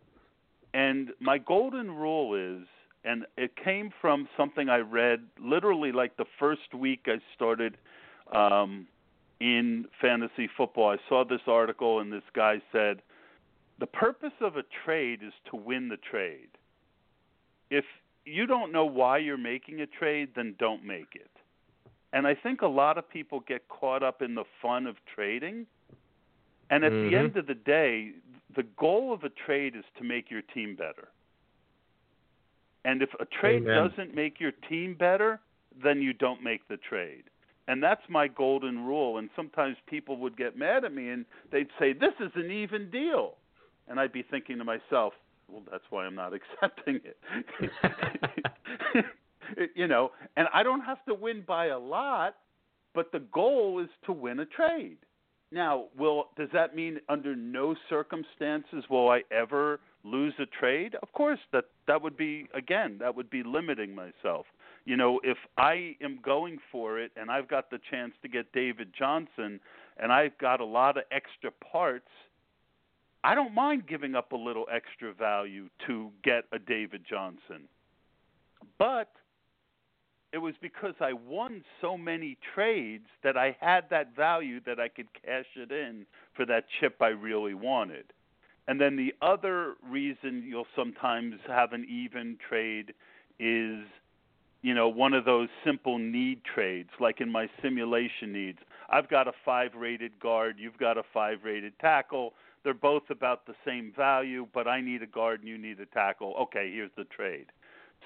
And 0.73 1.11
my 1.19 1.37
golden 1.37 1.89
rule 1.89 2.35
is, 2.35 2.67
and 3.05 3.25
it 3.37 3.51
came 3.63 3.91
from 4.01 4.27
something 4.37 4.69
I 4.69 4.79
read 4.79 5.21
literally 5.39 5.91
like 5.91 6.17
the 6.17 6.25
first 6.37 6.73
week 6.73 7.07
I 7.07 7.19
started 7.35 7.77
um, 8.33 8.87
in 9.39 9.85
fantasy 10.01 10.49
football. 10.57 10.89
I 10.89 10.97
saw 11.07 11.23
this 11.23 11.41
article, 11.47 11.99
and 11.99 12.11
this 12.11 12.23
guy 12.33 12.61
said, 12.71 13.01
The 13.79 13.87
purpose 13.87 14.33
of 14.41 14.57
a 14.57 14.63
trade 14.85 15.21
is 15.23 15.33
to 15.49 15.55
win 15.55 15.89
the 15.89 15.97
trade. 15.97 16.49
If 17.69 17.85
you 18.25 18.45
don't 18.45 18.71
know 18.71 18.85
why 18.85 19.17
you're 19.17 19.37
making 19.37 19.81
a 19.81 19.87
trade, 19.87 20.29
then 20.35 20.55
don't 20.59 20.85
make 20.85 21.15
it. 21.15 21.31
And 22.13 22.27
I 22.27 22.35
think 22.35 22.61
a 22.61 22.67
lot 22.67 22.97
of 22.97 23.09
people 23.09 23.39
get 23.41 23.67
caught 23.67 24.03
up 24.03 24.21
in 24.21 24.35
the 24.35 24.45
fun 24.61 24.85
of 24.85 24.95
trading. 25.15 25.65
And 26.69 26.83
at 26.85 26.91
Mhm. 26.91 27.09
the 27.09 27.17
end 27.17 27.37
of 27.37 27.47
the 27.47 27.55
day, 27.55 28.13
the 28.55 28.63
goal 28.63 29.11
of 29.11 29.23
a 29.23 29.29
trade 29.29 29.75
is 29.75 29.85
to 29.97 30.03
make 30.03 30.29
your 30.29 30.43
team 30.43 30.75
better. 30.75 31.09
And 32.85 33.01
if 33.01 33.13
a 33.19 33.25
trade 33.25 33.63
Amen. 33.63 33.89
doesn't 33.89 34.13
make 34.13 34.39
your 34.39 34.51
team 34.51 34.93
better, 34.93 35.39
then 35.75 36.01
you 36.01 36.13
don't 36.13 36.43
make 36.43 36.67
the 36.67 36.77
trade. 36.77 37.23
And 37.67 37.81
that's 37.81 38.07
my 38.09 38.27
golden 38.27 38.85
rule. 38.85 39.17
And 39.17 39.29
sometimes 39.35 39.77
people 39.87 40.17
would 40.17 40.37
get 40.37 40.57
mad 40.57 40.83
at 40.83 40.93
me 40.93 41.09
and 41.09 41.25
they'd 41.49 41.71
say, 41.79 41.93
This 41.93 42.13
is 42.19 42.31
an 42.35 42.51
even 42.51 42.89
deal. 42.89 43.37
And 43.87 43.99
I'd 43.99 44.13
be 44.13 44.23
thinking 44.23 44.57
to 44.57 44.63
myself, 44.63 45.13
Well, 45.49 45.63
that's 45.69 45.83
why 45.89 46.05
I'm 46.05 46.15
not 46.15 46.33
accepting 46.61 46.99
it. 47.03 47.17
you 49.75 49.87
know, 49.87 50.11
and 50.37 50.47
I 50.53 50.63
don't 50.63 50.81
have 50.81 51.03
to 51.05 51.13
win 51.13 51.43
by 51.47 51.67
a 51.67 51.79
lot, 51.79 52.35
but 52.93 53.11
the 53.11 53.19
goal 53.19 53.79
is 53.83 53.89
to 54.05 54.13
win 54.13 54.39
a 54.39 54.45
trade. 54.45 54.97
Now, 55.51 55.85
will 55.97 56.29
does 56.35 56.49
that 56.53 56.75
mean 56.75 56.99
under 57.09 57.35
no 57.35 57.75
circumstances 57.87 58.83
will 58.89 59.09
I 59.09 59.21
ever 59.31 59.79
lose 60.03 60.33
a 60.39 60.47
trade? 60.47 60.95
Of 61.03 61.13
course, 61.13 61.39
that 61.51 61.65
that 61.87 62.01
would 62.01 62.17
be 62.17 62.47
again, 62.55 62.97
that 62.99 63.15
would 63.15 63.29
be 63.29 63.43
limiting 63.43 63.93
myself. 63.93 64.47
You 64.85 64.97
know, 64.97 65.21
if 65.23 65.37
I 65.57 65.95
am 66.01 66.19
going 66.25 66.57
for 66.71 66.99
it 66.99 67.11
and 67.15 67.29
I've 67.29 67.47
got 67.47 67.69
the 67.69 67.79
chance 67.91 68.13
to 68.23 68.27
get 68.27 68.51
David 68.51 68.89
Johnson 68.97 69.59
and 69.97 70.11
I've 70.11 70.37
got 70.39 70.59
a 70.59 70.65
lot 70.65 70.97
of 70.97 71.03
extra 71.11 71.51
parts, 71.51 72.09
I 73.23 73.35
don't 73.35 73.53
mind 73.53 73.87
giving 73.87 74.15
up 74.15 74.31
a 74.31 74.35
little 74.35 74.65
extra 74.71 75.13
value 75.13 75.69
to 75.87 76.11
get 76.23 76.45
a 76.51 76.59
David 76.59 77.05
Johnson. 77.09 77.69
But 78.77 79.11
it 80.33 80.39
was 80.39 80.55
because 80.61 80.95
I 80.99 81.13
won 81.13 81.63
so 81.79 81.97
many 81.97 82.37
trades 82.55 83.05
that 83.23 83.37
I 83.37 83.55
had 83.61 83.85
that 83.91 84.15
value 84.15 84.59
that 84.65 84.79
I 84.79 84.87
could 84.87 85.07
cash 85.13 85.45
it 85.55 85.71
in 85.71 86.05
for 86.35 86.45
that 86.47 86.65
chip 86.79 87.01
I 87.01 87.09
really 87.09 87.53
wanted. 87.53 88.11
And 88.67 88.81
then 88.81 88.95
the 88.95 89.13
other 89.21 89.75
reason 89.87 90.43
you'll 90.45 90.67
sometimes 90.75 91.35
have 91.47 91.73
an 91.73 91.85
even 91.89 92.37
trade 92.49 92.93
is, 93.39 93.85
you 94.61 94.73
know, 94.73 94.87
one 94.87 95.13
of 95.13 95.25
those 95.25 95.49
simple 95.65 95.97
need 95.97 96.41
trades, 96.43 96.89
like 96.99 97.21
in 97.21 97.29
my 97.29 97.47
simulation 97.61 98.33
needs. 98.33 98.59
I've 98.89 99.09
got 99.09 99.27
a 99.27 99.33
five 99.45 99.75
rated 99.75 100.19
guard, 100.19 100.55
you've 100.57 100.77
got 100.77 100.97
a 100.97 101.03
five 101.13 101.39
rated 101.43 101.77
tackle. 101.79 102.33
They're 102.63 102.73
both 102.73 103.09
about 103.09 103.45
the 103.45 103.55
same 103.65 103.91
value, 103.95 104.47
but 104.53 104.67
I 104.67 104.81
need 104.81 105.03
a 105.03 105.07
guard 105.07 105.41
and 105.41 105.49
you 105.49 105.57
need 105.57 105.79
a 105.79 105.85
tackle. 105.87 106.33
Okay, 106.43 106.71
here's 106.73 106.91
the 106.95 107.03
trade. 107.05 107.47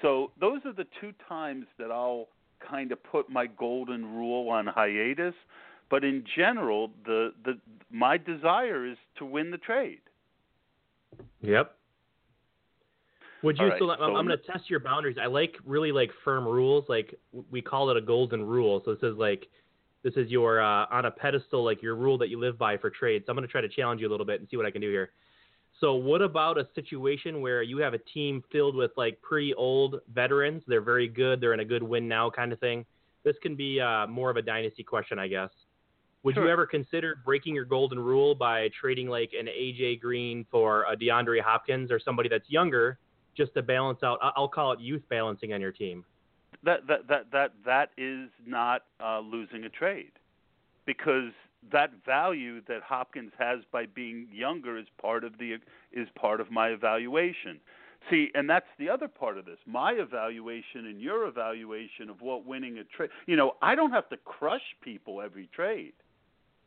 So 0.02 0.32
those 0.40 0.60
are 0.64 0.72
the 0.72 0.86
two 1.00 1.12
times 1.28 1.66
that 1.78 1.90
I'll 1.90 2.28
kind 2.66 2.92
of 2.92 3.02
put 3.02 3.30
my 3.30 3.46
golden 3.46 4.04
rule 4.04 4.48
on 4.48 4.66
hiatus. 4.66 5.34
But 5.90 6.04
in 6.04 6.24
general, 6.36 6.90
the 7.06 7.32
the 7.44 7.58
my 7.90 8.18
desire 8.18 8.86
is 8.86 8.98
to 9.16 9.24
win 9.24 9.50
the 9.50 9.58
trade. 9.58 10.00
Yep. 11.40 11.74
Would 13.42 13.58
you? 13.58 13.66
Right, 13.68 13.78
so 13.78 13.90
I'm, 13.90 14.16
I'm 14.16 14.26
going 14.26 14.38
to 14.38 14.52
test 14.52 14.68
your 14.68 14.80
boundaries. 14.80 15.16
I 15.20 15.26
like 15.26 15.54
really 15.64 15.92
like 15.92 16.10
firm 16.24 16.46
rules. 16.46 16.84
Like 16.88 17.14
we 17.50 17.62
call 17.62 17.90
it 17.90 17.96
a 17.96 18.00
golden 18.00 18.44
rule. 18.44 18.82
So 18.84 18.94
this 18.94 19.02
is 19.02 19.16
like 19.16 19.46
this 20.02 20.14
is 20.16 20.30
your 20.30 20.60
uh, 20.60 20.86
on 20.90 21.06
a 21.06 21.10
pedestal, 21.10 21.64
like 21.64 21.82
your 21.82 21.96
rule 21.96 22.18
that 22.18 22.28
you 22.28 22.38
live 22.38 22.58
by 22.58 22.76
for 22.76 22.90
trades. 22.90 23.26
So 23.26 23.30
I'm 23.30 23.36
going 23.36 23.46
to 23.46 23.50
try 23.50 23.60
to 23.60 23.68
challenge 23.68 24.00
you 24.00 24.08
a 24.08 24.10
little 24.10 24.26
bit 24.26 24.40
and 24.40 24.48
see 24.48 24.56
what 24.56 24.66
I 24.66 24.70
can 24.70 24.80
do 24.80 24.90
here. 24.90 25.10
So 25.80 25.94
what 25.94 26.22
about 26.22 26.58
a 26.58 26.66
situation 26.74 27.40
where 27.40 27.62
you 27.62 27.78
have 27.78 27.94
a 27.94 27.98
team 27.98 28.42
filled 28.50 28.74
with 28.74 28.90
like 28.96 29.20
pretty 29.22 29.54
old 29.54 30.00
veterans? 30.12 30.62
They're 30.66 30.80
very 30.80 31.08
good. 31.08 31.40
They're 31.40 31.54
in 31.54 31.60
a 31.60 31.64
good 31.64 31.82
win 31.82 32.08
now 32.08 32.30
kind 32.30 32.52
of 32.52 32.58
thing. 32.58 32.84
This 33.24 33.36
can 33.42 33.54
be 33.54 33.80
uh, 33.80 34.06
more 34.06 34.30
of 34.30 34.36
a 34.36 34.42
dynasty 34.42 34.82
question, 34.82 35.18
I 35.18 35.28
guess. 35.28 35.50
Would 36.24 36.36
you 36.36 36.48
ever 36.48 36.66
consider 36.66 37.16
breaking 37.24 37.54
your 37.54 37.64
golden 37.64 37.98
rule 37.98 38.34
by 38.34 38.68
trading 38.78 39.08
like 39.08 39.30
an 39.38 39.46
AJ 39.46 40.00
Green 40.00 40.44
for 40.50 40.84
a 40.90 40.96
DeAndre 40.96 41.40
Hopkins 41.40 41.92
or 41.92 42.00
somebody 42.04 42.28
that's 42.28 42.48
younger, 42.48 42.98
just 43.36 43.54
to 43.54 43.62
balance 43.62 44.00
out? 44.02 44.18
I'll 44.20 44.48
call 44.48 44.72
it 44.72 44.80
youth 44.80 45.02
balancing 45.08 45.52
on 45.52 45.60
your 45.60 45.70
team. 45.72 46.04
That 46.64 46.86
that 46.86 47.08
that 47.08 47.30
that 47.32 47.52
that 47.64 47.90
is 47.96 48.30
not 48.46 48.84
uh, 49.02 49.20
losing 49.20 49.64
a 49.64 49.68
trade, 49.68 50.12
because 50.86 51.32
that 51.72 51.90
value 52.04 52.60
that 52.68 52.82
Hopkins 52.82 53.32
has 53.38 53.60
by 53.72 53.86
being 53.86 54.28
younger 54.32 54.78
is 54.78 54.86
part 55.00 55.24
of 55.24 55.38
the 55.38 55.58
is 55.92 56.08
part 56.14 56.40
of 56.40 56.50
my 56.50 56.68
evaluation. 56.68 57.60
See, 58.10 58.30
and 58.34 58.48
that's 58.48 58.66
the 58.78 58.88
other 58.88 59.08
part 59.08 59.38
of 59.38 59.44
this. 59.44 59.58
My 59.66 59.92
evaluation 59.92 60.86
and 60.86 61.00
your 61.00 61.26
evaluation 61.26 62.08
of 62.08 62.20
what 62.20 62.46
winning 62.46 62.78
a 62.78 62.84
trade. 62.84 63.10
You 63.26 63.36
know, 63.36 63.52
I 63.60 63.74
don't 63.74 63.90
have 63.90 64.08
to 64.10 64.16
crush 64.18 64.62
people 64.82 65.20
every 65.20 65.48
trade. 65.54 65.92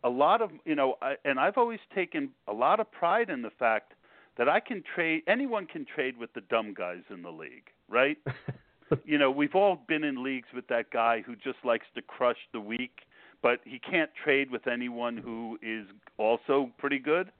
A 0.03 0.09
lot 0.09 0.41
of 0.41 0.51
you 0.65 0.75
know, 0.75 0.95
I, 1.01 1.15
and 1.25 1.39
I've 1.39 1.57
always 1.57 1.79
taken 1.93 2.29
a 2.47 2.53
lot 2.53 2.79
of 2.79 2.91
pride 2.91 3.29
in 3.29 3.41
the 3.41 3.51
fact 3.51 3.93
that 4.37 4.49
I 4.49 4.59
can 4.59 4.83
trade. 4.95 5.23
Anyone 5.27 5.67
can 5.67 5.85
trade 5.85 6.17
with 6.17 6.33
the 6.33 6.41
dumb 6.41 6.73
guys 6.73 7.03
in 7.09 7.21
the 7.21 7.31
league, 7.31 7.69
right? 7.89 8.17
you 9.05 9.17
know, 9.17 9.31
we've 9.31 9.55
all 9.55 9.79
been 9.87 10.03
in 10.03 10.23
leagues 10.23 10.47
with 10.53 10.67
that 10.67 10.91
guy 10.91 11.21
who 11.25 11.35
just 11.35 11.57
likes 11.63 11.85
to 11.95 12.01
crush 12.01 12.37
the 12.53 12.59
weak, 12.59 13.01
but 13.41 13.59
he 13.65 13.79
can't 13.79 14.11
trade 14.23 14.51
with 14.51 14.67
anyone 14.67 15.17
who 15.17 15.57
is 15.61 15.85
also 16.17 16.69
pretty 16.77 16.99
good. 16.99 17.31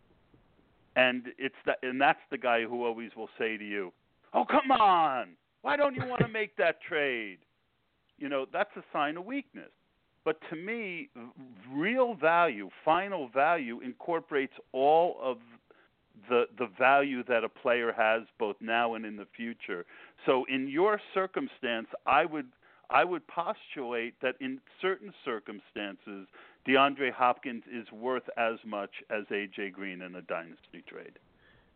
And 0.96 1.28
it's 1.38 1.56
that, 1.66 1.78
and 1.84 2.02
that's 2.02 2.20
the 2.32 2.38
guy 2.38 2.64
who 2.64 2.86
always 2.86 3.12
will 3.16 3.30
say 3.38 3.58
to 3.58 3.64
you, 3.64 3.94
"Oh, 4.34 4.44
come 4.44 4.72
on! 4.72 5.30
Why 5.62 5.78
don't 5.78 5.96
you 5.96 6.06
want 6.06 6.22
to 6.22 6.28
make 6.40 6.58
that 6.58 6.82
trade?" 6.82 7.38
You 8.18 8.28
know, 8.28 8.46
that's 8.52 8.76
a 8.76 8.84
sign 8.92 9.16
of 9.16 9.26
weakness. 9.26 9.72
But 10.26 10.38
to 10.50 10.56
me, 10.56 11.10
real 11.74 12.14
value, 12.14 12.70
final 12.86 13.30
value, 13.30 13.80
incorporates 13.80 14.54
all 14.72 15.18
of 15.22 15.38
the 16.30 16.46
the 16.58 16.68
value 16.78 17.24
that 17.26 17.44
a 17.44 17.50
player 17.50 17.94
has 17.96 18.24
both 18.40 18.56
now 18.60 18.96
and 18.96 19.06
in 19.06 19.16
the 19.16 19.28
future. 19.36 19.86
So 20.26 20.46
in 20.50 20.68
your 20.68 21.00
circumstance, 21.14 21.88
I 22.06 22.26
would 22.26 22.48
I 22.90 23.04
would 23.04 23.26
postulate 23.28 24.16
that 24.22 24.36
in 24.42 24.60
certain 24.82 25.14
circumstances, 25.24 26.28
DeAndre 26.68 27.12
Hopkins 27.12 27.64
is 27.72 27.90
worth 27.92 28.28
as 28.38 28.56
much 28.66 28.92
as 29.10 29.24
AJ 29.32 29.74
Green 29.74 30.02
in 30.02 30.16
a 30.16 30.22
dynasty 30.22 30.84
trade. 30.88 31.18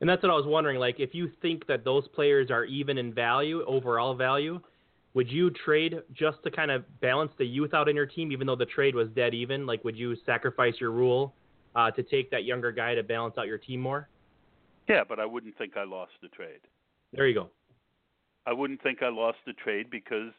And 0.01 0.09
that's 0.09 0.21
what 0.21 0.31
I 0.31 0.35
was 0.35 0.45
wondering. 0.45 0.77
Like, 0.77 0.99
if 0.99 1.15
you 1.15 1.31
think 1.41 1.67
that 1.67 1.85
those 1.85 2.05
players 2.09 2.51
are 2.51 2.65
even 2.65 2.97
in 2.97 3.13
value, 3.13 3.63
overall 3.65 4.13
value, 4.13 4.59
would 5.13 5.31
you 5.31 5.49
trade 5.49 5.95
just 6.13 6.43
to 6.43 6.51
kind 6.51 6.69
of 6.69 6.83
balance 6.99 7.31
the 7.37 7.45
youth 7.45 7.73
out 7.73 7.87
in 7.87 7.95
your 7.95 8.05
team, 8.05 8.33
even 8.33 8.45
though 8.45 8.57
the 8.57 8.65
trade 8.65 8.93
was 8.93 9.07
dead 9.15 9.33
even? 9.33 9.65
Like, 9.65 9.85
would 9.85 9.95
you 9.95 10.17
sacrifice 10.25 10.73
your 10.79 10.91
rule 10.91 11.33
uh, 11.75 11.91
to 11.91 12.03
take 12.03 12.29
that 12.31 12.43
younger 12.43 12.73
guy 12.73 12.93
to 12.95 13.03
balance 13.03 13.35
out 13.37 13.47
your 13.47 13.57
team 13.57 13.79
more? 13.79 14.09
Yeah, 14.87 15.03
but 15.07 15.19
I 15.19 15.25
wouldn't 15.25 15.57
think 15.57 15.77
I 15.77 15.83
lost 15.83 16.11
the 16.21 16.27
trade. 16.29 16.61
There 17.13 17.27
you 17.27 17.33
go. 17.33 17.49
I 18.45 18.53
wouldn't 18.53 18.81
think 18.81 19.01
I 19.01 19.09
lost 19.09 19.39
the 19.45 19.53
trade 19.53 19.89
because 19.89 20.31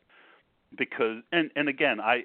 because 0.76 1.22
and 1.32 1.50
and 1.56 1.68
again 1.68 2.00
I 2.00 2.24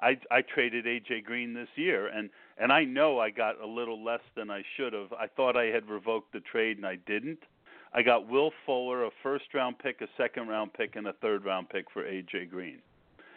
I 0.00 0.18
I 0.30 0.42
traded 0.42 0.84
AJ 0.86 1.24
Green 1.24 1.54
this 1.54 1.68
year 1.76 2.08
and 2.08 2.30
and 2.58 2.72
I 2.72 2.84
know 2.84 3.18
I 3.18 3.30
got 3.30 3.60
a 3.60 3.66
little 3.66 4.02
less 4.02 4.20
than 4.36 4.50
I 4.50 4.62
should 4.76 4.92
have. 4.92 5.12
I 5.12 5.26
thought 5.26 5.56
I 5.56 5.64
had 5.66 5.88
revoked 5.88 6.32
the 6.32 6.40
trade 6.40 6.76
and 6.76 6.86
I 6.86 6.96
didn't. 7.06 7.40
I 7.94 8.02
got 8.02 8.28
Will 8.28 8.50
Fuller, 8.66 9.04
a 9.04 9.10
first 9.22 9.54
round 9.54 9.78
pick, 9.78 10.00
a 10.00 10.08
second 10.16 10.48
round 10.48 10.72
pick, 10.72 10.96
and 10.96 11.06
a 11.06 11.12
third 11.14 11.44
round 11.44 11.68
pick 11.68 11.86
for 11.92 12.02
AJ 12.02 12.50
Green. 12.50 12.78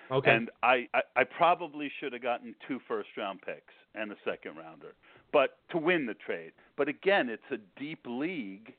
Okay. 0.10 0.32
And 0.32 0.50
I, 0.64 0.88
I, 0.94 1.02
I 1.16 1.24
probably 1.24 1.92
should 2.00 2.14
have 2.14 2.24
gotten 2.24 2.56
two 2.68 2.80
first 2.88 3.10
round 3.18 3.42
picks 3.42 3.74
and 3.94 4.12
a 4.12 4.16
second 4.26 4.58
rounder, 4.58 4.96
but 5.32 5.58
to 5.70 5.78
win 5.78 6.06
the 6.06 6.14
trade. 6.14 6.52
But 6.76 6.88
again, 6.88 7.30
it's 7.30 7.44
a 7.52 7.80
deep 7.80 8.06
league, 8.06 8.74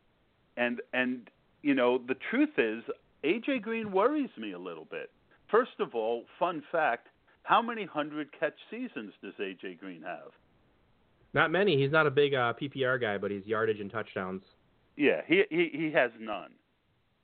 and 0.56 0.80
and 0.92 1.30
you 1.62 1.74
know 1.74 1.98
the 1.98 2.16
truth 2.30 2.58
is 2.58 2.84
AJ 3.24 3.62
Green 3.62 3.92
worries 3.92 4.30
me 4.36 4.52
a 4.52 4.58
little 4.58 4.86
bit. 4.90 5.10
First 5.50 5.80
of 5.80 5.94
all, 5.94 6.24
fun 6.38 6.62
fact: 6.70 7.08
how 7.42 7.62
many 7.62 7.84
hundred 7.84 8.28
catch 8.38 8.56
seasons 8.70 9.12
does 9.22 9.34
AJ 9.40 9.80
Green 9.80 10.02
have? 10.02 10.32
Not 11.34 11.50
many. 11.50 11.80
He's 11.80 11.92
not 11.92 12.06
a 12.06 12.10
big 12.10 12.34
uh, 12.34 12.54
PPR 12.60 13.00
guy, 13.00 13.18
but 13.18 13.30
he's 13.30 13.44
yardage 13.46 13.80
and 13.80 13.90
touchdowns. 13.90 14.42
Yeah, 14.96 15.20
he 15.26 15.44
he 15.50 15.70
he 15.72 15.92
has 15.92 16.10
none, 16.18 16.52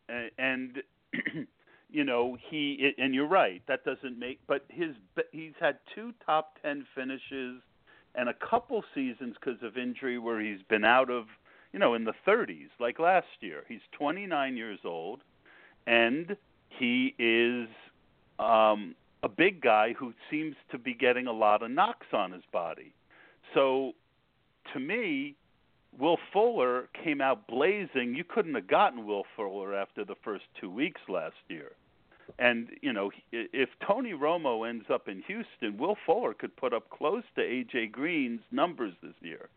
and, 0.09 0.31
and 0.39 0.83
you 1.91 2.05
know 2.05 2.37
he 2.51 2.93
and 2.99 3.15
you're 3.15 3.29
right. 3.29 3.63
That 3.67 3.85
doesn't 3.85 4.19
make. 4.19 4.41
But 4.47 4.65
his 4.69 4.95
he's 5.33 5.55
had 5.59 5.79
two 5.95 6.13
top 6.25 6.59
ten 6.63 6.87
finishes, 6.95 7.63
and 8.15 8.29
a 8.29 8.35
couple 8.35 8.85
seasons 8.95 9.37
because 9.41 9.63
of 9.63 9.77
injury 9.77 10.19
where 10.19 10.41
he's 10.41 10.63
been 10.69 10.85
out 10.85 11.11
of 11.11 11.27
you 11.73 11.79
know 11.79 11.95
in 11.95 12.05
the 12.05 12.15
30s, 12.27 12.69
like 12.79 12.99
last 12.99 13.27
year. 13.41 13.65
He's 13.69 13.81
29 13.93 14.57
years 14.57 14.81
old, 14.85 15.21
and 15.87 16.37
he 16.69 17.15
is 17.19 17.69
um, 18.39 18.95
a 19.23 19.29
big 19.29 19.61
guy 19.61 19.95
who 19.99 20.13
seems 20.31 20.57
to 20.71 20.79
be 20.79 20.95
getting 20.95 21.27
a 21.27 21.33
lot 21.33 21.63
of 21.63 21.71
knocks 21.71 22.09
on 22.13 22.33
his 22.33 22.43
body. 22.53 22.93
So, 23.55 23.93
to 24.73 24.81
me, 24.81 25.37
Will 25.99 26.19
Fuller 26.33 26.89
came 27.05 27.21
out 27.21 27.47
blazing. 27.47 28.15
You 28.15 28.25
couldn't 28.25 28.55
have 28.55 28.67
gotten 28.67 29.07
Will 29.07 29.25
Fuller 29.37 29.75
after 29.75 30.05
the 30.05 30.17
first 30.25 30.45
two 30.61 30.71
weeks 30.71 31.01
last 31.09 31.37
year. 31.49 31.73
And 32.39 32.69
you 32.81 32.93
know, 32.93 33.11
if 33.33 33.69
Tony 33.87 34.13
Romo 34.13 34.69
ends 34.69 34.87
up 34.93 35.09
in 35.09 35.23
Houston, 35.27 35.79
Will 35.79 35.97
Fuller 36.07 36.35
could 36.35 36.57
put 36.57 36.73
up 36.73 36.91
close 36.91 37.25
to 37.37 37.41
AJ 37.43 37.93
Green's 37.93 38.41
numbers 38.51 38.95
this 39.03 39.15
year. 39.21 39.49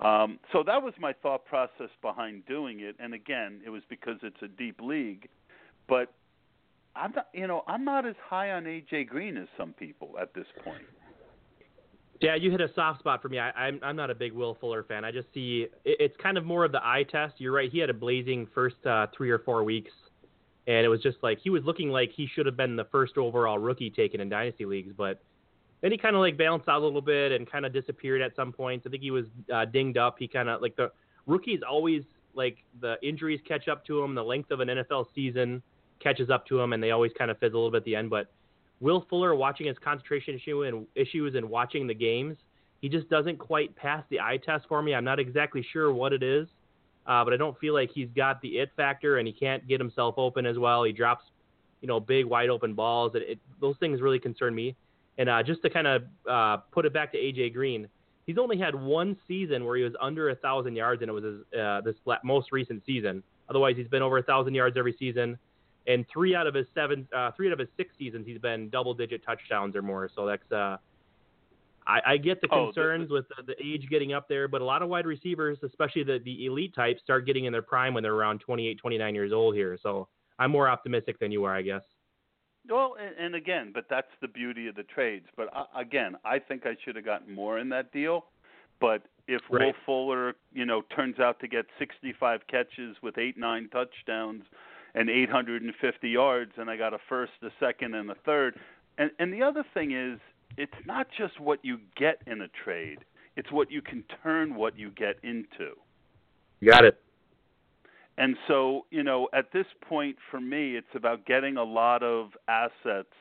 Um, 0.00 0.38
so 0.52 0.62
that 0.66 0.82
was 0.82 0.92
my 0.98 1.14
thought 1.14 1.46
process 1.46 1.90
behind 2.02 2.44
doing 2.46 2.80
it. 2.80 2.96
And 2.98 3.14
again, 3.14 3.60
it 3.64 3.70
was 3.70 3.82
because 3.88 4.16
it's 4.22 4.42
a 4.42 4.48
deep 4.48 4.80
league. 4.82 5.28
But 5.88 6.12
I'm 6.94 7.12
not, 7.14 7.28
you 7.32 7.46
know, 7.46 7.62
I'm 7.66 7.84
not 7.84 8.06
as 8.06 8.16
high 8.28 8.50
on 8.52 8.64
AJ 8.64 9.08
Green 9.08 9.36
as 9.36 9.48
some 9.56 9.72
people 9.72 10.16
at 10.20 10.34
this 10.34 10.46
point. 10.64 10.82
Yeah, 12.20 12.34
you 12.34 12.50
hit 12.50 12.60
a 12.60 12.72
soft 12.74 13.00
spot 13.00 13.20
for 13.20 13.28
me. 13.28 13.38
I, 13.38 13.50
I'm 13.50 13.78
I'm 13.82 13.96
not 13.96 14.10
a 14.10 14.14
big 14.14 14.32
Will 14.32 14.56
Fuller 14.60 14.82
fan. 14.84 15.04
I 15.04 15.12
just 15.12 15.28
see 15.34 15.66
it, 15.84 15.96
it's 16.00 16.16
kind 16.22 16.38
of 16.38 16.44
more 16.44 16.64
of 16.64 16.72
the 16.72 16.80
eye 16.82 17.04
test. 17.10 17.34
You're 17.38 17.52
right. 17.52 17.70
He 17.70 17.78
had 17.78 17.90
a 17.90 17.94
blazing 17.94 18.48
first 18.54 18.76
uh, 18.86 19.06
three 19.14 19.30
or 19.30 19.38
four 19.40 19.64
weeks, 19.64 19.92
and 20.66 20.84
it 20.84 20.88
was 20.88 21.00
just 21.00 21.18
like 21.22 21.38
he 21.40 21.50
was 21.50 21.62
looking 21.64 21.90
like 21.90 22.10
he 22.12 22.26
should 22.26 22.46
have 22.46 22.56
been 22.56 22.76
the 22.76 22.86
first 22.86 23.16
overall 23.16 23.58
rookie 23.58 23.90
taken 23.90 24.20
in 24.20 24.28
dynasty 24.28 24.64
leagues, 24.64 24.92
but 24.96 25.20
then 25.80 25.92
he 25.92 25.98
kind 25.98 26.16
of 26.16 26.20
like 26.20 26.36
balanced 26.36 26.68
out 26.68 26.80
a 26.80 26.84
little 26.84 27.00
bit 27.00 27.32
and 27.32 27.50
kind 27.50 27.66
of 27.66 27.72
disappeared 27.72 28.22
at 28.22 28.34
some 28.34 28.52
points. 28.52 28.86
I 28.86 28.90
think 28.90 29.02
he 29.02 29.10
was 29.10 29.26
uh, 29.52 29.64
dinged 29.66 29.98
up. 29.98 30.16
He 30.18 30.26
kind 30.26 30.48
of 30.48 30.62
like 30.62 30.76
the 30.76 30.90
rookies 31.26 31.60
always 31.68 32.02
like 32.34 32.58
the 32.80 32.96
injuries 33.02 33.40
catch 33.46 33.68
up 33.68 33.84
to 33.86 34.02
him. 34.02 34.14
The 34.14 34.24
length 34.24 34.50
of 34.50 34.60
an 34.60 34.68
NFL 34.68 35.06
season 35.14 35.62
catches 36.00 36.30
up 36.30 36.46
to 36.46 36.60
him, 36.60 36.72
and 36.72 36.82
they 36.82 36.90
always 36.90 37.12
kind 37.16 37.30
of 37.30 37.38
fizzle 37.38 37.56
a 37.56 37.60
little 37.60 37.70
bit 37.70 37.78
at 37.78 37.84
the 37.84 37.96
end. 37.96 38.10
But 38.10 38.30
Will 38.80 39.06
Fuller, 39.08 39.34
watching 39.34 39.66
his 39.66 39.76
concentration 39.78 40.34
issue 40.34 40.64
and 40.64 40.86
issues 40.94 41.34
and 41.34 41.48
watching 41.48 41.86
the 41.86 41.94
games, 41.94 42.36
he 42.80 42.88
just 42.88 43.08
doesn't 43.08 43.38
quite 43.38 43.74
pass 43.76 44.04
the 44.10 44.20
eye 44.20 44.38
test 44.44 44.66
for 44.68 44.82
me. 44.82 44.94
I'm 44.94 45.04
not 45.04 45.18
exactly 45.18 45.66
sure 45.72 45.92
what 45.92 46.12
it 46.12 46.22
is, 46.22 46.46
uh, 47.06 47.24
but 47.24 47.32
I 47.32 47.36
don't 47.36 47.58
feel 47.58 47.74
like 47.74 47.90
he's 47.92 48.08
got 48.14 48.40
the 48.40 48.58
it 48.58 48.70
factor, 48.76 49.18
and 49.18 49.26
he 49.26 49.32
can't 49.32 49.66
get 49.66 49.80
himself 49.80 50.14
open 50.18 50.46
as 50.46 50.58
well. 50.58 50.84
He 50.84 50.92
drops, 50.92 51.24
you 51.80 51.88
know, 51.88 52.00
big 52.00 52.26
wide 52.26 52.50
open 52.50 52.74
balls. 52.74 53.14
It, 53.14 53.22
it, 53.22 53.38
those 53.60 53.76
things 53.78 54.00
really 54.00 54.18
concern 54.18 54.54
me. 54.54 54.76
And 55.18 55.28
uh, 55.28 55.42
just 55.42 55.62
to 55.62 55.70
kind 55.70 55.86
of 55.86 56.02
uh, 56.28 56.58
put 56.72 56.84
it 56.84 56.92
back 56.92 57.12
to 57.12 57.18
AJ 57.18 57.54
Green, 57.54 57.88
he's 58.26 58.38
only 58.38 58.58
had 58.58 58.74
one 58.74 59.16
season 59.26 59.64
where 59.64 59.76
he 59.76 59.82
was 59.82 59.94
under 60.00 60.30
a 60.30 60.34
thousand 60.34 60.76
yards, 60.76 61.02
and 61.02 61.08
it 61.08 61.14
was 61.14 61.24
his, 61.24 61.40
uh, 61.58 61.80
this 61.80 61.96
most 62.22 62.52
recent 62.52 62.82
season. 62.84 63.22
Otherwise, 63.48 63.76
he's 63.76 63.88
been 63.88 64.02
over 64.02 64.18
a 64.18 64.22
thousand 64.22 64.54
yards 64.54 64.76
every 64.76 64.94
season 64.98 65.38
and 65.86 66.04
three 66.12 66.34
out 66.34 66.46
of 66.46 66.54
his 66.54 66.66
seven, 66.74 67.06
uh, 67.14 67.30
three 67.36 67.48
out 67.48 67.52
of 67.52 67.58
his 67.58 67.68
six 67.76 67.94
seasons, 67.98 68.26
he's 68.26 68.38
been 68.38 68.68
double-digit 68.70 69.24
touchdowns 69.24 69.76
or 69.76 69.82
more. 69.82 70.10
So 70.14 70.26
that's, 70.26 70.52
uh, 70.52 70.78
I, 71.86 72.00
I 72.06 72.16
get 72.16 72.40
the 72.40 72.48
concerns 72.48 73.04
oh, 73.04 73.08
the, 73.08 73.14
with 73.14 73.26
the, 73.28 73.54
the, 73.54 73.64
age 73.64 73.86
getting 73.88 74.12
up 74.12 74.28
there, 74.28 74.48
but 74.48 74.60
a 74.60 74.64
lot 74.64 74.82
of 74.82 74.88
wide 74.88 75.06
receivers, 75.06 75.58
especially 75.62 76.02
the 76.02 76.18
the 76.24 76.46
elite 76.46 76.74
types, 76.74 77.00
start 77.02 77.26
getting 77.26 77.44
in 77.44 77.52
their 77.52 77.62
prime 77.62 77.94
when 77.94 78.02
they're 78.02 78.14
around 78.14 78.40
28, 78.40 78.78
29 78.78 79.14
years 79.14 79.32
old 79.32 79.54
here. 79.54 79.78
So 79.82 80.08
I'm 80.38 80.50
more 80.50 80.68
optimistic 80.68 81.18
than 81.18 81.30
you 81.30 81.44
are, 81.44 81.54
I 81.54 81.62
guess. 81.62 81.82
Well, 82.68 82.96
and, 83.00 83.16
and 83.16 83.34
again, 83.34 83.70
but 83.72 83.86
that's 83.88 84.10
the 84.20 84.28
beauty 84.28 84.66
of 84.66 84.74
the 84.74 84.82
trades. 84.82 85.26
But 85.36 85.48
uh, 85.54 85.64
again, 85.76 86.16
I 86.24 86.38
think 86.38 86.66
I 86.66 86.76
should 86.84 86.96
have 86.96 87.04
gotten 87.04 87.32
more 87.32 87.58
in 87.58 87.68
that 87.68 87.92
deal. 87.92 88.26
But 88.80 89.02
if 89.28 89.40
right. 89.50 89.66
Will 89.66 89.72
Fuller, 89.84 90.34
you 90.52 90.66
know, 90.66 90.82
turns 90.94 91.18
out 91.18 91.40
to 91.40 91.48
get 91.48 91.66
65 91.78 92.40
catches 92.48 92.96
with 93.02 93.18
eight, 93.18 93.38
nine 93.38 93.68
touchdowns 93.72 94.42
and 94.94 95.10
850 95.10 96.08
yards, 96.08 96.52
and 96.56 96.70
I 96.70 96.76
got 96.76 96.94
a 96.94 96.98
first, 97.08 97.32
a 97.42 97.48
second, 97.60 97.94
and 97.94 98.10
a 98.10 98.14
third. 98.24 98.58
And 98.98 99.10
and 99.18 99.32
the 99.32 99.42
other 99.42 99.64
thing 99.74 99.92
is, 99.92 100.18
it's 100.56 100.72
not 100.86 101.06
just 101.16 101.40
what 101.40 101.64
you 101.64 101.78
get 101.96 102.22
in 102.26 102.42
a 102.42 102.48
trade; 102.64 102.98
it's 103.36 103.50
what 103.52 103.70
you 103.70 103.82
can 103.82 104.04
turn 104.22 104.54
what 104.54 104.78
you 104.78 104.90
get 104.90 105.16
into. 105.22 105.72
got 106.70 106.84
it. 106.84 107.00
And 108.18 108.36
so, 108.48 108.86
you 108.90 109.02
know, 109.02 109.28
at 109.34 109.52
this 109.52 109.66
point 109.86 110.16
for 110.30 110.40
me, 110.40 110.76
it's 110.76 110.94
about 110.94 111.26
getting 111.26 111.58
a 111.58 111.64
lot 111.64 112.02
of 112.02 112.30
assets 112.48 113.12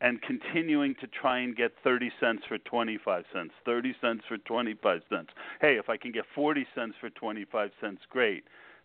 and 0.00 0.20
continuing 0.22 0.96
to 1.00 1.06
try 1.06 1.38
and 1.38 1.56
get 1.56 1.72
30 1.84 2.10
cents 2.18 2.42
for 2.48 2.58
25 2.58 3.24
cents, 3.32 3.52
30 3.64 3.94
cents 4.00 4.24
for 4.26 4.36
25 4.38 5.02
cents. 5.08 5.30
Hey, 5.60 5.76
if 5.78 5.88
I 5.88 5.96
can 5.96 6.10
get 6.10 6.24
40 6.34 6.66
cents 6.74 6.96
for 7.00 7.10
25 7.10 7.70
cents, 7.80 8.00
great. 8.10 8.44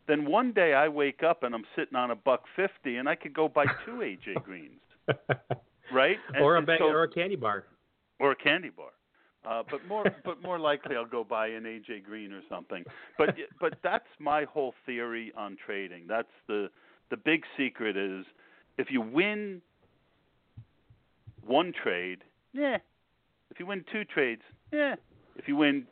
Then 0.09 0.25
one 0.25 0.53
day 0.53 0.73
I 0.73 0.87
wake 0.87 1.21
up 1.21 1.43
and 1.43 1.53
I'm 1.53 1.65
sitting 1.75 1.95
on 1.95 2.09
a 2.09 2.15
buck 2.15 2.45
fifty, 2.55 2.97
and 2.97 3.07
I 3.07 3.13
could 3.13 3.31
go 3.31 3.47
buy 3.47 3.65
two 3.85 3.97
AJ 3.97 4.43
Greens, 4.43 4.81
right? 5.93 6.17
And, 6.33 6.43
or 6.43 6.57
a 6.57 6.61
bag, 6.61 6.79
so, 6.79 6.85
or 6.85 7.03
a 7.03 7.09
candy 7.09 7.35
bar, 7.35 7.65
or 8.19 8.31
a 8.31 8.35
candy 8.35 8.69
bar. 8.69 8.91
Uh, 9.47 9.63
but 9.69 9.85
more, 9.87 10.03
but 10.25 10.41
more 10.41 10.59
likely, 10.59 10.95
I'll 10.95 11.05
go 11.05 11.23
buy 11.23 11.47
an 11.47 11.63
AJ 11.63 12.03
Green 12.03 12.31
or 12.31 12.41
something. 12.49 12.83
But 13.17 13.35
but 13.59 13.75
that's 13.83 14.07
my 14.19 14.45
whole 14.45 14.73
theory 14.85 15.31
on 15.37 15.57
trading. 15.65 16.05
That's 16.07 16.27
the 16.47 16.69
the 17.09 17.17
big 17.17 17.43
secret 17.57 17.97
is 17.97 18.25
if 18.77 18.87
you 18.89 19.01
win 19.01 19.61
one 21.45 21.73
trade, 21.83 22.19
yeah. 22.53 22.77
If 23.51 23.59
you 23.59 23.65
win 23.65 23.83
two 23.91 24.05
trades, 24.05 24.41
yeah. 24.71 24.95
If 25.35 25.47
you 25.47 25.55
win 25.55 25.85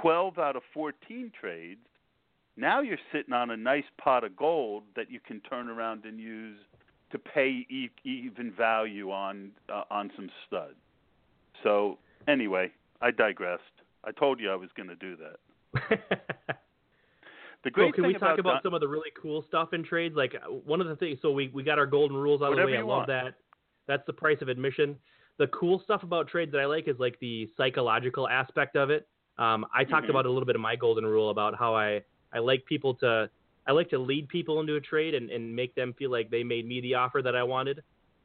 twelve 0.00 0.38
out 0.38 0.56
of 0.56 0.62
fourteen 0.74 1.32
trades, 1.38 1.80
now 2.56 2.80
you're 2.80 2.98
sitting 3.12 3.32
on 3.32 3.50
a 3.50 3.56
nice 3.56 3.84
pot 3.98 4.24
of 4.24 4.36
gold 4.36 4.84
that 4.96 5.10
you 5.10 5.20
can 5.20 5.40
turn 5.40 5.68
around 5.68 6.04
and 6.04 6.18
use 6.18 6.58
to 7.12 7.18
pay 7.18 7.66
e- 7.70 7.90
even 8.04 8.52
value 8.52 9.10
on 9.10 9.50
uh, 9.72 9.84
on 9.90 10.10
some 10.16 10.28
stud. 10.46 10.74
So 11.62 11.98
anyway, 12.28 12.72
I 13.00 13.10
digressed. 13.10 13.62
I 14.04 14.12
told 14.12 14.40
you 14.40 14.50
I 14.50 14.56
was 14.56 14.70
going 14.76 14.88
to 14.88 14.96
do 14.96 15.16
that. 15.16 15.38
the 17.64 17.70
great 17.70 17.90
so 17.92 17.96
can 17.96 18.06
we 18.06 18.14
talk 18.14 18.38
about 18.38 18.54
Don- 18.54 18.62
some 18.62 18.74
of 18.74 18.80
the 18.80 18.88
really 18.88 19.10
cool 19.20 19.44
stuff 19.48 19.72
in 19.72 19.84
trades? 19.84 20.14
Like 20.16 20.34
uh, 20.34 20.50
one 20.50 20.80
of 20.80 20.86
the 20.88 20.96
things. 20.96 21.18
So 21.22 21.30
we 21.32 21.48
we 21.48 21.62
got 21.62 21.78
our 21.78 21.86
golden 21.86 22.16
rules 22.16 22.42
out 22.42 22.52
of 22.52 22.58
the 22.58 22.64
way. 22.64 22.76
I 22.76 22.80
love 22.80 22.86
want. 22.86 23.06
that. 23.08 23.34
That's 23.86 24.04
the 24.06 24.12
price 24.12 24.38
of 24.42 24.48
admission. 24.48 24.96
The 25.38 25.46
cool 25.48 25.80
stuff 25.84 26.02
about 26.02 26.28
trades 26.28 26.50
that 26.52 26.60
I 26.60 26.66
like 26.66 26.88
is 26.88 26.96
like 26.98 27.18
the 27.20 27.48
psychological 27.56 28.28
aspect 28.28 28.74
of 28.76 28.90
it. 28.90 29.06
Um, 29.38 29.66
I 29.74 29.84
talked 29.84 30.06
Mhm. 30.06 30.10
about 30.10 30.26
a 30.26 30.30
little 30.30 30.46
bit 30.46 30.54
of 30.56 30.62
my 30.62 30.76
golden 30.76 31.04
rule 31.04 31.30
about 31.30 31.54
how 31.58 31.74
I 31.74 32.02
I 32.32 32.38
like 32.38 32.64
people 32.64 32.94
to 32.96 33.30
I 33.66 33.72
like 33.72 33.90
to 33.90 33.98
lead 33.98 34.28
people 34.28 34.60
into 34.60 34.76
a 34.76 34.80
trade 34.80 35.14
and, 35.14 35.30
and 35.30 35.54
make 35.54 35.74
them 35.74 35.92
feel 35.98 36.10
like 36.10 36.30
they 36.30 36.44
made 36.44 36.66
me 36.66 36.80
the 36.80 36.94
offer 36.94 37.20
that 37.22 37.34
I 37.34 37.42
wanted. 37.42 37.82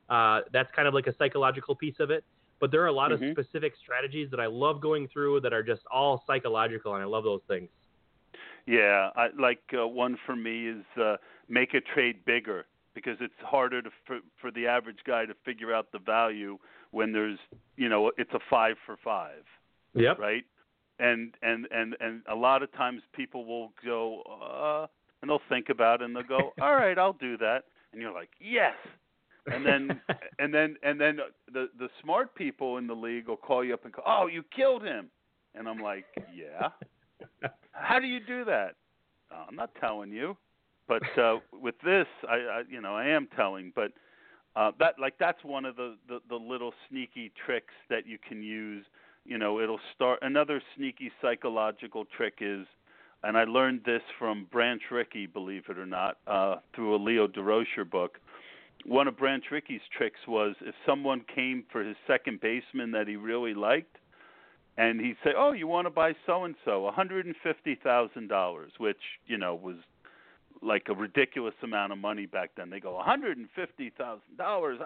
Uh, 0.10 0.42
that's 0.52 0.70
kind 0.76 0.88
of 0.88 0.94
like 0.94 1.08
a 1.08 1.16
psychological 1.16 1.76
piece 1.76 2.00
of 2.00 2.12
it. 2.12 2.24
But 2.60 2.70
there 2.70 2.82
are 2.84 2.88
a 2.88 2.92
lot 2.94 3.12
Mhm. 3.12 3.32
of 3.32 3.32
specific 3.32 3.76
strategies 3.76 4.30
that 4.30 4.39
I 4.39 4.46
love 4.46 4.82
going 4.82 5.08
through 5.08 5.39
that 5.42 5.52
are 5.54 5.64
just 5.64 5.82
all 5.89 6.24
psychological, 6.28 6.94
and 6.94 7.02
I 7.02 7.08
love 7.08 7.24
those 7.24 7.42
things. 7.48 7.70
Yeah, 8.68 9.10
I, 9.16 9.30
like 9.38 9.64
uh, 9.74 9.88
one 9.88 10.18
for 10.26 10.36
me 10.36 10.68
is 10.68 10.86
uh, 10.96 11.18
make 11.50 11.74
a 11.74 11.82
trade 11.82 12.24
bigger 12.26 12.68
because 12.94 13.18
it's 13.20 13.34
harder 13.44 13.82
to 13.82 13.89
for, 14.06 14.20
for 14.39 14.52
the 14.52 14.68
average 14.68 15.00
guy 15.06 15.26
to 15.26 15.34
figure 15.44 15.74
out 15.74 15.92
the 15.92 15.98
value 16.00 16.60
when 16.92 17.12
there's 17.12 17.39
you 17.78 17.89
know 17.89 18.12
it's 18.18 18.34
a 18.34 18.39
five 18.50 18.76
for 18.86 18.98
five, 18.98 19.44
Yep. 19.96 20.20
right? 20.20 20.46
And 21.00 21.34
and 21.42 21.68
and 21.72 21.96
and 22.00 22.22
a 22.28 22.36
lot 22.36 22.62
of 22.62 22.72
times 22.74 23.02
people 23.14 23.46
will 23.46 23.74
go 23.84 24.22
uh, 24.22 24.88
and 25.22 25.30
they'll 25.30 25.41
think 25.49 25.69
about 25.69 26.01
it 26.01 26.05
and 26.05 26.15
they'll 26.15 26.24
go, 26.24 26.53
all 26.61 26.76
right, 26.76 26.97
I'll 26.97 27.13
do 27.13 27.38
that, 27.38 27.63
and 27.93 28.01
you're 28.01 28.13
like, 28.13 28.30
yes, 28.39 28.76
and 29.47 29.65
then 29.65 30.01
and 30.39 30.53
then 30.53 30.76
and 30.84 30.99
then 30.99 31.19
the 31.51 31.69
the 31.80 31.89
smart 32.01 32.36
people 32.36 32.78
in 32.78 32.88
the 32.88 32.93
league 32.93 33.28
will 33.28 33.38
call 33.38 33.63
you 33.63 33.74
up 33.74 33.86
and 33.86 33.93
go, 33.93 34.03
"Oh, 34.05 34.28
you 34.28 34.43
killed 34.55 34.84
him," 34.84 35.09
and 35.55 35.67
I'm 35.67 35.80
like, 35.80 36.05
"Yeah." 36.34 36.69
How 37.72 37.99
do 37.99 38.07
you 38.07 38.19
do 38.19 38.45
that? 38.45 38.76
Uh, 39.32 39.45
I'm 39.47 39.55
not 39.55 39.72
telling 39.80 40.11
you, 40.11 40.36
but 40.88 41.03
uh, 41.17 41.38
with 41.53 41.76
this, 41.84 42.07
I, 42.28 42.36
I 42.36 42.61
you 42.69 42.82
know 42.82 42.95
I 42.95 43.07
am 43.07 43.28
telling, 43.36 43.72
but 43.76 43.91
uh, 44.55 44.72
that 44.80 44.95
like 44.99 45.15
that's 45.19 45.43
one 45.43 45.65
of 45.65 45.76
the, 45.76 45.95
the 46.07 46.19
the 46.30 46.36
little 46.36 46.74
sneaky 46.89 47.32
tricks 47.45 47.74
that 47.89 48.05
you 48.05 48.17
can 48.17 48.43
use. 48.43 48.86
You 49.24 49.38
know, 49.38 49.59
it'll 49.59 49.80
start 49.93 50.19
another 50.24 50.61
sneaky 50.76 51.11
psychological 51.22 52.05
trick 52.05 52.39
is 52.41 52.65
and 53.24 53.38
I 53.38 53.43
learned 53.43 53.82
this 53.86 54.01
from 54.17 54.47
Branch 54.51 54.82
Rickey, 54.91 55.26
believe 55.26 55.63
it 55.69 55.78
or 55.78 55.86
not, 55.86 56.17
uh, 56.28 56.57
through 56.74 56.95
a 56.95 56.97
Leo 56.97 57.28
Durocher 57.28 57.89
book 57.89 58.19
one 58.86 59.07
of 59.07 59.17
Branch 59.17 59.43
Rickey's 59.51 59.82
tricks 59.95 60.19
was 60.28 60.55
if 60.61 60.76
someone 60.86 61.24
came 61.34 61.63
for 61.72 61.84
his 61.84 61.95
second 62.07 62.41
baseman 62.41 62.91
that 62.91 63.07
he 63.07 63.15
really 63.15 63.53
liked, 63.53 63.97
and 64.78 64.99
he'd 64.99 65.17
say, 65.24 65.32
"Oh, 65.36 65.51
you 65.51 65.67
want 65.67 65.86
to 65.86 65.91
buy 65.91 66.15
so 66.26 66.45
and 66.45 66.55
so, 66.65 66.82
one 66.82 66.93
hundred 66.93 67.26
and 67.26 67.36
fifty 67.43 67.76
thousand 67.76 68.28
dollars," 68.28 68.72
which 68.78 69.19
you 69.28 69.38
know 69.38 69.55
was 69.55 69.76
like 70.61 70.88
a 70.89 70.93
ridiculous 70.93 71.55
amount 71.63 71.91
of 71.91 71.97
money 71.97 72.26
back 72.26 72.51
then. 72.55 72.69
They 72.69 72.80
go, 72.80 72.95
"One 72.95 73.05
hundred 73.05 73.38
and 73.38 73.49
fifty 73.55 73.89
thousand 73.89 74.38
dollars," 74.38 74.80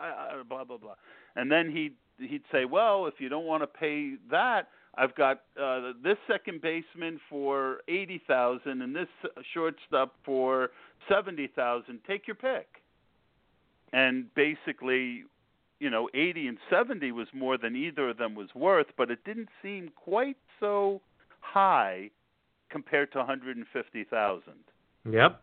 blah 0.49 0.63
blah 0.63 0.77
blah, 0.77 0.95
and 1.35 1.51
then 1.51 1.71
he'd 1.71 1.95
he'd 2.17 2.43
say, 2.51 2.65
"Well, 2.65 3.05
if 3.07 3.15
you 3.19 3.29
don't 3.29 3.45
want 3.45 3.63
to 3.63 3.67
pay 3.67 4.15
that." 4.31 4.69
I've 4.97 5.15
got 5.15 5.41
uh, 5.61 5.93
this 6.03 6.17
second 6.27 6.61
baseman 6.61 7.19
for 7.29 7.79
eighty 7.87 8.21
thousand 8.27 8.81
and 8.81 8.95
this 8.95 9.07
shortstop 9.53 10.15
for 10.23 10.69
seventy 11.09 11.47
thousand. 11.47 11.99
Take 12.07 12.27
your 12.27 12.35
pick. 12.35 12.67
And 13.93 14.33
basically 14.35 15.25
you 15.79 15.89
know 15.89 16.09
80 16.13 16.47
and 16.47 16.57
70 16.69 17.11
was 17.11 17.27
more 17.33 17.57
than 17.57 17.75
either 17.75 18.09
of 18.09 18.17
them 18.17 18.35
was 18.35 18.49
worth 18.55 18.87
but 18.97 19.11
it 19.11 19.23
didn't 19.25 19.49
seem 19.61 19.91
quite 19.95 20.37
so 20.59 21.01
high 21.41 22.09
compared 22.69 23.11
to 23.11 23.19
150,000 23.19 24.41
yep. 25.11 25.41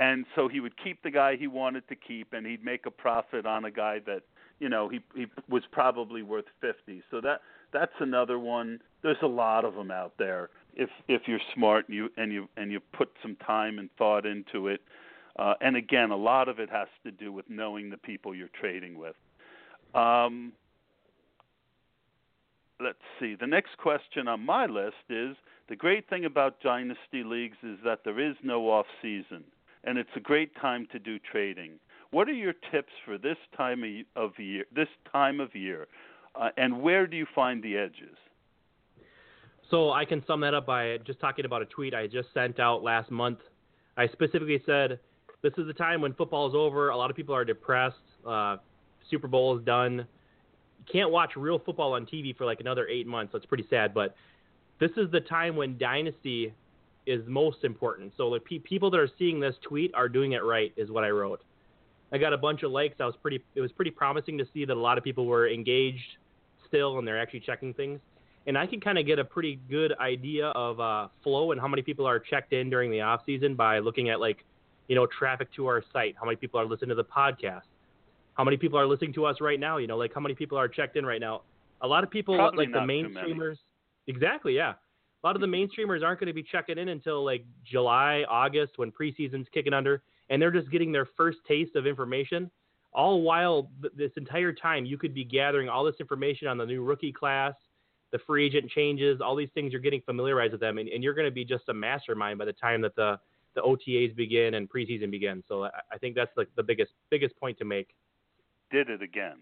And 0.00 0.26
so 0.36 0.46
he 0.46 0.60
would 0.60 0.74
keep 0.82 1.02
the 1.02 1.10
guy 1.10 1.34
he 1.36 1.48
wanted 1.48 1.88
to 1.88 1.96
keep 1.96 2.32
and 2.32 2.46
he'd 2.46 2.64
make 2.64 2.86
a 2.86 2.90
profit 2.90 3.46
on 3.46 3.64
a 3.64 3.70
guy 3.70 3.98
that 4.06 4.22
you 4.60 4.68
know 4.68 4.88
he 4.88 5.00
he 5.14 5.26
was 5.48 5.62
probably 5.70 6.22
worth 6.22 6.46
50 6.60 7.02
so 7.10 7.20
that 7.20 7.40
that's 7.72 7.92
another 8.00 8.38
one 8.38 8.80
there's 9.02 9.16
a 9.22 9.26
lot 9.26 9.64
of 9.64 9.74
them 9.74 9.90
out 9.90 10.12
there 10.18 10.50
if 10.74 10.90
if 11.08 11.22
you're 11.26 11.40
smart 11.54 11.88
and 11.88 11.96
you 11.96 12.08
and 12.16 12.32
you 12.32 12.48
and 12.56 12.70
you 12.72 12.80
put 12.92 13.10
some 13.22 13.36
time 13.36 13.78
and 13.78 13.88
thought 13.98 14.26
into 14.26 14.68
it 14.68 14.80
uh, 15.38 15.54
and 15.60 15.76
again, 15.76 16.10
a 16.10 16.16
lot 16.16 16.48
of 16.48 16.58
it 16.58 16.68
has 16.68 16.88
to 17.04 17.12
do 17.12 17.32
with 17.32 17.48
knowing 17.48 17.90
the 17.90 17.96
people 17.96 18.34
you're 18.34 18.50
trading 18.60 18.98
with. 18.98 19.14
Um, 19.94 20.52
let's 22.80 22.98
see. 23.20 23.36
The 23.36 23.46
next 23.46 23.78
question 23.78 24.26
on 24.26 24.44
my 24.44 24.66
list 24.66 24.96
is 25.08 25.36
the 25.68 25.76
great 25.76 26.08
thing 26.10 26.24
about 26.24 26.60
dynasty 26.60 27.22
leagues 27.24 27.56
is 27.62 27.78
that 27.84 28.00
there 28.04 28.18
is 28.18 28.34
no 28.42 28.68
off 28.68 28.86
season, 29.00 29.44
and 29.84 29.96
it's 29.96 30.10
a 30.16 30.20
great 30.20 30.56
time 30.56 30.88
to 30.90 30.98
do 30.98 31.18
trading. 31.20 31.78
What 32.10 32.28
are 32.28 32.32
your 32.32 32.54
tips 32.72 32.92
for 33.04 33.16
this 33.16 33.36
time 33.56 34.04
of 34.16 34.38
year? 34.38 34.64
This 34.74 34.88
time 35.12 35.40
of 35.40 35.54
year, 35.54 35.86
uh, 36.34 36.50
and 36.56 36.80
where 36.82 37.06
do 37.06 37.16
you 37.16 37.26
find 37.34 37.62
the 37.62 37.76
edges? 37.76 38.16
So 39.70 39.92
I 39.92 40.04
can 40.04 40.24
sum 40.26 40.40
that 40.40 40.54
up 40.54 40.66
by 40.66 40.98
just 41.06 41.20
talking 41.20 41.44
about 41.44 41.62
a 41.62 41.66
tweet 41.66 41.94
I 41.94 42.06
just 42.06 42.28
sent 42.32 42.58
out 42.58 42.82
last 42.82 43.10
month. 43.10 43.38
I 43.96 44.06
specifically 44.08 44.62
said 44.64 44.98
this 45.42 45.52
is 45.58 45.66
the 45.66 45.72
time 45.72 46.00
when 46.00 46.14
football 46.14 46.48
is 46.48 46.54
over. 46.54 46.88
A 46.90 46.96
lot 46.96 47.10
of 47.10 47.16
people 47.16 47.34
are 47.34 47.44
depressed. 47.44 47.96
Uh, 48.26 48.56
Super 49.10 49.28
Bowl 49.28 49.56
is 49.58 49.64
done. 49.64 50.06
You 50.78 50.92
can't 50.92 51.10
watch 51.10 51.32
real 51.36 51.58
football 51.58 51.94
on 51.94 52.06
TV 52.06 52.36
for 52.36 52.46
like 52.46 52.60
another 52.60 52.88
eight 52.88 53.06
months. 53.06 53.32
That's 53.32 53.46
pretty 53.46 53.66
sad. 53.68 53.92
But 53.92 54.14
this 54.80 54.90
is 54.96 55.10
the 55.10 55.20
time 55.20 55.56
when 55.56 55.76
dynasty 55.76 56.54
is 57.06 57.22
most 57.26 57.64
important. 57.64 58.12
So 58.16 58.30
the 58.30 58.40
pe- 58.40 58.58
people 58.58 58.90
that 58.90 59.00
are 59.00 59.10
seeing 59.18 59.40
this 59.40 59.54
tweet 59.66 59.94
are 59.94 60.08
doing 60.08 60.32
it 60.32 60.44
right, 60.44 60.72
is 60.76 60.90
what 60.90 61.04
I 61.04 61.10
wrote. 61.10 61.42
I 62.12 62.18
got 62.18 62.32
a 62.32 62.38
bunch 62.38 62.62
of 62.62 62.70
likes. 62.70 62.96
I 63.00 63.06
was 63.06 63.16
pretty. 63.20 63.42
It 63.54 63.60
was 63.60 63.72
pretty 63.72 63.90
promising 63.90 64.38
to 64.38 64.46
see 64.52 64.64
that 64.64 64.74
a 64.76 64.80
lot 64.80 64.98
of 64.98 65.04
people 65.04 65.26
were 65.26 65.48
engaged 65.48 66.16
still, 66.66 66.98
and 66.98 67.06
they're 67.06 67.20
actually 67.20 67.40
checking 67.40 67.74
things. 67.74 68.00
And 68.46 68.56
I 68.56 68.66
can 68.66 68.80
kind 68.80 68.98
of 68.98 69.04
get 69.04 69.18
a 69.18 69.24
pretty 69.24 69.60
good 69.68 69.92
idea 70.00 70.46
of 70.48 70.80
uh, 70.80 71.08
flow 71.22 71.52
and 71.52 71.60
how 71.60 71.68
many 71.68 71.82
people 71.82 72.06
are 72.06 72.18
checked 72.18 72.52
in 72.54 72.70
during 72.70 72.90
the 72.90 73.02
off 73.02 73.20
season 73.26 73.54
by 73.54 73.78
looking 73.78 74.08
at 74.08 74.20
like 74.20 74.44
you 74.88 74.94
know, 74.94 75.06
traffic 75.06 75.52
to 75.54 75.66
our 75.66 75.84
site, 75.92 76.16
how 76.18 76.24
many 76.24 76.36
people 76.36 76.58
are 76.58 76.64
listening 76.64 76.88
to 76.88 76.94
the 76.94 77.04
podcast, 77.04 77.62
how 78.34 78.42
many 78.42 78.56
people 78.56 78.78
are 78.78 78.86
listening 78.86 79.12
to 79.12 79.26
us 79.26 79.36
right 79.40 79.60
now, 79.60 79.76
you 79.76 79.86
know, 79.86 79.96
like 79.96 80.12
how 80.14 80.20
many 80.20 80.34
people 80.34 80.58
are 80.58 80.66
checked 80.66 80.96
in 80.96 81.06
right 81.06 81.20
now. 81.20 81.42
A 81.82 81.86
lot 81.86 82.02
of 82.02 82.10
people, 82.10 82.34
Probably 82.34 82.66
like 82.66 82.74
the 82.74 82.80
mainstreamers, 82.80 83.56
exactly, 84.08 84.56
yeah. 84.56 84.72
A 85.22 85.26
lot 85.26 85.36
of 85.36 85.40
the 85.40 85.46
mainstreamers 85.46 86.02
aren't 86.02 86.20
going 86.20 86.28
to 86.28 86.32
be 86.32 86.42
checking 86.42 86.78
in 86.78 86.88
until 86.88 87.24
like 87.24 87.44
July, 87.64 88.24
August 88.28 88.72
when 88.76 88.90
preseason's 88.90 89.46
kicking 89.52 89.74
under, 89.74 90.02
and 90.30 90.40
they're 90.40 90.50
just 90.50 90.70
getting 90.70 90.92
their 90.92 91.08
first 91.16 91.38
taste 91.46 91.76
of 91.76 91.86
information. 91.86 92.50
All 92.92 93.22
while 93.22 93.70
th- 93.82 93.92
this 93.96 94.10
entire 94.16 94.52
time, 94.52 94.84
you 94.84 94.98
could 94.98 95.14
be 95.14 95.24
gathering 95.24 95.68
all 95.68 95.84
this 95.84 95.96
information 96.00 96.48
on 96.48 96.58
the 96.58 96.66
new 96.66 96.82
rookie 96.82 97.12
class, 97.12 97.54
the 98.12 98.18
free 98.26 98.46
agent 98.46 98.70
changes, 98.70 99.20
all 99.20 99.36
these 99.36 99.50
things. 99.54 99.72
You're 99.72 99.82
getting 99.82 100.00
familiarized 100.02 100.52
with 100.52 100.60
them, 100.60 100.78
and, 100.78 100.88
and 100.88 101.04
you're 101.04 101.14
going 101.14 101.26
to 101.26 101.32
be 101.32 101.44
just 101.44 101.68
a 101.68 101.74
mastermind 101.74 102.38
by 102.38 102.44
the 102.44 102.52
time 102.52 102.80
that 102.82 102.96
the 102.96 103.18
the 103.54 103.62
OTAs 103.62 104.14
begin 104.14 104.54
and 104.54 104.68
preseason 104.70 105.10
begins. 105.10 105.44
So 105.48 105.64
I, 105.64 105.70
I 105.92 105.98
think 105.98 106.14
that's 106.14 106.30
like 106.36 106.48
the 106.56 106.62
biggest 106.62 106.92
biggest 107.10 107.36
point 107.38 107.58
to 107.58 107.64
make. 107.64 107.88
Did 108.70 108.88
it 108.88 109.02
again. 109.02 109.38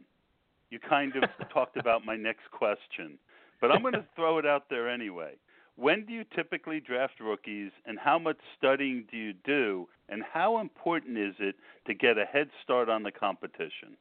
You 0.71 0.79
kind 0.79 1.13
of 1.17 1.49
talked 1.53 1.77
about 1.77 2.05
my 2.05 2.17
next 2.17 2.51
question, 2.51 3.19
but 3.61 3.71
I'm 3.71 3.83
going 3.83 3.95
to 3.95 4.05
throw 4.17 4.39
it 4.39 4.47
out 4.47 4.65
there 4.69 4.89
anyway. 4.89 5.35
When 5.77 6.07
do 6.07 6.13
you 6.13 6.25
typically 6.35 6.81
draft 6.81 7.21
rookies, 7.21 7.71
and 7.85 7.99
how 7.99 8.19
much 8.19 8.39
studying 8.59 9.07
do 9.11 9.17
you 9.17 9.35
do, 9.45 9.87
and 10.09 10.23
how 10.23 10.59
important 10.59 11.19
is 11.19 11.35
it 11.39 11.55
to 11.87 11.95
get 11.95 12.17
a 12.17 12.25
head 12.25 12.49
start 12.65 12.89
on 12.89 13.03
the 13.03 13.13
competition? 13.13 13.97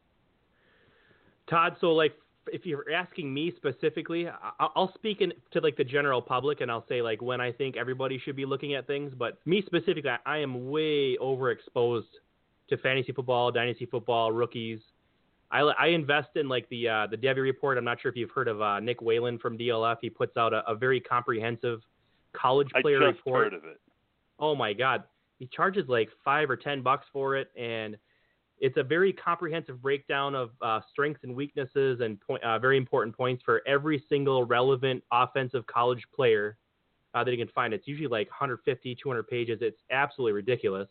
Todd, 1.50 1.76
so 1.80 1.94
like 1.94 2.14
if 2.52 2.66
you're 2.66 2.92
asking 2.94 3.34
me 3.34 3.54
specifically, 3.58 4.28
I'll 4.60 4.94
speak 4.96 5.22
in, 5.22 5.34
to 5.52 5.60
like 5.62 5.78
the 5.78 5.84
general 5.84 6.22
public 6.22 6.62
and 6.62 6.72
I'll 6.72 6.86
say 6.88 7.02
like 7.02 7.22
when 7.22 7.42
I 7.42 7.52
think 7.52 7.76
everybody 7.76 8.20
should 8.24 8.36
be 8.36 8.46
looking 8.46 8.76
at 8.76 8.88
things. 8.88 9.14
But 9.18 9.40
me 9.46 9.64
specifically, 9.66 10.12
I 10.26 10.38
am 10.38 10.70
way 10.70 11.18
overexposed 11.18 12.04
to 12.70 12.78
fantasy 12.78 13.12
football, 13.12 13.52
dynasty 13.52 13.86
football, 13.86 14.32
rookies. 14.32 14.80
I, 15.52 15.60
I 15.60 15.88
invest 15.88 16.30
in 16.36 16.48
like 16.48 16.68
the 16.70 16.90
uh, 16.90 17.08
the 17.08 17.18
Devy 17.18 17.42
report. 17.42 17.78
I'm 17.78 17.84
not 17.84 18.02
sure 18.02 18.10
if 18.10 18.18
you've 18.18 18.32
heard 18.32 18.48
of 18.48 18.62
uh, 18.62 18.80
Nick 18.80 19.02
Whalen 19.02 19.38
from 19.38 19.58
DLF. 19.58 19.98
He 20.02 20.10
puts 20.10 20.38
out 20.38 20.54
a, 20.54 20.68
a 20.68 20.76
very 20.76 21.00
comprehensive 21.00 21.82
college 22.34 22.70
player 22.82 23.04
I 23.04 23.12
just 23.12 23.26
report. 23.26 23.46
heard 23.46 23.54
of 23.54 23.64
it. 23.66 23.80
Oh 24.40 24.56
my 24.56 24.74
God, 24.74 25.04
he 25.40 25.48
charges 25.48 25.86
like 25.88 26.10
five 26.24 26.50
or 26.50 26.58
ten 26.58 26.82
bucks 26.82 27.06
for 27.14 27.36
it, 27.36 27.52
and 27.58 27.98
it's 28.60 28.78
a 28.78 28.84
very 28.84 29.14
comprehensive 29.14 29.82
breakdown 29.82 30.34
of 30.34 30.52
uh, 30.62 30.80
strengths 30.92 31.24
and 31.24 31.36
weaknesses 31.36 32.00
and 32.02 32.20
point, 32.22 32.44
uh, 32.44 32.58
very 32.58 32.78
important 32.78 33.16
points 33.16 33.44
for 33.44 33.62
every 33.68 34.04
single 34.10 34.46
relevant 34.46 35.04
offensive 35.12 35.66
college 35.68 36.04
player 36.16 36.58
uh, 37.14 37.24
that 37.24 37.32
you 37.32 37.38
can 37.38 37.52
find. 37.54 37.74
It's 37.74 37.88
usually 37.88 38.08
like 38.08 38.30
150, 38.30 38.96
200 39.02 39.28
pages. 39.28 39.60
It's 39.62 39.80
absolutely 39.92 40.34
ridiculous. 40.34 40.88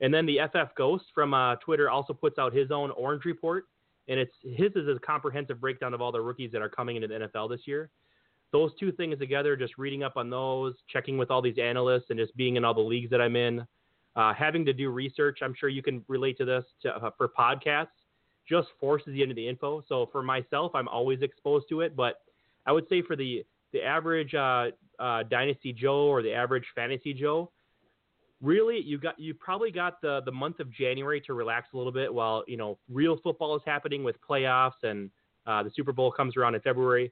And 0.00 0.12
then 0.12 0.26
the 0.26 0.40
FF 0.50 0.74
Ghost 0.76 1.04
from 1.14 1.34
uh, 1.34 1.56
Twitter 1.56 1.90
also 1.90 2.12
puts 2.12 2.38
out 2.38 2.52
his 2.52 2.70
own 2.70 2.90
Orange 2.92 3.24
Report, 3.24 3.66
and 4.08 4.18
it's 4.18 4.34
his 4.42 4.72
is 4.74 4.88
a 4.88 4.98
comprehensive 5.00 5.60
breakdown 5.60 5.94
of 5.94 6.00
all 6.00 6.12
the 6.12 6.20
rookies 6.20 6.50
that 6.52 6.62
are 6.62 6.68
coming 6.68 6.96
into 6.96 7.08
the 7.08 7.28
NFL 7.28 7.50
this 7.50 7.60
year. 7.66 7.90
Those 8.52 8.70
two 8.78 8.92
things 8.92 9.18
together, 9.18 9.56
just 9.56 9.78
reading 9.78 10.02
up 10.02 10.16
on 10.16 10.28
those, 10.28 10.74
checking 10.92 11.16
with 11.16 11.30
all 11.30 11.40
these 11.40 11.58
analysts, 11.58 12.10
and 12.10 12.18
just 12.18 12.36
being 12.36 12.56
in 12.56 12.64
all 12.64 12.74
the 12.74 12.80
leagues 12.80 13.10
that 13.10 13.20
I'm 13.20 13.36
in 13.36 13.66
uh, 14.14 14.34
having 14.34 14.64
to 14.66 14.72
do 14.72 14.90
research, 14.90 15.38
I'm 15.42 15.54
sure 15.58 15.68
you 15.68 15.82
can 15.82 16.04
relate 16.08 16.36
to 16.38 16.44
this 16.44 16.64
to, 16.82 16.94
uh, 16.94 17.10
for 17.16 17.28
podcasts, 17.28 17.88
just 18.48 18.68
forces 18.78 19.14
you 19.14 19.22
into 19.22 19.34
the 19.34 19.48
info. 19.48 19.82
So 19.88 20.08
for 20.12 20.22
myself, 20.22 20.72
I'm 20.74 20.88
always 20.88 21.22
exposed 21.22 21.68
to 21.70 21.80
it. 21.80 21.96
But 21.96 22.20
I 22.66 22.72
would 22.72 22.88
say 22.88 23.02
for 23.02 23.16
the 23.16 23.44
the 23.72 23.82
average 23.82 24.34
uh, 24.34 24.66
uh, 24.98 25.22
Dynasty 25.22 25.72
Joe 25.72 26.06
or 26.06 26.22
the 26.22 26.32
average 26.32 26.64
Fantasy 26.74 27.14
Joe, 27.14 27.50
really 28.42 28.82
you 28.82 28.98
got 28.98 29.18
you 29.18 29.32
probably 29.32 29.70
got 29.70 30.02
the 30.02 30.20
the 30.26 30.32
month 30.32 30.60
of 30.60 30.70
January 30.70 31.20
to 31.20 31.32
relax 31.32 31.68
a 31.72 31.76
little 31.76 31.92
bit 31.92 32.12
while 32.12 32.44
you 32.46 32.56
know 32.56 32.76
real 32.90 33.16
football 33.22 33.56
is 33.56 33.62
happening 33.64 34.02
with 34.02 34.16
playoffs 34.28 34.82
and 34.82 35.10
uh, 35.46 35.62
the 35.62 35.70
Super 35.74 35.92
Bowl 35.92 36.10
comes 36.10 36.36
around 36.36 36.54
in 36.54 36.60
February. 36.60 37.10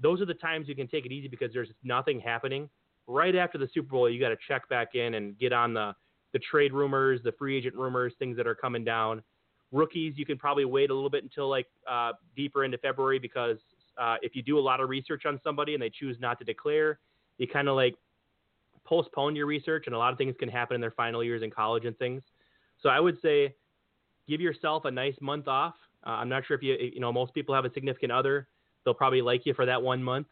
Those 0.00 0.20
are 0.20 0.26
the 0.26 0.34
times 0.34 0.68
you 0.68 0.74
can 0.74 0.88
take 0.88 1.06
it 1.06 1.12
easy 1.12 1.28
because 1.28 1.52
there's 1.52 1.70
nothing 1.82 2.20
happening. 2.20 2.68
Right 3.06 3.34
after 3.34 3.58
the 3.58 3.68
Super 3.72 3.88
Bowl, 3.88 4.10
you 4.10 4.20
got 4.20 4.28
to 4.28 4.36
check 4.46 4.68
back 4.68 4.94
in 4.94 5.14
and 5.14 5.38
get 5.38 5.52
on 5.52 5.72
the 5.72 5.94
the 6.32 6.38
trade 6.38 6.72
rumors, 6.72 7.20
the 7.22 7.32
free 7.32 7.56
agent 7.56 7.74
rumors, 7.74 8.12
things 8.18 8.36
that 8.36 8.46
are 8.46 8.54
coming 8.54 8.84
down. 8.84 9.22
Rookies, 9.70 10.14
you 10.16 10.26
can 10.26 10.38
probably 10.38 10.64
wait 10.64 10.90
a 10.90 10.94
little 10.94 11.10
bit 11.10 11.22
until 11.22 11.48
like 11.48 11.66
uh, 11.90 12.12
deeper 12.36 12.64
into 12.64 12.78
February 12.78 13.18
because 13.18 13.58
uh, 13.98 14.16
if 14.22 14.34
you 14.34 14.42
do 14.42 14.58
a 14.58 14.60
lot 14.60 14.80
of 14.80 14.88
research 14.88 15.22
on 15.26 15.40
somebody 15.44 15.74
and 15.74 15.82
they 15.82 15.90
choose 15.90 16.16
not 16.20 16.38
to 16.38 16.44
declare, 16.44 16.98
you 17.38 17.46
kind 17.46 17.68
of 17.68 17.76
like 17.76 17.94
postpone 18.84 19.36
your 19.36 19.46
research, 19.46 19.84
and 19.86 19.94
a 19.94 19.98
lot 19.98 20.12
of 20.12 20.18
things 20.18 20.34
can 20.38 20.48
happen 20.48 20.74
in 20.74 20.80
their 20.80 20.90
final 20.92 21.22
years 21.22 21.42
in 21.42 21.50
college 21.50 21.84
and 21.84 21.96
things. 21.98 22.22
So 22.80 22.88
I 22.88 23.00
would 23.00 23.20
say 23.22 23.54
give 24.28 24.40
yourself 24.40 24.84
a 24.84 24.90
nice 24.90 25.14
month 25.20 25.48
off. 25.48 25.74
Uh, 26.06 26.10
I'm 26.10 26.28
not 26.28 26.44
sure 26.46 26.56
if 26.56 26.62
you 26.62 26.74
you 26.74 27.00
know 27.00 27.12
most 27.12 27.34
people 27.34 27.54
have 27.54 27.64
a 27.64 27.72
significant 27.72 28.12
other. 28.12 28.48
They'll 28.84 28.94
probably 28.94 29.22
like 29.22 29.46
you 29.46 29.54
for 29.54 29.66
that 29.66 29.80
one 29.80 30.02
month. 30.02 30.26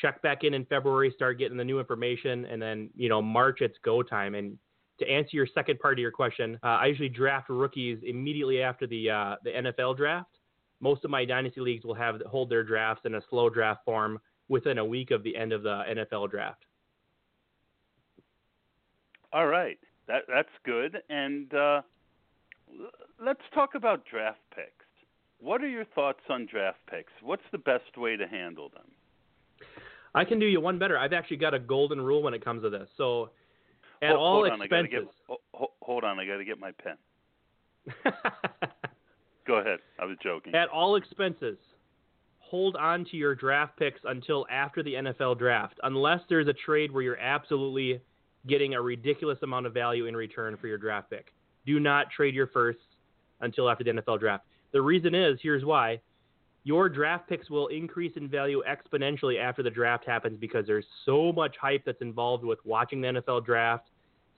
Check 0.00 0.20
back 0.22 0.44
in 0.44 0.54
in 0.54 0.64
February, 0.66 1.12
start 1.14 1.38
getting 1.38 1.56
the 1.56 1.64
new 1.64 1.78
information, 1.78 2.44
and 2.46 2.60
then 2.60 2.90
you 2.96 3.08
know 3.08 3.22
March 3.22 3.60
it's 3.60 3.78
go 3.84 4.02
time. 4.02 4.34
And 4.34 4.58
to 4.98 5.08
answer 5.08 5.30
your 5.32 5.46
second 5.46 5.80
part 5.80 5.94
of 5.94 5.98
your 6.00 6.10
question, 6.10 6.58
uh, 6.62 6.66
I 6.66 6.86
usually 6.86 7.08
draft 7.08 7.48
rookies 7.48 7.98
immediately 8.04 8.62
after 8.62 8.86
the 8.86 9.10
uh, 9.10 9.36
the 9.42 9.50
NFL 9.50 9.96
draft. 9.96 10.38
Most 10.80 11.04
of 11.04 11.10
my 11.10 11.24
dynasty 11.24 11.60
leagues 11.60 11.84
will 11.84 11.94
have 11.94 12.20
hold 12.26 12.50
their 12.50 12.62
drafts 12.62 13.06
in 13.06 13.14
a 13.14 13.22
slow 13.30 13.48
draft 13.48 13.84
form 13.84 14.20
within 14.48 14.78
a 14.78 14.84
week 14.84 15.10
of 15.10 15.22
the 15.22 15.34
end 15.34 15.52
of 15.52 15.62
the 15.62 15.82
NFL 15.88 16.30
draft. 16.30 16.64
All 19.34 19.46
right, 19.48 19.78
that 20.06 20.22
that's 20.28 20.48
good. 20.64 20.96
And 21.10 21.52
uh, 21.52 21.82
let's 23.22 23.40
talk 23.52 23.74
about 23.74 24.04
draft 24.10 24.38
picks. 24.54 24.70
What 25.40 25.60
are 25.60 25.68
your 25.68 25.84
thoughts 25.86 26.20
on 26.30 26.46
draft 26.50 26.78
picks? 26.88 27.12
What's 27.20 27.42
the 27.50 27.58
best 27.58 27.98
way 27.98 28.16
to 28.16 28.26
handle 28.28 28.70
them? 28.70 28.86
I 30.14 30.24
can 30.24 30.38
do 30.38 30.46
you 30.46 30.60
one 30.60 30.78
better. 30.78 30.96
I've 30.96 31.12
actually 31.12 31.38
got 31.38 31.52
a 31.52 31.58
golden 31.58 32.00
rule 32.00 32.22
when 32.22 32.32
it 32.32 32.44
comes 32.44 32.62
to 32.62 32.70
this. 32.70 32.88
So, 32.96 33.30
at 34.00 34.10
Hold- 34.10 34.20
all 34.20 34.34
hold 34.34 34.50
on, 34.52 34.62
expenses. 34.62 35.08
get, 35.28 35.38
ho- 35.52 35.72
hold 35.82 36.04
on, 36.04 36.20
I 36.20 36.24
got 36.26 36.36
to 36.36 36.44
get 36.44 36.60
my 36.60 36.70
pen. 36.70 36.96
Go 39.46 39.56
ahead. 39.56 39.80
I 39.98 40.04
was 40.04 40.16
joking. 40.22 40.54
at 40.54 40.68
all 40.68 40.94
expenses, 40.96 41.58
hold 42.38 42.76
on 42.76 43.04
to 43.06 43.16
your 43.16 43.34
draft 43.34 43.76
picks 43.76 44.00
until 44.04 44.46
after 44.50 44.82
the 44.82 44.94
NFL 44.94 45.38
draft, 45.38 45.74
unless 45.82 46.20
there's 46.28 46.46
a 46.46 46.54
trade 46.54 46.92
where 46.92 47.02
you're 47.02 47.18
absolutely 47.18 48.00
getting 48.46 48.74
a 48.74 48.80
ridiculous 48.80 49.38
amount 49.42 49.66
of 49.66 49.74
value 49.74 50.06
in 50.06 50.16
return 50.16 50.56
for 50.56 50.66
your 50.66 50.78
draft 50.78 51.10
pick. 51.10 51.32
Do 51.66 51.80
not 51.80 52.10
trade 52.10 52.34
your 52.34 52.46
firsts 52.48 52.82
until 53.40 53.70
after 53.70 53.84
the 53.84 53.90
NFL 53.92 54.20
draft. 54.20 54.44
The 54.72 54.82
reason 54.82 55.14
is 55.14 55.38
here's 55.42 55.64
why. 55.64 56.00
Your 56.64 56.88
draft 56.88 57.28
picks 57.28 57.50
will 57.50 57.68
increase 57.68 58.12
in 58.16 58.28
value 58.28 58.62
exponentially 58.66 59.38
after 59.38 59.62
the 59.62 59.70
draft 59.70 60.06
happens 60.06 60.38
because 60.40 60.66
there's 60.66 60.86
so 61.04 61.30
much 61.32 61.56
hype 61.60 61.84
that's 61.84 62.00
involved 62.00 62.42
with 62.42 62.58
watching 62.64 63.00
the 63.00 63.08
NFL 63.08 63.44
draft, 63.44 63.88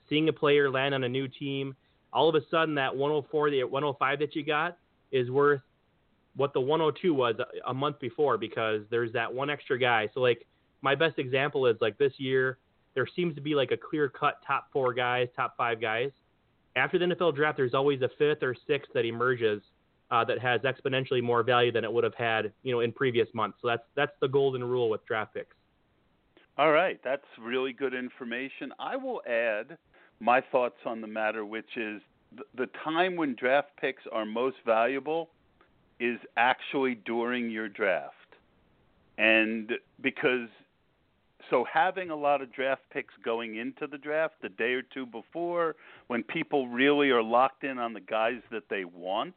seeing 0.09 0.29
a 0.29 0.33
player 0.33 0.69
land 0.71 0.95
on 0.95 1.05
a 1.05 1.09
new 1.09 1.29
team. 1.29 1.75
All 2.13 2.29
of 2.29 2.35
a 2.35 2.41
sudden, 2.51 2.75
that 2.77 2.95
104, 2.95 3.51
the 3.51 3.65
105 3.65 4.19
that 4.19 4.35
you 4.35 4.45
got 4.45 4.77
is 5.13 5.31
worth 5.31 5.61
what 6.37 6.53
the 6.53 6.61
102 6.61 7.15
was 7.15 7.37
a, 7.39 7.71
a 7.71 7.75
month 7.75 7.99
before 7.99 8.37
because 8.39 8.83
there's 8.91 9.13
that 9.13 9.33
one 9.33 9.51
extra 9.51 9.79
guy. 9.79 10.09
So 10.13 10.21
like 10.21 10.47
my 10.83 10.95
best 10.95 11.19
example 11.19 11.67
is 11.67 11.77
like 11.81 11.97
this 11.99 12.13
year 12.19 12.59
there 12.97 13.07
seems 13.15 13.37
to 13.37 13.41
be 13.41 13.55
like 13.55 13.71
a 13.71 13.77
clear 13.77 14.09
cut 14.09 14.41
top 14.45 14.67
four 14.73 14.93
guys, 14.93 15.29
top 15.37 15.55
five 15.57 15.81
guys. 15.81 16.11
After 16.75 16.99
the 16.99 17.05
NFL 17.05 17.37
draft, 17.37 17.57
there's 17.57 17.75
always 17.75 18.03
a 18.03 18.09
fifth 18.19 18.43
or 18.43 18.57
sixth 18.67 18.91
that 18.95 19.05
emerges 19.05 19.63
uh, 20.11 20.25
that 20.25 20.39
has 20.41 20.63
exponentially 20.63 21.23
more 21.23 21.43
value 21.43 21.71
than 21.71 21.85
it 21.85 21.93
would 21.93 22.05
have 22.05 22.15
had, 22.15 22.53
you 22.63 22.73
know, 22.73 22.81
in 22.81 22.93
previous 22.93 23.29
months. 23.35 23.59
So 23.63 23.69
that's 23.69 23.83
that's 23.95 24.13
the 24.21 24.29
golden 24.29 24.65
rule 24.65 24.89
with 24.89 25.05
draft 25.07 25.35
picks. 25.35 25.55
All 26.59 26.73
right, 26.73 26.99
that's 27.05 27.27
really 27.39 27.73
good 27.73 27.93
information. 27.93 28.73
I 28.79 28.97
will 28.97 29.21
add 29.29 29.77
my 30.21 30.41
thoughts 30.41 30.79
on 30.87 31.03
the 31.03 31.07
matter, 31.07 31.45
which 31.45 31.77
is 31.77 32.01
th- 32.31 32.49
the 32.57 32.67
time 32.83 33.17
when 33.17 33.35
draft 33.35 33.69
picks 33.79 34.03
are 34.11 34.25
most 34.25 34.57
valuable 34.65 35.29
is 36.01 36.19
actually 36.39 36.95
during 36.95 37.51
your 37.51 37.69
draft. 37.69 38.15
And 39.19 39.73
because 40.01 40.49
so 41.51 41.65
having 41.73 42.11
a 42.11 42.17
lot 42.17 42.43
of 42.43 42.53
draft 42.53 42.83
picks 42.91 43.15
going 43.25 43.57
into 43.57 43.87
the 43.87 43.99
draft 43.99 44.35
the 44.43 44.49
day 44.49 44.73
or 44.73 44.83
two 44.83 45.07
before 45.07 45.77
when 46.09 46.23
people 46.23 46.69
really 46.69 47.11
are 47.11 47.23
locked 47.23 47.65
in 47.65 47.79
on 47.79 47.93
the 47.93 48.01
guys 48.01 48.41
that 48.51 48.65
they 48.69 48.85
want 48.85 49.35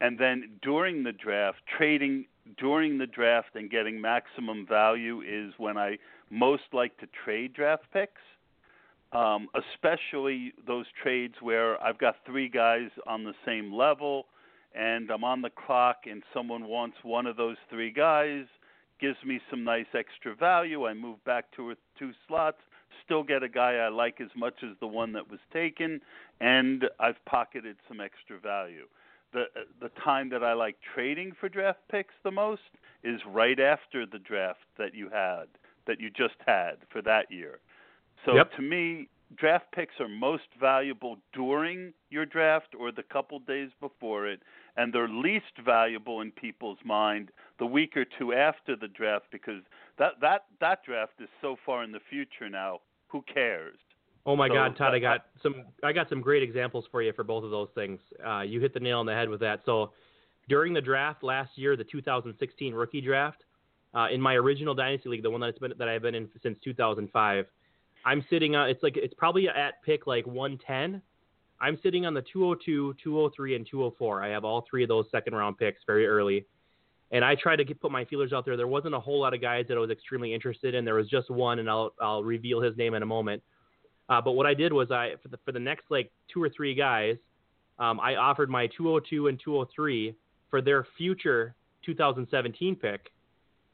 and 0.00 0.18
then 0.18 0.50
during 0.62 1.02
the 1.02 1.12
draft 1.12 1.58
trading 1.76 2.24
during 2.58 2.98
the 2.98 3.06
draft 3.06 3.54
and 3.54 3.70
getting 3.70 4.00
maximum 4.00 4.66
value 4.66 5.20
is 5.20 5.52
when 5.58 5.76
I 5.76 5.98
most 6.30 6.64
like 6.72 6.96
to 6.98 7.06
trade 7.24 7.52
draft 7.52 7.84
picks 7.92 8.20
um, 9.12 9.48
especially 9.54 10.52
those 10.66 10.86
trades 11.02 11.34
where 11.40 11.82
I've 11.82 11.98
got 11.98 12.16
three 12.24 12.48
guys 12.48 12.88
on 13.06 13.24
the 13.24 13.34
same 13.44 13.72
level 13.72 14.26
and 14.74 15.10
I'm 15.10 15.24
on 15.24 15.42
the 15.42 15.50
clock 15.50 16.04
and 16.10 16.22
someone 16.32 16.64
wants 16.64 16.96
one 17.02 17.26
of 17.26 17.36
those 17.36 17.56
three 17.68 17.90
guys, 17.90 18.44
gives 19.02 19.18
me 19.26 19.40
some 19.50 19.64
nice 19.64 19.92
extra 19.94 20.34
value. 20.34 20.86
I 20.86 20.94
move 20.94 21.22
back 21.24 21.46
two 21.54 21.68
or 21.70 21.74
two 21.98 22.12
slots, 22.26 22.58
still 23.04 23.24
get 23.24 23.42
a 23.42 23.48
guy 23.48 23.72
I 23.74 23.88
like 23.88 24.20
as 24.20 24.30
much 24.36 24.54
as 24.62 24.76
the 24.80 24.86
one 24.86 25.12
that 25.12 25.28
was 25.28 25.40
taken, 25.52 26.00
and 26.40 26.84
I've 27.00 27.22
pocketed 27.26 27.76
some 27.88 28.00
extra 28.00 28.38
value. 28.38 28.86
The 29.32 29.46
the 29.80 29.90
time 30.04 30.28
that 30.30 30.44
I 30.44 30.52
like 30.52 30.76
trading 30.94 31.32
for 31.38 31.48
draft 31.48 31.80
picks 31.90 32.14
the 32.22 32.30
most 32.30 32.70
is 33.02 33.20
right 33.26 33.58
after 33.58 34.06
the 34.06 34.20
draft 34.20 34.66
that 34.78 34.94
you 34.94 35.08
had 35.10 35.46
that 35.86 36.00
you 36.00 36.08
just 36.10 36.36
had 36.46 36.76
for 36.92 37.02
that 37.02 37.30
year. 37.30 37.58
So 38.24 38.36
Yep. 38.36 38.52
to 38.56 38.62
me, 38.62 39.08
draft 39.34 39.72
picks 39.72 39.98
are 39.98 40.08
most 40.08 40.48
valuable 40.60 41.16
during 41.32 41.92
your 42.10 42.26
draft 42.26 42.74
or 42.78 42.92
the 42.92 43.02
couple 43.02 43.38
days 43.40 43.70
before 43.80 44.28
it, 44.28 44.40
and 44.76 44.92
they're 44.92 45.08
least 45.08 45.58
valuable 45.64 46.20
in 46.20 46.30
people's 46.30 46.78
mind 46.84 47.30
the 47.62 47.66
week 47.66 47.96
or 47.96 48.04
two 48.18 48.32
after 48.32 48.74
the 48.74 48.88
draft 48.88 49.26
because 49.30 49.62
that 49.96 50.14
that 50.20 50.46
that 50.60 50.80
draft 50.84 51.12
is 51.20 51.28
so 51.40 51.54
far 51.64 51.84
in 51.84 51.92
the 51.92 52.00
future 52.10 52.50
now. 52.50 52.80
Who 53.06 53.22
cares? 53.32 53.78
Oh 54.26 54.34
my 54.34 54.48
So, 54.48 54.54
God, 54.54 54.76
Todd! 54.76 54.94
I 54.94 54.98
got 54.98 55.26
some. 55.44 55.66
I 55.84 55.92
got 55.92 56.08
some 56.08 56.20
great 56.20 56.42
examples 56.42 56.86
for 56.90 57.02
you 57.02 57.12
for 57.12 57.22
both 57.22 57.44
of 57.44 57.52
those 57.52 57.68
things. 57.76 58.00
Uh, 58.26 58.40
you 58.40 58.60
hit 58.60 58.74
the 58.74 58.80
nail 58.80 58.98
on 58.98 59.06
the 59.06 59.12
head 59.12 59.28
with 59.28 59.38
that. 59.40 59.60
So, 59.64 59.92
during 60.48 60.72
the 60.72 60.80
draft 60.80 61.22
last 61.22 61.50
year, 61.54 61.76
the 61.76 61.84
2016 61.84 62.74
rookie 62.74 63.00
draft, 63.00 63.44
uh, 63.94 64.08
in 64.12 64.20
my 64.20 64.34
original 64.34 64.74
dynasty 64.74 65.08
league, 65.08 65.22
the 65.22 65.30
one 65.30 65.40
that's 65.40 65.58
been 65.60 65.72
that 65.78 65.88
I've 65.88 66.02
been 66.02 66.16
in 66.16 66.28
since 66.42 66.58
2005, 66.64 67.46
I'm 68.04 68.24
sitting 68.28 68.56
on. 68.56 68.70
It's 68.70 68.82
like 68.82 68.96
it's 68.96 69.14
probably 69.14 69.48
at 69.48 69.80
pick 69.84 70.08
like 70.08 70.26
110. 70.26 71.00
I'm 71.60 71.78
sitting 71.80 72.06
on 72.06 72.14
the 72.14 72.22
202, 72.22 72.96
203, 73.04 73.54
and 73.54 73.64
204. 73.70 74.24
I 74.24 74.30
have 74.30 74.44
all 74.44 74.66
three 74.68 74.82
of 74.82 74.88
those 74.88 75.06
second 75.12 75.36
round 75.36 75.58
picks 75.58 75.80
very 75.86 76.08
early. 76.08 76.44
And 77.12 77.24
I 77.24 77.34
tried 77.34 77.56
to 77.56 77.64
get, 77.64 77.80
put 77.80 77.92
my 77.92 78.06
feelers 78.06 78.32
out 78.32 78.44
there. 78.46 78.56
There 78.56 78.66
wasn't 78.66 78.94
a 78.94 79.00
whole 79.00 79.20
lot 79.20 79.34
of 79.34 79.40
guys 79.40 79.66
that 79.68 79.76
I 79.76 79.80
was 79.80 79.90
extremely 79.90 80.32
interested 80.32 80.74
in. 80.74 80.84
There 80.84 80.94
was 80.94 81.08
just 81.08 81.30
one, 81.30 81.58
and 81.58 81.68
I'll 81.68 81.92
I'll 82.00 82.24
reveal 82.24 82.60
his 82.60 82.76
name 82.76 82.94
in 82.94 83.02
a 83.02 83.06
moment. 83.06 83.42
Uh, 84.08 84.20
but 84.20 84.32
what 84.32 84.46
I 84.46 84.54
did 84.54 84.72
was 84.72 84.90
I 84.90 85.12
for 85.22 85.28
the 85.28 85.38
for 85.44 85.52
the 85.52 85.60
next 85.60 85.84
like 85.90 86.10
two 86.32 86.42
or 86.42 86.48
three 86.48 86.74
guys, 86.74 87.16
um, 87.78 88.00
I 88.00 88.16
offered 88.16 88.50
my 88.50 88.66
202 88.78 89.28
and 89.28 89.38
203 89.42 90.14
for 90.50 90.62
their 90.62 90.86
future 90.96 91.54
2017 91.84 92.76
pick 92.76 93.12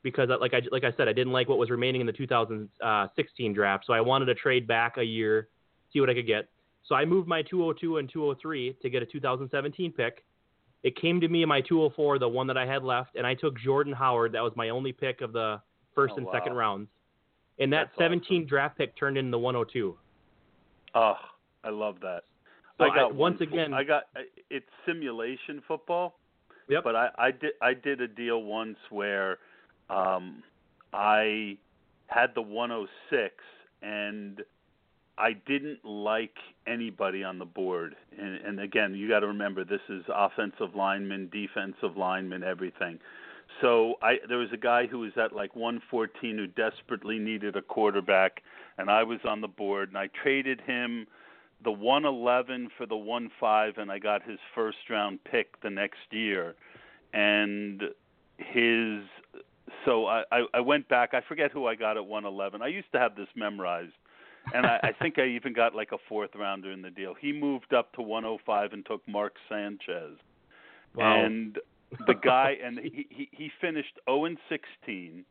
because 0.02 0.28
like 0.40 0.54
I 0.54 0.62
like 0.70 0.84
I 0.84 0.92
said 0.96 1.08
I 1.08 1.12
didn't 1.12 1.32
like 1.32 1.48
what 1.48 1.58
was 1.58 1.70
remaining 1.70 2.00
in 2.00 2.06
the 2.06 2.12
2016 2.12 3.52
draft, 3.52 3.84
so 3.86 3.92
I 3.92 4.00
wanted 4.00 4.26
to 4.26 4.34
trade 4.34 4.66
back 4.66 4.96
a 4.96 5.04
year, 5.04 5.48
see 5.92 6.00
what 6.00 6.10
I 6.10 6.14
could 6.14 6.26
get. 6.26 6.48
So 6.84 6.94
I 6.94 7.04
moved 7.04 7.28
my 7.28 7.42
202 7.42 7.98
and 7.98 8.08
203 8.10 8.76
to 8.80 8.90
get 8.90 9.02
a 9.02 9.06
2017 9.06 9.92
pick. 9.92 10.24
It 10.88 10.96
came 10.96 11.20
to 11.20 11.28
me 11.28 11.42
in 11.42 11.50
my 11.50 11.60
204, 11.60 12.18
the 12.18 12.26
one 12.26 12.46
that 12.46 12.56
I 12.56 12.64
had 12.64 12.82
left, 12.82 13.14
and 13.14 13.26
I 13.26 13.34
took 13.34 13.58
Jordan 13.60 13.92
Howard. 13.92 14.32
That 14.32 14.42
was 14.42 14.54
my 14.56 14.70
only 14.70 14.90
pick 14.90 15.20
of 15.20 15.34
the 15.34 15.60
first 15.94 16.14
Oh, 16.14 16.16
and 16.16 16.24
wow. 16.26 16.32
second 16.32 16.54
rounds. 16.54 16.88
And 17.58 17.70
that 17.74 17.88
That's 17.88 17.98
17 17.98 18.46
draft 18.46 18.78
pick 18.78 18.96
turned 18.96 19.18
into 19.18 19.30
the 19.30 19.38
102. 19.38 19.94
Oh, 20.94 21.14
I 21.62 21.68
love 21.68 21.96
that. 22.00 22.22
So 22.78 22.84
I 22.84 22.88
got 22.88 22.98
I- 22.98 23.12
once 23.12 23.38
one- 23.40 23.48
again- 23.50 23.74
I 23.74 23.84
got 23.84 24.04
it's 24.48 24.64
simulation 24.86 25.60
football. 25.68 26.18
Yep. 26.68 26.84
But 26.84 26.96
I, 26.96 27.10
I 27.18 27.30
did 27.32 27.52
I 27.60 27.74
did 27.74 28.00
a 28.00 28.08
deal 28.08 28.42
once 28.42 28.78
where 28.88 29.38
um, 29.90 30.42
I 30.94 31.58
had 32.06 32.34
the 32.34 32.40
106 32.42 33.34
and 33.82 34.42
I 35.18 35.32
didn't 35.46 35.84
like 35.84 36.36
anybody 36.66 37.24
on 37.24 37.38
the 37.38 37.44
board. 37.44 37.96
And, 38.16 38.36
and 38.36 38.60
again, 38.60 38.94
you 38.94 39.08
got 39.08 39.20
to 39.20 39.26
remember 39.26 39.64
this 39.64 39.80
is 39.88 40.04
offensive 40.08 40.74
lineman, 40.76 41.28
defensive 41.32 41.96
lineman, 41.96 42.44
everything. 42.44 42.98
So 43.60 43.94
I 44.02 44.18
there 44.28 44.38
was 44.38 44.50
a 44.52 44.58
guy 44.58 44.86
who 44.86 45.00
was 45.00 45.12
at 45.16 45.34
like 45.34 45.56
114 45.56 46.36
who 46.36 46.46
desperately 46.46 47.18
needed 47.18 47.56
a 47.56 47.62
quarterback, 47.62 48.42
and 48.76 48.90
I 48.90 49.02
was 49.02 49.18
on 49.24 49.40
the 49.40 49.48
board, 49.48 49.88
and 49.88 49.98
I 49.98 50.08
traded 50.22 50.60
him 50.60 51.06
the 51.64 51.72
111 51.72 52.68
for 52.76 52.86
the 52.86 52.96
15, 52.96 53.82
and 53.82 53.90
I 53.90 53.98
got 53.98 54.22
his 54.22 54.38
first 54.54 54.78
round 54.88 55.18
pick 55.24 55.60
the 55.60 55.70
next 55.70 55.98
year, 56.10 56.54
and 57.12 57.82
his 58.36 59.02
so 59.84 60.06
I, 60.06 60.22
I 60.30 60.44
I 60.54 60.60
went 60.60 60.88
back. 60.88 61.14
I 61.14 61.22
forget 61.26 61.50
who 61.50 61.66
I 61.66 61.74
got 61.74 61.96
at 61.96 62.06
111. 62.06 62.62
I 62.62 62.68
used 62.68 62.92
to 62.92 62.98
have 63.00 63.16
this 63.16 63.28
memorized, 63.34 63.92
and 64.54 64.66
I, 64.66 64.78
I 64.82 64.92
think 64.92 65.18
I 65.18 65.26
even 65.26 65.52
got 65.52 65.74
like 65.74 65.92
a 65.92 65.98
fourth 66.08 66.30
rounder 66.34 66.70
in 66.72 66.82
the 66.82 66.90
deal. 66.90 67.14
He 67.20 67.32
moved 67.32 67.72
up 67.74 67.92
to 67.94 68.02
105 68.02 68.72
and 68.72 68.84
took 68.86 69.06
Mark 69.08 69.34
Sanchez, 69.48 70.16
Wow. 70.94 71.24
and 71.24 71.58
the 72.06 72.14
guy 72.14 72.56
and 72.62 72.78
he 72.78 73.06
he, 73.10 73.28
he 73.32 73.50
finished 73.60 73.98
0 74.08 74.24
and 74.26 74.38
16 74.48 75.24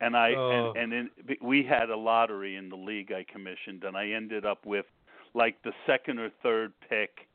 and 0.00 0.16
I 0.16 0.34
Oh. 0.36 0.72
and 0.76 0.92
and 0.92 1.10
in, 1.28 1.36
we 1.42 1.62
had 1.64 1.90
a 1.90 1.96
lottery 1.96 2.56
in 2.56 2.68
the 2.68 2.76
league 2.76 3.12
I 3.12 3.24
commissioned 3.30 3.84
and 3.84 3.96
I 3.96 4.08
ended 4.10 4.44
up 4.44 4.66
with 4.66 4.86
like 5.34 5.62
the 5.62 5.72
second 5.86 6.18
or 6.18 6.30
third 6.42 6.72
pick 6.88 7.28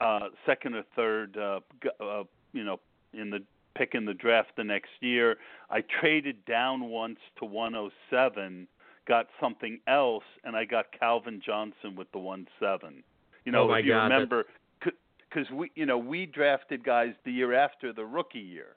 uh, 0.00 0.28
second 0.46 0.74
or 0.74 0.82
third, 0.96 1.36
uh, 1.36 1.60
uh, 2.02 2.24
you 2.52 2.64
know, 2.64 2.80
in 3.12 3.30
the 3.30 3.40
pick 3.74 3.94
in 3.94 4.04
the 4.04 4.14
draft 4.14 4.50
the 4.56 4.64
next 4.64 4.90
year. 5.00 5.36
I 5.70 5.82
traded 6.00 6.44
down 6.46 6.88
once 6.88 7.18
to 7.38 7.44
107, 7.44 8.66
got 9.06 9.26
something 9.40 9.80
else, 9.86 10.24
and 10.44 10.56
I 10.56 10.64
got 10.64 10.86
Calvin 10.98 11.40
Johnson 11.44 11.96
with 11.96 12.10
the 12.12 12.18
one 12.18 12.46
seven. 12.60 13.02
You 13.44 13.52
know, 13.52 13.70
oh 13.70 13.74
if 13.74 13.84
you 13.84 13.92
God, 13.92 14.04
remember, 14.04 14.44
because 14.80 15.50
we, 15.52 15.70
you 15.74 15.86
know, 15.86 15.98
we 15.98 16.26
drafted 16.26 16.84
guys 16.84 17.12
the 17.24 17.32
year 17.32 17.54
after 17.54 17.92
the 17.92 18.04
rookie 18.04 18.38
year. 18.38 18.76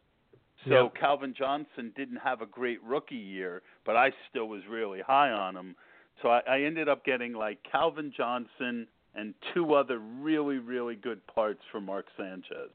So 0.65 0.83
Yep. 0.83 0.95
Calvin 0.95 1.33
Johnson 1.37 1.93
didn't 1.95 2.17
have 2.17 2.41
a 2.41 2.45
great 2.45 2.83
rookie 2.83 3.15
year, 3.15 3.61
but 3.85 3.95
I 3.95 4.11
still 4.29 4.47
was 4.47 4.61
really 4.69 5.01
high 5.01 5.29
on 5.29 5.55
him. 5.55 5.75
So 6.21 6.29
I, 6.29 6.41
I 6.49 6.61
ended 6.61 6.89
up 6.89 7.05
getting 7.05 7.33
like 7.33 7.59
Calvin 7.69 8.11
Johnson 8.15 8.87
and 9.13 9.33
two 9.53 9.75
other 9.75 9.99
really, 9.99 10.57
really 10.57 10.95
good 10.95 11.25
parts 11.27 11.61
for 11.71 11.79
Mark 11.79 12.07
Sanchez. 12.17 12.71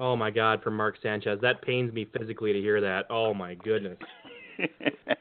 Oh 0.00 0.16
my 0.16 0.30
God, 0.30 0.62
for 0.62 0.70
Mark 0.70 0.96
Sanchez. 1.02 1.38
That 1.42 1.60
pains 1.62 1.92
me 1.92 2.06
physically 2.16 2.52
to 2.52 2.60
hear 2.60 2.80
that. 2.80 3.06
Oh 3.10 3.34
my 3.34 3.54
goodness. 3.54 3.98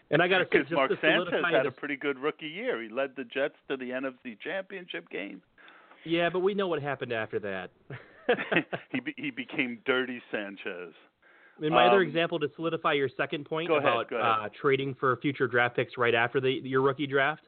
And 0.10 0.22
I 0.22 0.28
gotta 0.30 0.46
say, 0.46 0.50
because 0.52 0.68
just 0.68 0.76
Mark 0.76 0.90
to 0.92 0.98
Sanchez 1.02 1.44
had 1.52 1.66
a 1.66 1.72
pretty 1.72 1.98
good 1.98 2.18
rookie 2.18 2.48
year. 2.48 2.82
He 2.82 2.88
led 2.88 3.12
the 3.18 3.26
Jets 3.26 3.56
to 3.70 3.76
the 3.76 3.90
NFC 3.90 4.40
Championship 4.40 5.10
game. 5.10 5.42
Yeah, 6.06 6.30
but 6.30 6.40
we 6.40 6.54
know 6.54 6.68
what 6.68 6.82
happened 6.82 7.12
after 7.12 7.40
that. 7.40 7.72
he 8.92 9.02
be, 9.02 9.14
he 9.18 9.32
became 9.32 9.80
Dirty 9.86 10.22
Sanchez. 10.32 10.94
In 11.62 11.74
my 11.74 11.88
other 11.88 11.98
Um, 11.98 12.08
example, 12.08 12.40
to 12.40 12.48
solidify 12.56 12.94
your 12.94 13.10
second 13.18 13.46
point 13.46 13.70
ahead, 13.70 13.84
about 13.84 14.12
ahead. 14.14 14.22
Uh, 14.22 14.50
trading 14.62 14.96
for 14.96 15.18
future 15.18 15.48
draft 15.48 15.76
picks 15.76 15.98
right 15.98 16.16
after 16.16 16.40
the 16.40 16.52
your 16.64 16.82
rookie 16.82 17.08
draft. 17.08 17.42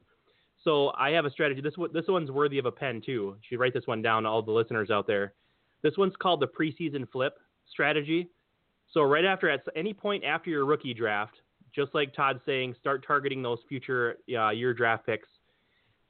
So 0.63 0.91
I 0.97 1.11
have 1.11 1.23
a 1.25 1.29
strategy. 1.29 1.61
This 1.61 1.75
this 1.93 2.05
one's 2.09 2.29
worthy 2.29 2.57
of 2.57 2.65
a 2.65 2.71
pen 2.71 3.01
too. 3.05 3.11
You 3.11 3.37
should 3.47 3.59
write 3.59 3.73
this 3.73 3.87
one 3.87 4.01
down, 4.01 4.25
all 4.25 4.41
the 4.41 4.51
listeners 4.51 4.89
out 4.89 5.07
there. 5.07 5.33
This 5.81 5.95
one's 5.95 6.15
called 6.17 6.41
the 6.41 6.47
preseason 6.47 7.09
flip 7.09 7.39
strategy. 7.71 8.27
So 8.91 9.03
right 9.03 9.23
after, 9.23 9.49
at 9.49 9.61
any 9.75 9.93
point 9.93 10.23
after 10.25 10.49
your 10.49 10.65
rookie 10.65 10.93
draft, 10.93 11.35
just 11.73 11.93
like 11.93 12.13
Todd's 12.13 12.39
saying, 12.45 12.75
start 12.79 13.05
targeting 13.05 13.41
those 13.41 13.59
future 13.67 14.17
uh, 14.37 14.49
year 14.49 14.73
draft 14.73 15.05
picks. 15.05 15.27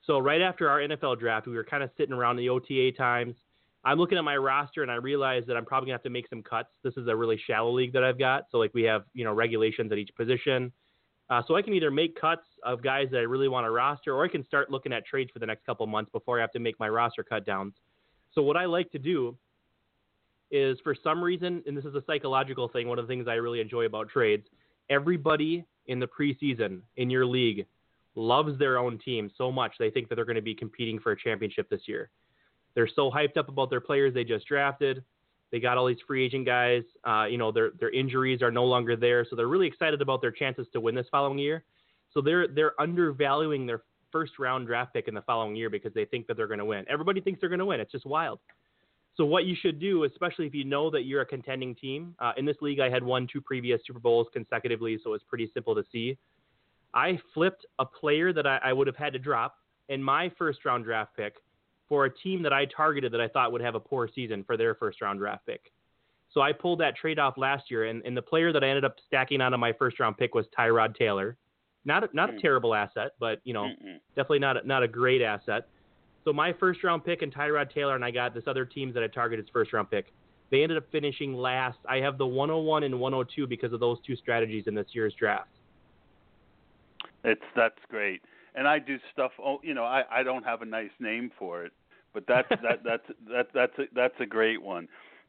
So 0.06 0.20
right 0.20 0.42
after 0.42 0.70
our 0.70 0.80
NFL 0.80 1.20
draft, 1.20 1.48
we 1.48 1.56
were 1.56 1.64
kind 1.64 1.84
of 1.84 1.90
sitting 1.98 2.14
around 2.14 2.38
the 2.38 2.50
OTA 2.50 2.94
times. 2.94 3.36
I'm 3.84 3.98
looking 3.98 4.18
at 4.18 4.24
my 4.24 4.36
roster 4.38 4.82
and 4.82 4.92
I 4.92 4.96
realize 4.96 5.44
that 5.48 5.56
I'm 5.56 5.66
probably 5.66 5.88
gonna 5.88 5.96
have 5.96 6.04
to 6.04 6.10
make 6.10 6.28
some 6.30 6.44
cuts. 6.44 6.70
This 6.84 6.96
is 6.98 7.08
a 7.08 7.16
really 7.16 7.40
shallow 7.48 7.72
league 7.72 7.94
that 7.94 8.04
I've 8.04 8.20
got, 8.20 8.46
so 8.52 8.58
like 8.58 8.74
we 8.74 8.84
have 8.84 9.04
you 9.14 9.24
know 9.24 9.34
regulations 9.34 9.92
at 9.92 9.98
each 9.98 10.12
position. 10.18 10.72
Uh, 11.30 11.44
so 11.48 11.56
I 11.56 11.62
can 11.62 11.74
either 11.74 11.92
make 11.92 12.20
cuts 12.20 12.42
of 12.64 12.82
guys 12.82 13.08
that 13.12 13.20
I 13.20 13.22
really 13.22 13.48
want 13.48 13.66
to 13.66 13.72
roster, 13.72 14.16
or 14.16 14.26
I 14.26 14.28
can 14.28 14.44
start 14.46 14.72
looking 14.72 14.92
at 14.92 15.06
trades 15.06 15.30
for 15.32 15.40
the 15.40 15.46
next 15.46 15.66
couple 15.66 15.86
months 15.86 16.12
before 16.12 16.40
I 16.40 16.42
have 16.42 16.52
to 16.54 16.60
make 16.60 16.80
my 16.80 16.90
roster 16.90 17.24
cut 17.24 17.46
downs. 17.46 17.76
So 18.34 18.42
what 18.42 18.58
I 18.58 18.66
like 18.66 18.92
to 18.92 19.00
do 19.00 19.38
is, 20.50 20.80
for 20.84 20.96
some 20.96 21.24
reason, 21.24 21.64
and 21.68 21.78
this 21.78 21.86
is 21.86 21.94
a 21.94 22.04
psychological 22.08 22.68
thing, 22.68 22.88
one 22.88 22.98
of 22.98 23.08
the 23.08 23.12
things 23.12 23.28
I 23.28 23.36
really 23.36 23.62
enjoy 23.62 23.86
about 23.86 24.10
trades, 24.10 24.48
everybody 24.90 25.66
in 25.88 26.00
the 26.00 26.08
preseason 26.08 26.82
in 26.98 27.10
your 27.10 27.26
league 27.26 27.66
loves 28.16 28.58
their 28.60 28.78
own 28.78 29.00
team 29.00 29.32
so 29.38 29.52
much 29.52 29.74
they 29.80 29.90
think 29.90 30.10
that 30.10 30.16
they're 30.16 30.26
going 30.26 30.36
to 30.36 30.42
be 30.42 30.56
competing 30.56 31.00
for 31.00 31.12
a 31.12 31.20
championship 31.20 31.70
this 31.70 31.82
year. 31.86 32.10
They're 32.76 32.90
so 32.94 33.10
hyped 33.10 33.38
up 33.38 33.50
about 33.50 33.70
their 33.70 33.82
players 33.82 34.14
they 34.14 34.24
just 34.24 34.48
drafted. 34.48 35.04
They 35.52 35.60
got 35.60 35.78
all 35.78 35.88
these 35.88 35.98
free 36.06 36.26
agent 36.26 36.46
guys. 36.46 36.84
Uh, 37.04 37.26
you 37.26 37.38
know, 37.38 37.52
their 37.52 37.72
their 37.80 37.90
injuries 37.90 38.42
are 38.42 38.52
no 38.52 38.66
longer 38.66 38.96
there, 38.96 39.26
so 39.28 39.36
they're 39.36 39.48
really 39.48 39.68
excited 39.68 40.02
about 40.02 40.22
their 40.22 40.32
chances 40.32 40.68
to 40.74 40.80
win 40.80 40.94
this 40.94 41.08
following 41.10 41.40
year. 41.40 41.64
So 42.14 42.22
they're 42.22 42.48
they're 42.48 42.80
undervaluing 42.80 43.66
their 43.66 43.82
first 44.12 44.38
round 44.38 44.68
draft 44.68 44.94
pick 44.94 45.08
in 45.08 45.14
the 45.14 45.22
following 45.24 45.56
year 45.56 45.70
because 45.70 45.94
they 45.94 46.06
think 46.06 46.28
that 46.28 46.38
they're 46.38 46.48
going 46.48 46.60
to 46.60 46.66
win. 46.66 46.86
Everybody 46.88 47.22
thinks 47.22 47.40
they're 47.40 47.50
going 47.50 47.60
to 47.60 47.66
win. 47.66 47.80
It's 47.80 47.92
just 47.92 48.06
wild. 48.06 48.40
So 49.16 49.26
what 49.26 49.46
you 49.46 49.56
should 49.60 49.80
do, 49.80 50.06
especially 50.06 50.48
if 50.48 50.56
you 50.56 50.64
know 50.64 50.90
that 50.92 51.04
you're 51.04 51.22
a 51.22 51.26
contending 51.26 51.76
team, 51.76 52.16
uh, 52.20 52.32
in 52.38 52.46
this 52.46 52.56
league 52.62 52.80
I 52.80 52.90
had 52.90 53.04
won 53.04 53.28
two 53.32 53.42
previous 53.42 53.82
Super 53.86 54.00
Bowls 54.00 54.28
consecutively, 54.32 54.98
so 55.04 55.14
it's 55.14 55.26
pretty 55.26 55.50
simple 55.54 55.76
to 55.76 55.84
see. 55.92 56.18
I 56.94 57.20
flipped 57.34 57.66
a 57.80 57.86
player 57.86 58.32
that 58.34 58.48
I, 58.48 58.58
I 58.64 58.74
would 58.74 58.88
have 58.88 58.96
had 58.96 59.14
to 59.14 59.20
drop 59.20 59.56
in 59.90 60.02
my 60.02 60.32
first 60.38 60.64
round 60.66 60.86
draft 60.86 61.16
pick 61.16 61.36
for 61.88 62.06
a 62.06 62.16
team 62.18 62.42
that 62.44 62.54
I 62.54 62.66
targeted 62.66 63.12
that 63.12 63.22
I 63.22 63.28
thought 63.28 63.52
would 63.52 63.62
have 63.62 63.76
a 63.76 63.80
poor 63.80 64.08
season 64.14 64.44
for 64.44 64.56
their 64.56 64.76
first 64.76 65.02
round 65.02 65.20
draft 65.20 65.46
pick. 65.46 65.72
So 66.34 66.42
I 66.42 66.54
pulled 66.54 66.80
that 66.80 66.96
trade 66.96 67.18
off 67.18 67.38
last 67.38 67.72
year, 67.72 67.86
and, 67.86 68.04
and 68.06 68.16
the 68.16 68.22
player 68.22 68.54
that 68.54 68.64
I 68.64 68.68
ended 68.70 68.86
up 68.86 68.96
stacking 69.08 69.42
onto 69.42 69.58
my 69.58 69.74
first 69.74 70.00
round 70.00 70.18
pick 70.18 70.36
was 70.36 70.46
Tyrod 70.58 70.96
Taylor. 70.96 71.38
Not 71.86 72.04
a, 72.04 72.10
not 72.14 72.30
a 72.30 72.34
Hmm. 72.34 72.40
terrible 72.40 72.76
asset, 72.76 73.12
but 73.20 73.40
you 73.44 73.54
know 73.54 73.64
Mm-mm. 73.64 74.00
definitely 74.16 74.40
not 74.40 74.58
a, 74.58 74.68
not 74.68 74.84
a 74.84 74.88
great 74.88 75.22
asset. 75.22 75.68
So 76.26 76.34
my 76.34 76.54
first 76.54 76.84
round 76.84 77.04
pick 77.04 77.22
and 77.22 77.34
Tyrod 77.34 77.74
Taylor, 77.74 77.96
and 77.96 78.04
I 78.04 78.12
got 78.12 78.34
this 78.34 78.44
other 78.48 78.66
teams 78.66 78.94
that 78.94 79.04
I 79.04 79.08
targeted 79.08 79.46
as 79.46 79.50
first 79.52 79.74
round 79.74 79.90
pick. 79.90 80.08
They 80.52 80.64
ended 80.64 80.78
up 80.78 80.86
finishing 80.92 81.34
last. 81.34 81.78
I 81.88 81.98
have 81.98 82.18
the 82.18 82.26
101 82.26 82.84
and 82.84 83.00
102 83.00 83.48
because 83.48 83.72
of 83.72 83.80
those 83.80 83.98
two 84.06 84.16
strategies 84.16 84.66
in 84.68 84.74
this 84.74 84.88
year's 84.94 85.14
draft. 85.14 85.50
It's 87.24 87.42
that's 87.56 87.76
great, 87.90 88.22
and 88.56 88.68
I 88.68 88.80
do 88.80 88.98
stuff. 89.14 89.32
Oh, 89.44 89.60
you 89.62 89.74
know, 89.74 89.84
I 89.84 90.04
I 90.10 90.24
don't 90.24 90.44
have 90.44 90.62
a 90.62 90.66
nice 90.66 90.90
name 91.00 91.32
for 91.38 91.66
it, 91.66 91.74
but 92.14 92.24
that's 92.28 92.50
that 92.50 92.82
that's 92.84 93.04
that 93.30 93.48
that's 93.54 93.78
a, 93.78 93.84
that's 93.94 94.16
a 94.20 94.26
great 94.26 94.62
one. 94.62 94.88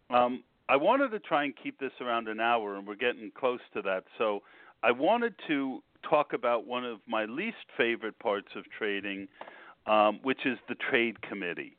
Um, 0.08 0.44
I 0.68 0.76
wanted 0.76 1.10
to 1.10 1.18
try 1.18 1.44
and 1.44 1.54
keep 1.60 1.78
this 1.80 1.92
around 2.00 2.28
an 2.28 2.38
hour, 2.38 2.76
and 2.76 2.86
we're 2.86 2.94
getting 2.94 3.32
close 3.34 3.60
to 3.74 3.82
that. 3.82 4.04
So 4.18 4.42
I 4.82 4.92
wanted 4.92 5.34
to 5.48 5.82
talk 6.08 6.32
about 6.32 6.66
one 6.66 6.84
of 6.84 7.00
my 7.06 7.24
least 7.24 7.56
favorite 7.76 8.18
parts 8.20 8.48
of 8.56 8.64
trading, 8.78 9.26
um, 9.86 10.20
which 10.22 10.44
is 10.44 10.58
the 10.68 10.74
trade 10.74 11.20
committee. 11.22 11.76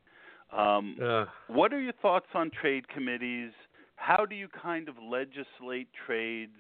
Um, 0.56 0.98
Ugh. 1.02 1.28
what 1.48 1.74
are 1.74 1.80
your 1.80 1.94
thoughts 2.02 2.28
on 2.34 2.52
trade 2.52 2.88
committees? 2.90 3.52
How 3.96 4.26
do 4.26 4.36
you 4.36 4.48
kind 4.50 4.90
of 4.90 4.96
legislate 5.02 5.88
trades? 6.06 6.52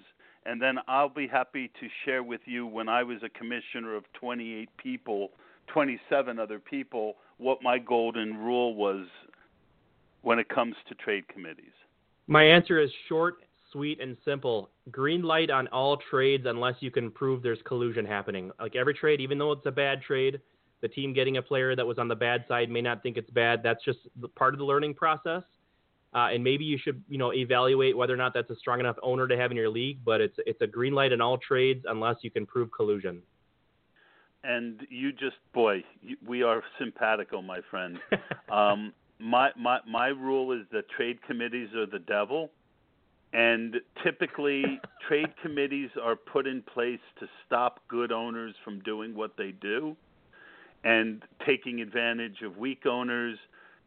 And 0.45 0.61
then 0.61 0.77
I'll 0.87 1.09
be 1.09 1.27
happy 1.27 1.69
to 1.79 1.87
share 2.05 2.23
with 2.23 2.41
you 2.45 2.65
when 2.65 2.89
I 2.89 3.03
was 3.03 3.17
a 3.23 3.29
commissioner 3.29 3.95
of 3.95 4.05
28 4.13 4.69
people, 4.77 5.31
27 5.67 6.39
other 6.39 6.59
people, 6.59 7.15
what 7.37 7.61
my 7.61 7.77
golden 7.77 8.37
rule 8.37 8.73
was 8.75 9.05
when 10.21 10.39
it 10.39 10.49
comes 10.49 10.75
to 10.87 10.95
trade 10.95 11.27
committees. 11.27 11.73
My 12.27 12.43
answer 12.43 12.79
is 12.79 12.89
short, 13.09 13.35
sweet, 13.71 13.99
and 13.99 14.15
simple. 14.23 14.69
Green 14.89 15.21
light 15.21 15.49
on 15.49 15.67
all 15.67 15.97
trades 16.09 16.45
unless 16.47 16.75
you 16.79 16.91
can 16.91 17.11
prove 17.11 17.43
there's 17.43 17.59
collusion 17.65 18.05
happening. 18.05 18.51
Like 18.59 18.75
every 18.75 18.93
trade, 18.93 19.19
even 19.21 19.37
though 19.37 19.51
it's 19.51 19.65
a 19.65 19.71
bad 19.71 20.01
trade, 20.01 20.39
the 20.81 20.87
team 20.87 21.13
getting 21.13 21.37
a 21.37 21.41
player 21.41 21.75
that 21.75 21.85
was 21.85 21.97
on 21.97 22.07
the 22.07 22.15
bad 22.15 22.45
side 22.47 22.69
may 22.69 22.81
not 22.81 23.03
think 23.03 23.17
it's 23.17 23.29
bad. 23.29 23.61
That's 23.63 23.83
just 23.83 23.99
part 24.35 24.53
of 24.53 24.59
the 24.59 24.65
learning 24.65 24.95
process. 24.95 25.43
Uh, 26.13 26.27
and 26.33 26.43
maybe 26.43 26.65
you 26.65 26.77
should, 26.77 27.01
you 27.07 27.17
know, 27.17 27.33
evaluate 27.33 27.95
whether 27.95 28.13
or 28.13 28.17
not 28.17 28.33
that's 28.33 28.49
a 28.49 28.55
strong 28.57 28.79
enough 28.79 28.97
owner 29.01 29.27
to 29.27 29.37
have 29.37 29.51
in 29.51 29.57
your 29.57 29.69
league. 29.69 29.99
But 30.03 30.19
it's 30.19 30.35
it's 30.45 30.61
a 30.61 30.67
green 30.67 30.93
light 30.93 31.13
in 31.13 31.21
all 31.21 31.37
trades 31.37 31.85
unless 31.87 32.17
you 32.21 32.31
can 32.31 32.45
prove 32.45 32.69
collusion. 32.71 33.21
And 34.43 34.81
you 34.89 35.11
just, 35.11 35.37
boy, 35.53 35.83
you, 36.01 36.17
we 36.27 36.43
are 36.43 36.63
simpatico, 36.79 37.41
my 37.41 37.59
friend. 37.69 37.99
um, 38.51 38.91
my 39.19 39.51
my 39.55 39.79
my 39.87 40.07
rule 40.07 40.51
is 40.51 40.65
that 40.71 40.89
trade 40.89 41.19
committees 41.25 41.69
are 41.75 41.85
the 41.85 41.99
devil, 41.99 42.51
and 43.31 43.75
typically 44.03 44.81
trade 45.07 45.29
committees 45.41 45.91
are 46.01 46.15
put 46.15 46.47
in 46.47 46.61
place 46.61 46.99
to 47.19 47.27
stop 47.45 47.79
good 47.87 48.11
owners 48.11 48.55
from 48.65 48.79
doing 48.81 49.15
what 49.15 49.37
they 49.37 49.51
do, 49.51 49.95
and 50.83 51.23
taking 51.45 51.81
advantage 51.81 52.41
of 52.43 52.57
weak 52.57 52.85
owners. 52.85 53.37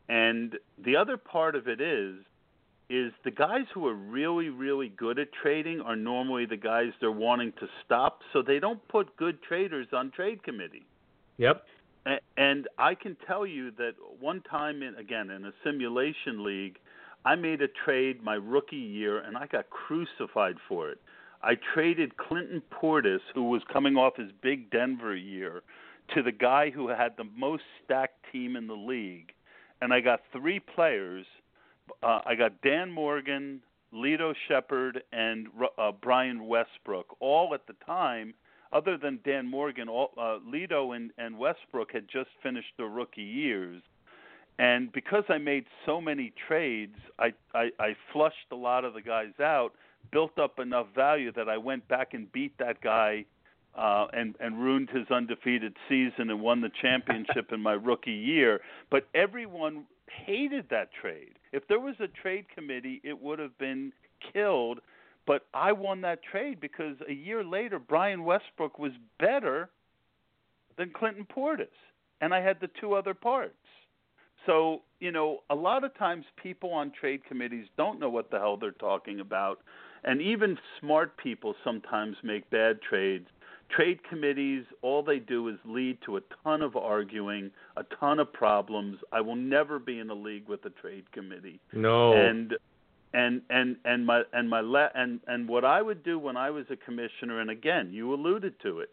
And 0.09 0.57
the 0.84 0.97
other 0.97 1.16
part 1.16 1.55
of 1.55 1.68
it 1.68 1.80
is 1.80 2.16
is 2.90 3.12
the 3.24 3.30
guys 3.30 3.64
who 3.72 3.86
are 3.86 3.95
really 3.95 4.51
really 4.51 4.90
good 4.90 5.18
at 5.18 5.28
trading 5.32 5.80
are 5.80 5.97
normally 5.97 6.45
the 6.45 6.57
guys 6.57 6.88
they're 7.01 7.11
wanting 7.11 7.51
to 7.59 7.66
stop 7.84 8.20
so 8.32 8.42
they 8.42 8.59
don't 8.59 8.86
put 8.88 9.16
good 9.16 9.42
traders 9.42 9.86
on 9.95 10.11
trade 10.11 10.42
committee 10.42 10.84
Yep. 11.38 11.64
and 12.36 12.68
I 12.78 12.95
can 12.95 13.16
tell 13.26 13.47
you 13.47 13.70
that 13.72 13.92
one 14.20 14.42
time 14.42 14.82
in 14.82 14.95
again 14.97 15.30
in 15.30 15.47
a 15.47 15.53
simulation 15.64 16.45
league, 16.45 16.78
I 17.24 17.34
made 17.34 17.62
a 17.62 17.68
trade 17.68 18.22
my 18.22 18.34
rookie 18.34 18.76
year 18.76 19.18
and 19.18 19.36
I 19.36 19.47
got 19.47 19.70
crucified 19.70 20.57
for 20.68 20.90
it. 20.90 21.01
I 21.42 21.57
traded 21.74 22.16
Clinton 22.16 22.62
Portis, 22.70 23.20
who 23.34 23.49
was 23.49 23.62
coming 23.72 23.97
off 23.97 24.16
his 24.16 24.30
big 24.42 24.70
Denver 24.70 25.16
year, 25.16 25.62
to 26.14 26.22
the 26.22 26.32
guy 26.32 26.70
who 26.70 26.88
had 26.88 27.12
the 27.16 27.28
most 27.36 27.62
stacked 27.84 28.24
team 28.30 28.57
in 28.57 28.66
the 28.66 28.74
league, 28.74 29.32
and 29.80 29.92
I 29.92 30.00
got 30.00 30.20
three 30.32 30.61
players. 30.61 31.26
Uh, 32.02 32.20
I 32.26 32.34
got 32.34 32.61
Dan 32.62 32.90
Morgan, 32.90 33.61
Lito 33.92 34.34
Sheppard, 34.48 35.02
and 35.12 35.48
uh, 35.78 35.92
Brian 35.92 36.46
Westbrook, 36.46 37.16
all 37.20 37.55
at 37.55 37.66
the 37.66 37.74
time 37.86 38.34
other 38.74 38.98
than 38.98 39.20
Dan 39.24 39.48
Morgan, 39.48 39.88
all, 39.88 40.11
uh, 40.18 40.38
Lito 40.46 40.96
and, 40.96 41.12
and 41.16 41.38
Westbrook 41.38 41.92
had 41.92 42.07
just 42.12 42.28
finished 42.42 42.72
their 42.76 42.88
rookie 42.88 43.22
years. 43.22 43.80
And 44.59 44.92
because 44.92 45.24
I 45.28 45.38
made 45.38 45.64
so 45.86 46.00
many 46.00 46.32
trades, 46.46 46.96
I, 47.18 47.32
I, 47.55 47.70
I 47.78 47.96
flushed 48.12 48.50
a 48.50 48.57
lot 48.57 48.84
of 48.84 48.94
the 48.94 49.00
guys 49.00 49.32
out, 49.40 49.70
built 50.11 50.38
up 50.38 50.59
enough 50.59 50.88
value 50.94 51.32
that 51.32 51.48
I 51.48 51.57
went 51.57 51.86
back 51.88 52.14
and 52.14 52.30
beat 52.32 52.59
that 52.59 52.80
guy 52.80 53.24
uh, 53.77 54.07
and, 54.12 54.37
and 54.41 54.59
ruined 54.61 54.91
his 54.91 55.11
undefeated 55.11 55.77
season 55.89 56.31
and 56.31 56.41
won 56.41 56.61
the 56.61 56.70
championship 56.81 57.53
in 57.53 57.61
my 57.61 57.72
rookie 57.72 58.12
year. 58.12 58.61
But 58.91 59.09
everyone 59.14 59.85
hated 60.27 60.66
that 60.70 60.91
trade. 61.01 61.39
If 61.53 61.66
there 61.68 61.81
was 61.81 61.97
a 62.01 62.09
trade 62.09 62.47
committee, 62.55 63.01
it 63.05 63.20
would 63.20 63.39
have 63.39 63.57
been 63.59 63.93
killed. 64.33 64.81
But 65.27 65.47
I 65.55 65.72
won 65.72 66.03
that 66.03 66.20
trade 66.22 66.61
because 66.61 66.97
a 67.09 67.12
year 67.12 67.43
later, 67.43 67.79
Brian 67.79 68.25
Westbrook 68.25 68.79
was 68.79 68.93
better 69.18 69.70
than 70.77 70.91
Clinton 70.91 71.27
Portis, 71.35 71.66
and 72.20 72.35
I 72.35 72.41
had 72.41 72.59
the 72.61 72.68
two 72.81 72.95
other 72.95 73.14
parts. 73.14 73.55
So, 74.47 74.83
you 75.01 75.11
know, 75.11 75.43
a 75.49 75.55
lot 75.55 75.85
of 75.85 75.97
times 75.97 76.25
people 76.43 76.70
on 76.72 76.93
trade 76.99 77.25
committees 77.25 77.66
don't 77.77 77.99
know 77.99 78.11
what 78.11 78.31
the 78.31 78.39
hell 78.39 78.57
they're 78.57 78.72
talking 78.72 79.20
about. 79.20 79.61
And 80.05 80.20
even 80.20 80.59
smart 80.81 81.16
people 81.16 81.55
sometimes 81.64 82.16
make 82.22 82.51
bad 82.51 82.83
trades. 82.83 83.27
Trade 83.75 84.01
committees, 84.09 84.64
all 84.83 85.03
they 85.03 85.18
do 85.18 85.49
is 85.49 85.57
lead 85.64 85.99
to 86.07 86.16
a 86.16 86.20
ton 86.43 86.62
of 86.62 86.77
arguing, 86.77 87.51
a 87.77 87.85
ton 87.99 88.20
of 88.20 88.33
problems. 88.33 88.99
I 89.11 89.20
will 89.20 89.37
never 89.37 89.79
be 89.79 89.99
in 89.99 90.11
a 90.11 90.14
league 90.14 90.49
with 90.49 90.64
a 90.64 90.70
trade 90.70 91.11
committee. 91.12 91.61
No. 91.72 92.12
And 92.12 92.55
and 93.14 93.43
and 93.49 93.77
and 93.85 94.05
my 94.05 94.22
and 94.33 94.51
my 94.51 94.61
le- 94.61 94.91
and 94.95 95.20
and 95.27 95.49
what 95.49 95.64
I 95.64 95.81
would 95.83 96.03
do 96.05 96.18
when 96.18 96.37
I 96.37 96.51
was 96.51 96.66
a 96.70 96.77
commissioner, 96.77 97.41
and 97.41 97.51
again, 97.51 97.91
you 97.93 98.12
alluded 98.12 98.61
to 98.62 98.81
it. 98.81 98.91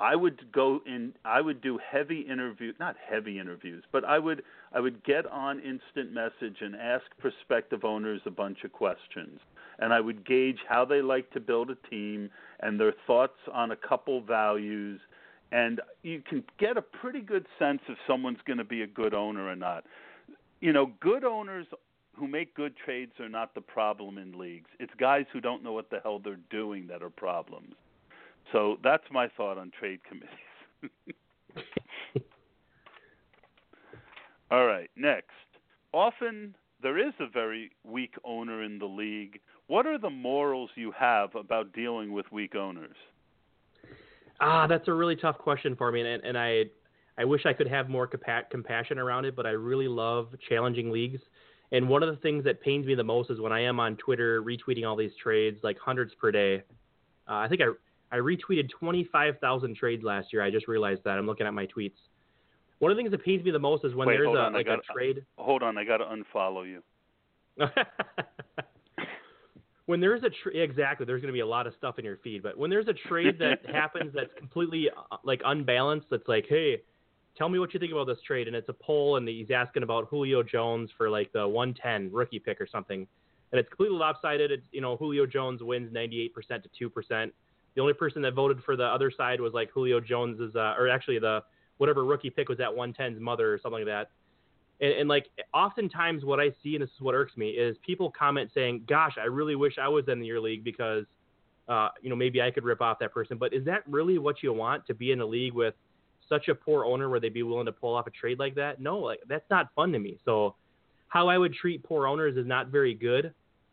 I 0.00 0.14
would 0.14 0.52
go 0.52 0.80
in. 0.86 1.12
I 1.24 1.40
would 1.40 1.60
do 1.60 1.78
heavy 1.78 2.20
interview, 2.20 2.72
not 2.78 2.94
heavy 3.04 3.38
interviews, 3.40 3.82
but 3.90 4.04
I 4.04 4.18
would 4.18 4.44
I 4.72 4.80
would 4.80 5.04
get 5.04 5.26
on 5.26 5.58
instant 5.58 6.12
message 6.12 6.58
and 6.60 6.76
ask 6.76 7.04
prospective 7.18 7.84
owners 7.84 8.20
a 8.24 8.30
bunch 8.30 8.62
of 8.64 8.72
questions, 8.72 9.40
and 9.78 9.92
I 9.92 10.00
would 10.00 10.26
gauge 10.26 10.58
how 10.68 10.84
they 10.84 11.02
like 11.02 11.30
to 11.32 11.40
build 11.40 11.70
a 11.70 11.76
team 11.88 12.30
and 12.60 12.78
their 12.78 12.94
thoughts 13.06 13.38
on 13.52 13.70
a 13.70 13.76
couple 13.76 14.20
values, 14.20 15.00
and 15.52 15.80
you 16.02 16.22
can 16.28 16.44
get 16.58 16.76
a 16.76 16.82
pretty 16.82 17.20
good 17.20 17.46
sense 17.58 17.80
if 17.88 17.96
someone's 18.06 18.40
going 18.46 18.58
to 18.58 18.64
be 18.64 18.82
a 18.82 18.86
good 18.86 19.14
owner 19.14 19.48
or 19.48 19.56
not. 19.56 19.84
You 20.60 20.72
know, 20.72 20.92
good 21.00 21.24
owners 21.24 21.66
who 22.16 22.26
make 22.26 22.54
good 22.54 22.74
trades 22.76 23.12
are 23.20 23.28
not 23.28 23.54
the 23.54 23.60
problem 23.60 24.18
in 24.18 24.36
leagues. 24.36 24.68
It's 24.80 24.92
guys 24.98 25.24
who 25.32 25.40
don't 25.40 25.62
know 25.62 25.72
what 25.72 25.90
the 25.90 26.00
hell 26.02 26.18
they're 26.18 26.40
doing 26.50 26.86
that 26.88 27.02
are 27.02 27.10
problems. 27.10 27.74
So 28.52 28.78
that's 28.82 29.04
my 29.10 29.28
thought 29.36 29.58
on 29.58 29.70
trade 29.78 30.00
committees. 30.08 30.30
All 34.50 34.66
right, 34.66 34.90
next. 34.96 35.30
Often 35.92 36.54
there 36.82 36.98
is 36.98 37.12
a 37.20 37.28
very 37.28 37.70
weak 37.84 38.14
owner 38.24 38.62
in 38.62 38.78
the 38.78 38.86
league. 38.86 39.40
What 39.66 39.86
are 39.86 39.98
the 39.98 40.10
morals 40.10 40.70
you 40.74 40.92
have 40.92 41.34
about 41.34 41.72
dealing 41.72 42.12
with 42.12 42.30
weak 42.30 42.54
owners? 42.54 42.96
Ah, 44.40 44.66
that's 44.66 44.88
a 44.88 44.92
really 44.92 45.16
tough 45.16 45.38
question 45.38 45.74
for 45.74 45.90
me, 45.90 46.00
and, 46.00 46.24
and 46.24 46.38
I, 46.38 46.64
I 47.18 47.24
wish 47.24 47.44
I 47.44 47.52
could 47.52 47.68
have 47.68 47.88
more 47.88 48.06
compa- 48.06 48.48
compassion 48.50 48.98
around 48.98 49.24
it. 49.24 49.34
But 49.34 49.46
I 49.46 49.50
really 49.50 49.88
love 49.88 50.28
challenging 50.48 50.90
leagues, 50.90 51.20
and 51.72 51.88
one 51.88 52.02
of 52.02 52.08
the 52.08 52.20
things 52.20 52.44
that 52.44 52.60
pains 52.60 52.86
me 52.86 52.94
the 52.94 53.04
most 53.04 53.30
is 53.30 53.40
when 53.40 53.52
I 53.52 53.62
am 53.62 53.80
on 53.80 53.96
Twitter 53.96 54.42
retweeting 54.42 54.86
all 54.88 54.96
these 54.96 55.10
trades, 55.20 55.58
like 55.62 55.76
hundreds 55.78 56.14
per 56.14 56.30
day. 56.30 56.62
Uh, 57.28 57.34
I 57.34 57.48
think 57.48 57.60
I 57.60 57.66
I 58.10 58.18
retweeted 58.18 58.70
25,000 58.70 59.76
trades 59.76 60.02
last 60.02 60.32
year. 60.32 60.42
I 60.42 60.50
just 60.50 60.66
realized 60.66 61.02
that. 61.04 61.18
I'm 61.18 61.26
looking 61.26 61.46
at 61.46 61.52
my 61.52 61.66
tweets. 61.66 61.98
One 62.78 62.92
of 62.92 62.96
the 62.96 63.02
things 63.02 63.10
that 63.10 63.24
pains 63.24 63.44
me 63.44 63.50
the 63.50 63.58
most 63.58 63.84
is 63.84 63.94
when 63.94 64.06
Wait, 64.08 64.18
there's 64.18 64.28
a 64.28 64.38
on, 64.38 64.52
like 64.52 64.66
gotta- 64.66 64.82
a 64.88 64.92
trade. 64.92 65.24
Hold 65.36 65.62
on, 65.62 65.76
I 65.76 65.84
got 65.84 65.98
to 65.98 66.04
unfollow 66.04 66.66
you. 66.66 66.82
when 69.86 70.00
there's 70.00 70.22
a 70.22 70.30
tra- 70.42 70.54
exactly, 70.54 71.06
there's 71.06 71.20
going 71.20 71.32
to 71.32 71.36
be 71.36 71.40
a 71.40 71.46
lot 71.46 71.66
of 71.66 71.74
stuff 71.76 71.98
in 71.98 72.04
your 72.04 72.18
feed. 72.18 72.42
But 72.42 72.56
when 72.56 72.70
there's 72.70 72.88
a 72.88 73.08
trade 73.08 73.38
that 73.40 73.66
happens 73.72 74.12
that's 74.14 74.32
completely 74.36 74.88
uh, 74.90 75.16
like 75.24 75.40
unbalanced, 75.44 76.08
that's 76.10 76.28
like, 76.28 76.46
hey, 76.48 76.82
tell 77.36 77.48
me 77.48 77.58
what 77.58 77.72
you 77.72 77.80
think 77.80 77.92
about 77.92 78.06
this 78.06 78.18
trade, 78.26 78.48
and 78.48 78.54
it's 78.54 78.68
a 78.68 78.74
poll, 78.74 79.16
and 79.16 79.26
he's 79.26 79.50
asking 79.50 79.82
about 79.82 80.08
Julio 80.08 80.42
Jones 80.42 80.90
for 80.96 81.08
like 81.08 81.32
the 81.32 81.48
110 81.48 82.12
rookie 82.12 82.38
pick 82.38 82.60
or 82.60 82.66
something, 82.66 83.06
and 83.50 83.58
it's 83.58 83.68
completely 83.70 83.96
lopsided. 83.96 84.50
It's 84.52 84.66
you 84.72 84.80
know 84.80 84.96
Julio 84.96 85.26
Jones 85.26 85.62
wins 85.62 85.92
98% 85.92 86.32
to 86.48 86.68
two 86.78 86.90
percent. 86.90 87.32
The 87.74 87.80
only 87.80 87.94
person 87.94 88.22
that 88.22 88.34
voted 88.34 88.62
for 88.64 88.76
the 88.76 88.84
other 88.84 89.10
side 89.10 89.40
was 89.40 89.52
like 89.52 89.70
Julio 89.72 90.00
Jones's, 90.00 90.54
uh, 90.54 90.74
or 90.78 90.88
actually 90.88 91.18
the 91.18 91.42
whatever 91.78 92.04
rookie 92.04 92.30
pick 92.30 92.48
was 92.48 92.60
at 92.60 92.68
110's 92.68 93.20
mother 93.20 93.52
or 93.52 93.58
something 93.58 93.84
like 93.84 93.86
that. 93.86 94.10
And, 94.80 94.92
and 94.92 95.08
like 95.08 95.26
oftentimes 95.54 96.24
what 96.24 96.38
I 96.38 96.50
see, 96.62 96.74
and 96.74 96.82
this 96.82 96.90
is 96.90 97.00
what 97.00 97.14
irks 97.14 97.36
me, 97.36 97.50
is 97.50 97.76
people 97.84 98.12
comment 98.16 98.50
saying, 98.54 98.84
"Gosh, 98.88 99.16
I 99.18 99.24
really 99.24 99.56
wish 99.56 99.78
I 99.80 99.88
was 99.88 100.04
in 100.08 100.22
your 100.24 100.40
league 100.40 100.62
because, 100.62 101.04
uh, 101.68 101.88
you 102.02 102.10
know, 102.10 102.16
maybe 102.16 102.42
I 102.42 102.50
could 102.50 102.64
rip 102.64 102.80
off 102.80 102.98
that 103.00 103.12
person." 103.12 103.38
But 103.38 103.52
is 103.52 103.64
that 103.64 103.82
really 103.88 104.18
what 104.18 104.42
you 104.42 104.52
want 104.52 104.86
to 104.86 104.94
be 104.94 105.12
in 105.12 105.20
a 105.20 105.26
league 105.26 105.54
with 105.54 105.74
such 106.28 106.48
a 106.48 106.54
poor 106.54 106.84
owner 106.84 107.08
where 107.08 107.20
they'd 107.20 107.32
be 107.32 107.42
willing 107.42 107.66
to 107.66 107.72
pull 107.72 107.94
off 107.94 108.06
a 108.06 108.10
trade 108.10 108.38
like 108.38 108.54
that? 108.56 108.80
No, 108.80 108.98
like 108.98 109.20
that's 109.28 109.48
not 109.50 109.72
fun 109.74 109.92
to 109.92 109.98
me. 109.98 110.18
So, 110.24 110.54
how 111.08 111.28
I 111.28 111.38
would 111.38 111.54
treat 111.54 111.82
poor 111.82 112.06
owners 112.06 112.36
is 112.36 112.46
not 112.46 112.68
very 112.68 112.94
good, 112.94 113.32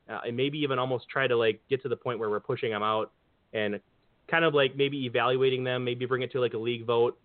uh, 0.10 0.22
and 0.26 0.36
maybe 0.36 0.58
even 0.60 0.80
almost 0.80 1.08
try 1.10 1.28
to 1.28 1.36
like 1.36 1.62
get 1.70 1.84
to 1.84 1.90
the 1.90 1.98
point 1.98 2.20
where 2.20 2.30
we're 2.30 2.40
pushing 2.40 2.72
them 2.72 2.84
out 2.84 3.12
and 3.54 3.80
kind 4.28 4.44
of 4.44 4.56
like 4.56 4.76
maybe 4.76 5.06
evaluating 5.06 5.64
them, 5.64 5.84
maybe 5.84 6.06
bring 6.06 6.24
it 6.24 6.32
to 6.32 6.40
like 6.40 6.56
a 6.56 6.58
league 6.58 6.86
vote 6.86 7.20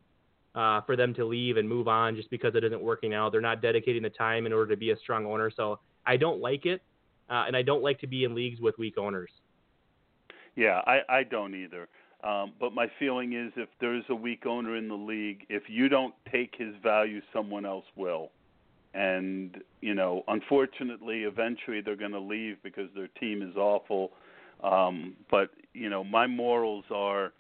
uh, 0.54 0.80
for 0.82 0.96
them 0.96 1.14
to 1.14 1.24
leave 1.24 1.56
and 1.56 1.68
move 1.68 1.88
on 1.88 2.16
just 2.16 2.30
because 2.30 2.54
it 2.54 2.64
isn't 2.64 2.82
working 2.82 3.14
out. 3.14 3.32
They're 3.32 3.40
not 3.40 3.62
dedicating 3.62 4.02
the 4.02 4.10
time 4.10 4.46
in 4.46 4.52
order 4.52 4.70
to 4.70 4.76
be 4.76 4.90
a 4.90 4.96
strong 4.98 5.26
owner. 5.26 5.50
So 5.54 5.78
I 6.06 6.16
don't 6.16 6.40
like 6.40 6.66
it, 6.66 6.82
uh, 7.28 7.44
and 7.46 7.56
I 7.56 7.62
don't 7.62 7.82
like 7.82 8.00
to 8.00 8.06
be 8.06 8.24
in 8.24 8.34
leagues 8.34 8.60
with 8.60 8.76
weak 8.78 8.98
owners. 8.98 9.30
Yeah, 10.56 10.80
I, 10.86 11.00
I 11.08 11.22
don't 11.22 11.54
either. 11.54 11.88
Um, 12.22 12.52
but 12.60 12.74
my 12.74 12.86
feeling 12.98 13.32
is 13.32 13.52
if 13.56 13.68
there's 13.80 14.04
a 14.10 14.14
weak 14.14 14.44
owner 14.44 14.76
in 14.76 14.88
the 14.88 14.94
league, 14.94 15.46
if 15.48 15.62
you 15.68 15.88
don't 15.88 16.14
take 16.30 16.54
his 16.58 16.74
value, 16.82 17.22
someone 17.32 17.64
else 17.64 17.86
will. 17.96 18.30
And, 18.92 19.56
you 19.80 19.94
know, 19.94 20.24
unfortunately, 20.28 21.22
eventually 21.22 21.80
they're 21.80 21.96
going 21.96 22.10
to 22.10 22.20
leave 22.20 22.56
because 22.62 22.90
their 22.94 23.06
team 23.06 23.40
is 23.40 23.56
awful. 23.56 24.10
Um, 24.62 25.14
but, 25.30 25.50
you 25.72 25.88
know, 25.88 26.04
my 26.04 26.26
morals 26.26 26.84
are, 26.90 27.32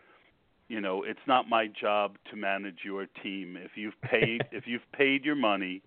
you 0.70 0.80
know, 0.80 1.02
it's 1.02 1.18
not 1.26 1.48
my 1.48 1.66
job 1.66 2.16
to 2.30 2.36
manage 2.36 2.78
your 2.84 3.06
team. 3.22 3.58
If 3.60 3.72
you've 3.74 4.00
paid, 4.02 4.42
if 4.52 4.66
you've 4.66 4.90
paid 4.92 5.24
your 5.24 5.34
money, 5.34 5.82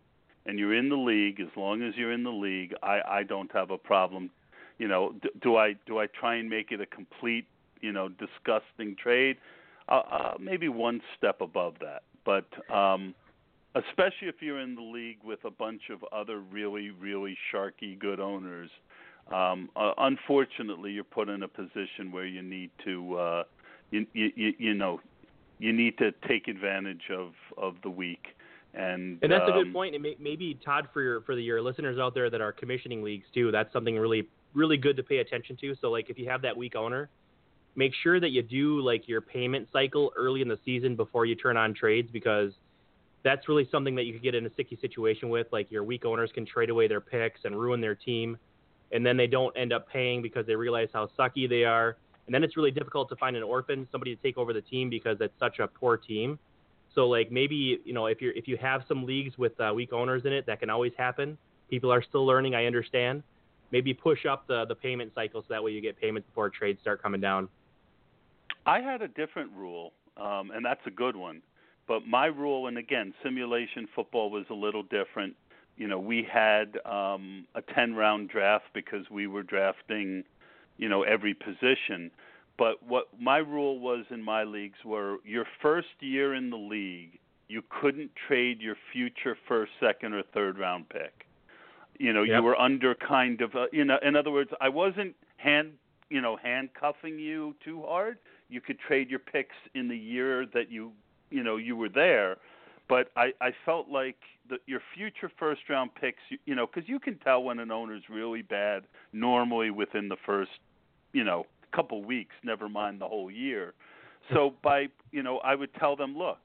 and 0.46 0.60
you're 0.60 0.76
in 0.76 0.90
the 0.90 0.98
league, 0.98 1.40
as 1.40 1.48
long 1.56 1.82
as 1.82 1.94
you're 1.96 2.12
in 2.12 2.24
the 2.24 2.30
league, 2.30 2.74
I, 2.84 3.00
I 3.08 3.24
don't 3.24 3.52
have 3.54 3.72
a 3.72 3.78
problem. 3.78 4.30
You 4.78 4.90
know, 4.90 5.14
d- 5.22 5.30
do 5.42 5.56
I 5.56 5.76
do 5.86 6.00
I 6.00 6.08
try 6.08 6.36
and 6.36 6.50
make 6.50 6.72
it 6.72 6.82
a 6.82 6.86
complete, 6.86 7.48
you 7.80 7.94
know, 7.94 8.10
disgusting 8.10 8.98
trade? 9.02 9.38
Uh, 9.88 10.02
uh, 10.12 10.34
maybe 10.40 10.68
one 10.68 11.02
step 11.18 11.40
above 11.40 11.76
that, 11.80 12.04
but 12.26 12.46
um, 12.74 13.14
especially 13.76 14.28
if 14.28 14.36
you're 14.42 14.60
in 14.60 14.76
the 14.76 14.82
league 14.82 15.20
with 15.24 15.40
a 15.46 15.52
bunch 15.52 15.84
of 15.92 16.04
other 16.12 16.40
really 16.40 16.90
really 16.90 17.38
sharky 17.54 17.98
good 17.98 18.20
owners. 18.20 18.70
Um, 19.32 19.70
uh, 19.78 19.94
unfortunately, 19.98 20.92
you're 20.92 21.06
put 21.06 21.30
in 21.30 21.44
a 21.44 21.48
position 21.48 22.12
where 22.12 22.26
you 22.26 22.42
need 22.42 22.72
to, 22.84 23.16
uh, 23.16 23.44
you, 24.14 24.32
you 24.36 24.54
you 24.58 24.74
know, 24.74 25.00
you 25.60 25.74
need 25.74 25.98
to 26.00 26.12
take 26.28 26.48
advantage 26.48 27.04
of 27.12 27.34
of 27.58 27.76
the 27.84 27.90
weak. 27.90 28.26
And, 28.76 29.20
And 29.22 29.32
that's 29.32 29.48
a 29.48 29.52
good 29.52 29.68
um, 29.68 29.74
point. 29.74 29.94
And 29.94 30.02
may, 30.02 30.18
maybe 30.20 30.60
Todd, 30.66 30.88
for 30.94 31.02
your 31.02 31.22
for 31.22 31.36
the, 31.36 31.44
your 31.44 31.62
listeners 31.62 32.00
out 32.00 32.16
there 32.16 32.30
that 32.30 32.42
are 32.42 32.52
commissioning 32.52 33.04
leagues 33.04 33.26
too, 33.34 33.52
that's 33.52 33.72
something 33.72 33.98
really 33.98 34.28
really 34.54 34.78
good 34.78 34.98
to 34.98 35.04
pay 35.04 35.18
attention 35.18 35.58
to. 35.62 35.76
So 35.80 35.90
like 35.90 36.10
if 36.10 36.18
you 36.18 36.30
have 36.30 36.42
that 36.42 36.56
weak 36.58 36.76
owner, 36.76 37.10
make 37.76 37.94
sure 38.02 38.20
that 38.20 38.30
you 38.30 38.42
do 38.42 38.82
like 38.82 39.08
your 39.08 39.22
payment 39.22 39.68
cycle 39.72 40.12
early 40.16 40.42
in 40.42 40.48
the 40.48 40.60
season 40.66 40.96
before 40.96 41.26
you 41.26 41.36
turn 41.36 41.58
on 41.58 41.74
trades 41.74 42.10
because 42.12 42.52
that's 43.24 43.48
really 43.48 43.68
something 43.72 43.96
that 43.96 44.04
you 44.04 44.14
could 44.14 44.24
get 44.24 44.36
in 44.36 44.46
a 44.46 44.54
sticky 44.54 44.78
situation 44.82 45.30
with. 45.30 45.48
Like 45.52 45.72
your 45.72 45.84
weak 45.84 46.06
owners 46.06 46.32
can 46.34 46.46
trade 46.46 46.70
away 46.70 46.88
their 46.88 47.02
picks 47.02 47.42
and 47.46 47.60
ruin 47.60 47.80
their 47.80 47.96
team, 47.96 48.38
and 48.92 49.06
then 49.06 49.18
they 49.18 49.28
don't 49.28 49.56
end 49.58 49.72
up 49.72 49.88
paying 49.88 50.22
because 50.22 50.46
they 50.46 50.56
realize 50.56 50.90
how 50.94 51.10
sucky 51.18 51.48
they 51.48 51.64
are. 51.64 51.98
And 52.26 52.34
then 52.34 52.44
it's 52.44 52.56
really 52.56 52.72
difficult 52.72 53.10
to 53.10 53.16
find 53.18 53.36
an 53.36 53.44
orphan, 53.44 53.88
somebody 53.92 54.16
to 54.16 54.22
take 54.22 54.38
over 54.38 54.54
the 54.54 54.62
team 54.62 54.90
because 54.90 55.18
it's 55.20 55.38
such 55.40 55.60
a 55.60 55.68
poor 55.68 55.98
team. 55.98 56.40
So 56.96 57.08
like 57.08 57.32
maybe 57.32 57.80
you 57.84 57.94
know 57.94 58.06
if 58.06 58.22
you 58.22 58.32
if 58.36 58.48
you 58.48 58.58
have 58.58 58.84
some 58.88 59.06
leagues 59.06 59.38
with 59.38 59.60
uh, 59.60 59.72
weak 59.74 59.94
owners 59.94 60.24
in 60.26 60.34
it, 60.34 60.46
that 60.46 60.60
can 60.60 60.70
always 60.70 60.94
happen. 60.98 61.38
People 61.70 61.92
are 61.92 62.04
still 62.04 62.26
learning. 62.26 62.56
I 62.56 62.66
understand. 62.66 63.24
Maybe 63.72 63.94
push 63.94 64.26
up 64.26 64.48
the 64.48 64.66
the 64.66 64.76
payment 64.76 65.12
cycle 65.16 65.42
so 65.42 65.48
that 65.50 65.64
way 65.64 65.72
you 65.72 65.82
get 65.82 66.00
payments 66.00 66.28
before 66.28 66.50
trades 66.50 66.80
start 66.82 67.02
coming 67.02 67.20
down. 67.20 67.50
I 68.66 68.80
had 68.80 69.02
a 69.02 69.08
different 69.08 69.52
rule, 69.56 69.92
um, 70.18 70.52
and 70.52 70.64
that's 70.64 70.86
a 70.86 70.92
good 70.92 71.16
one. 71.16 71.42
But 71.88 72.08
my 72.08 72.28
rule, 72.28 72.68
and 72.68 72.78
again, 72.78 73.14
simulation 73.24 73.88
football 73.94 74.30
was 74.30 74.46
a 74.50 74.54
little 74.54 74.84
different. 74.84 75.36
You 75.76 75.88
know, 75.88 76.00
we 76.00 76.26
had 76.32 76.78
um, 76.86 77.46
a 77.56 77.62
ten 77.62 77.96
round 77.96 78.30
draft 78.30 78.66
because 78.74 79.10
we 79.10 79.28
were 79.28 79.44
drafting, 79.44 80.24
you 80.78 80.90
know, 80.90 81.04
every 81.04 81.34
position. 81.34 82.12
But 82.58 82.84
what 82.88 83.08
my 83.20 83.38
rule 83.38 83.80
was 83.80 84.06
in 84.12 84.22
my 84.24 84.44
leagues 84.44 84.78
were 84.86 85.18
your 85.26 85.46
first 85.62 85.88
year 86.00 86.34
in 86.36 86.50
the 86.50 86.58
league, 86.58 87.20
you 87.48 87.64
couldn't 87.82 88.12
trade 88.28 88.62
your 88.62 88.76
future 88.92 89.38
first, 89.48 89.72
second, 89.80 90.14
or 90.14 90.24
third 90.34 90.58
round 90.58 90.90
pick. 90.90 91.26
You 92.00 92.14
know, 92.14 92.24
Yep. 92.24 92.36
you 92.38 92.44
were 92.44 92.60
under 92.60 92.96
kind 92.96 93.42
of, 93.42 93.54
a, 93.56 93.68
you 93.72 93.86
know, 93.86 93.98
in 94.02 94.16
other 94.16 94.32
words, 94.32 94.52
I 94.62 94.70
wasn't 94.70 95.16
hand, 95.38 95.74
you 96.10 96.22
know, 96.22 96.38
handcuffing 96.38 97.20
you 97.20 97.56
too 97.64 97.84
hard. 97.84 98.18
You 98.50 98.62
could 98.62 98.80
trade 98.80 99.10
your 99.10 99.20
picks 99.20 99.56
in 99.74 99.88
the 99.88 99.98
year 99.98 100.46
that 100.54 100.72
you, 100.72 100.92
you 101.30 101.44
know, 101.44 101.58
you 101.58 101.76
were 101.76 101.90
there. 101.90 102.38
But 102.90 103.12
I 103.16 103.32
I 103.42 103.52
felt 103.66 103.90
like 103.90 104.18
the, 104.50 104.58
your 104.66 104.82
future 104.94 105.32
first 105.40 105.62
round 105.70 105.92
picks, 105.96 106.20
you, 106.30 106.38
you 106.46 106.56
know, 106.56 106.68
because 106.68 106.88
you 106.88 107.00
can 107.00 107.18
tell 107.20 107.44
when 107.44 107.60
an 107.60 107.72
owner's 107.72 108.04
really 108.10 108.42
bad 108.42 108.84
normally 109.12 109.70
within 109.70 110.10
the 110.10 110.18
first, 110.26 110.52
you 111.14 111.24
know, 111.24 111.46
couple 111.74 112.04
weeks. 112.04 112.36
Never 112.44 112.70
mind 112.70 113.02
the 113.02 113.08
whole 113.08 113.32
year. 113.32 113.74
So 114.34 114.54
by 114.64 114.88
you 115.12 115.24
know, 115.24 115.38
I 115.40 115.56
would 115.56 115.74
tell 115.76 115.96
them, 115.96 116.18
look, 116.18 116.40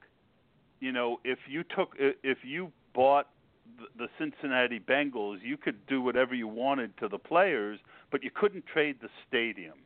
you 0.79 0.91
know, 0.91 1.19
if 1.23 1.39
you 1.47 1.63
took 1.63 1.95
if 1.99 2.39
you 2.43 2.71
bought 2.93 3.27
the 3.97 4.07
Cincinnati 4.17 4.79
Bengals, 4.79 5.37
you 5.43 5.57
could 5.57 5.85
do 5.87 6.01
whatever 6.01 6.33
you 6.33 6.47
wanted 6.47 6.97
to 6.97 7.07
the 7.07 7.17
players, 7.17 7.79
but 8.11 8.23
you 8.23 8.31
couldn't 8.33 8.65
trade 8.65 8.97
the 9.01 9.09
stadium, 9.27 9.77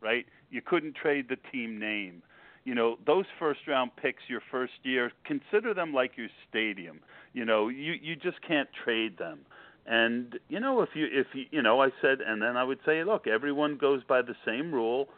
right? 0.00 0.26
You 0.50 0.62
couldn't 0.62 0.96
trade 0.96 1.26
the 1.28 1.36
team 1.52 1.78
name. 1.78 2.22
You 2.64 2.74
know, 2.74 2.98
those 3.06 3.24
first 3.38 3.60
round 3.66 3.90
picks 3.96 4.22
your 4.28 4.42
first 4.50 4.74
year, 4.82 5.12
consider 5.24 5.72
them 5.72 5.94
like 5.94 6.12
your 6.16 6.28
stadium. 6.48 7.00
You 7.32 7.44
know, 7.44 7.68
you 7.68 7.94
you 8.00 8.16
just 8.16 8.40
can't 8.46 8.68
trade 8.84 9.16
them. 9.18 9.40
And 9.86 10.38
you 10.48 10.60
know, 10.60 10.82
if 10.82 10.90
you 10.94 11.06
if 11.10 11.26
you 11.32 11.44
you 11.50 11.62
know, 11.62 11.80
I 11.82 11.88
said, 12.02 12.18
and 12.20 12.40
then 12.42 12.56
I 12.56 12.64
would 12.64 12.78
say, 12.84 13.02
look, 13.02 13.26
everyone 13.26 13.76
goes 13.76 14.02
by 14.04 14.22
the 14.22 14.34
same 14.44 14.72
rule, 14.72 15.08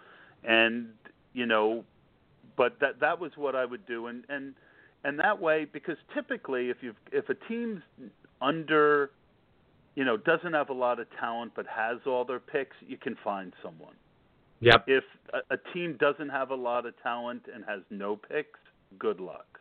and 0.45 0.88
you 1.32 1.47
know, 1.47 1.84
but 2.57 2.78
that 2.80 3.01
that 3.01 3.18
was 3.18 3.32
what 3.36 3.57
I 3.57 3.64
would 3.64 3.86
do, 3.86 4.07
and 4.07 4.24
and 4.28 4.55
and 5.05 5.18
that 5.18 5.40
way, 5.40 5.66
because 5.70 5.97
typically, 6.14 6.70
if 6.70 6.76
you 6.80 6.95
if 7.11 7.28
a 7.28 7.34
team's 7.34 7.82
under, 8.40 9.11
you 9.95 10.05
know, 10.05 10.16
doesn't 10.16 10.53
have 10.53 10.68
a 10.68 10.74
lot 10.74 11.01
of 11.01 11.07
talent 11.18 11.53
but 11.57 11.66
has 11.66 11.99
all 12.07 12.24
their 12.24 12.40
picks, 12.40 12.76
you 12.86 12.97
can 12.97 13.16
find 13.24 13.53
someone. 13.62 13.95
Yep. 14.62 14.84
If 14.86 15.04
a, 15.34 15.54
a 15.54 15.58
team 15.74 15.96
doesn't 15.98 16.28
have 16.28 16.50
a 16.50 16.54
lot 16.54 16.86
of 16.86 16.94
talent 17.02 17.42
and 17.52 17.64
has 17.66 17.80
no 17.90 18.16
picks, 18.16 18.60
good 18.98 19.20
luck. 19.20 19.58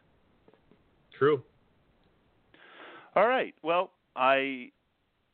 True. 1.18 1.42
All 3.16 3.28
right. 3.28 3.54
Well, 3.64 3.92
I, 4.16 4.70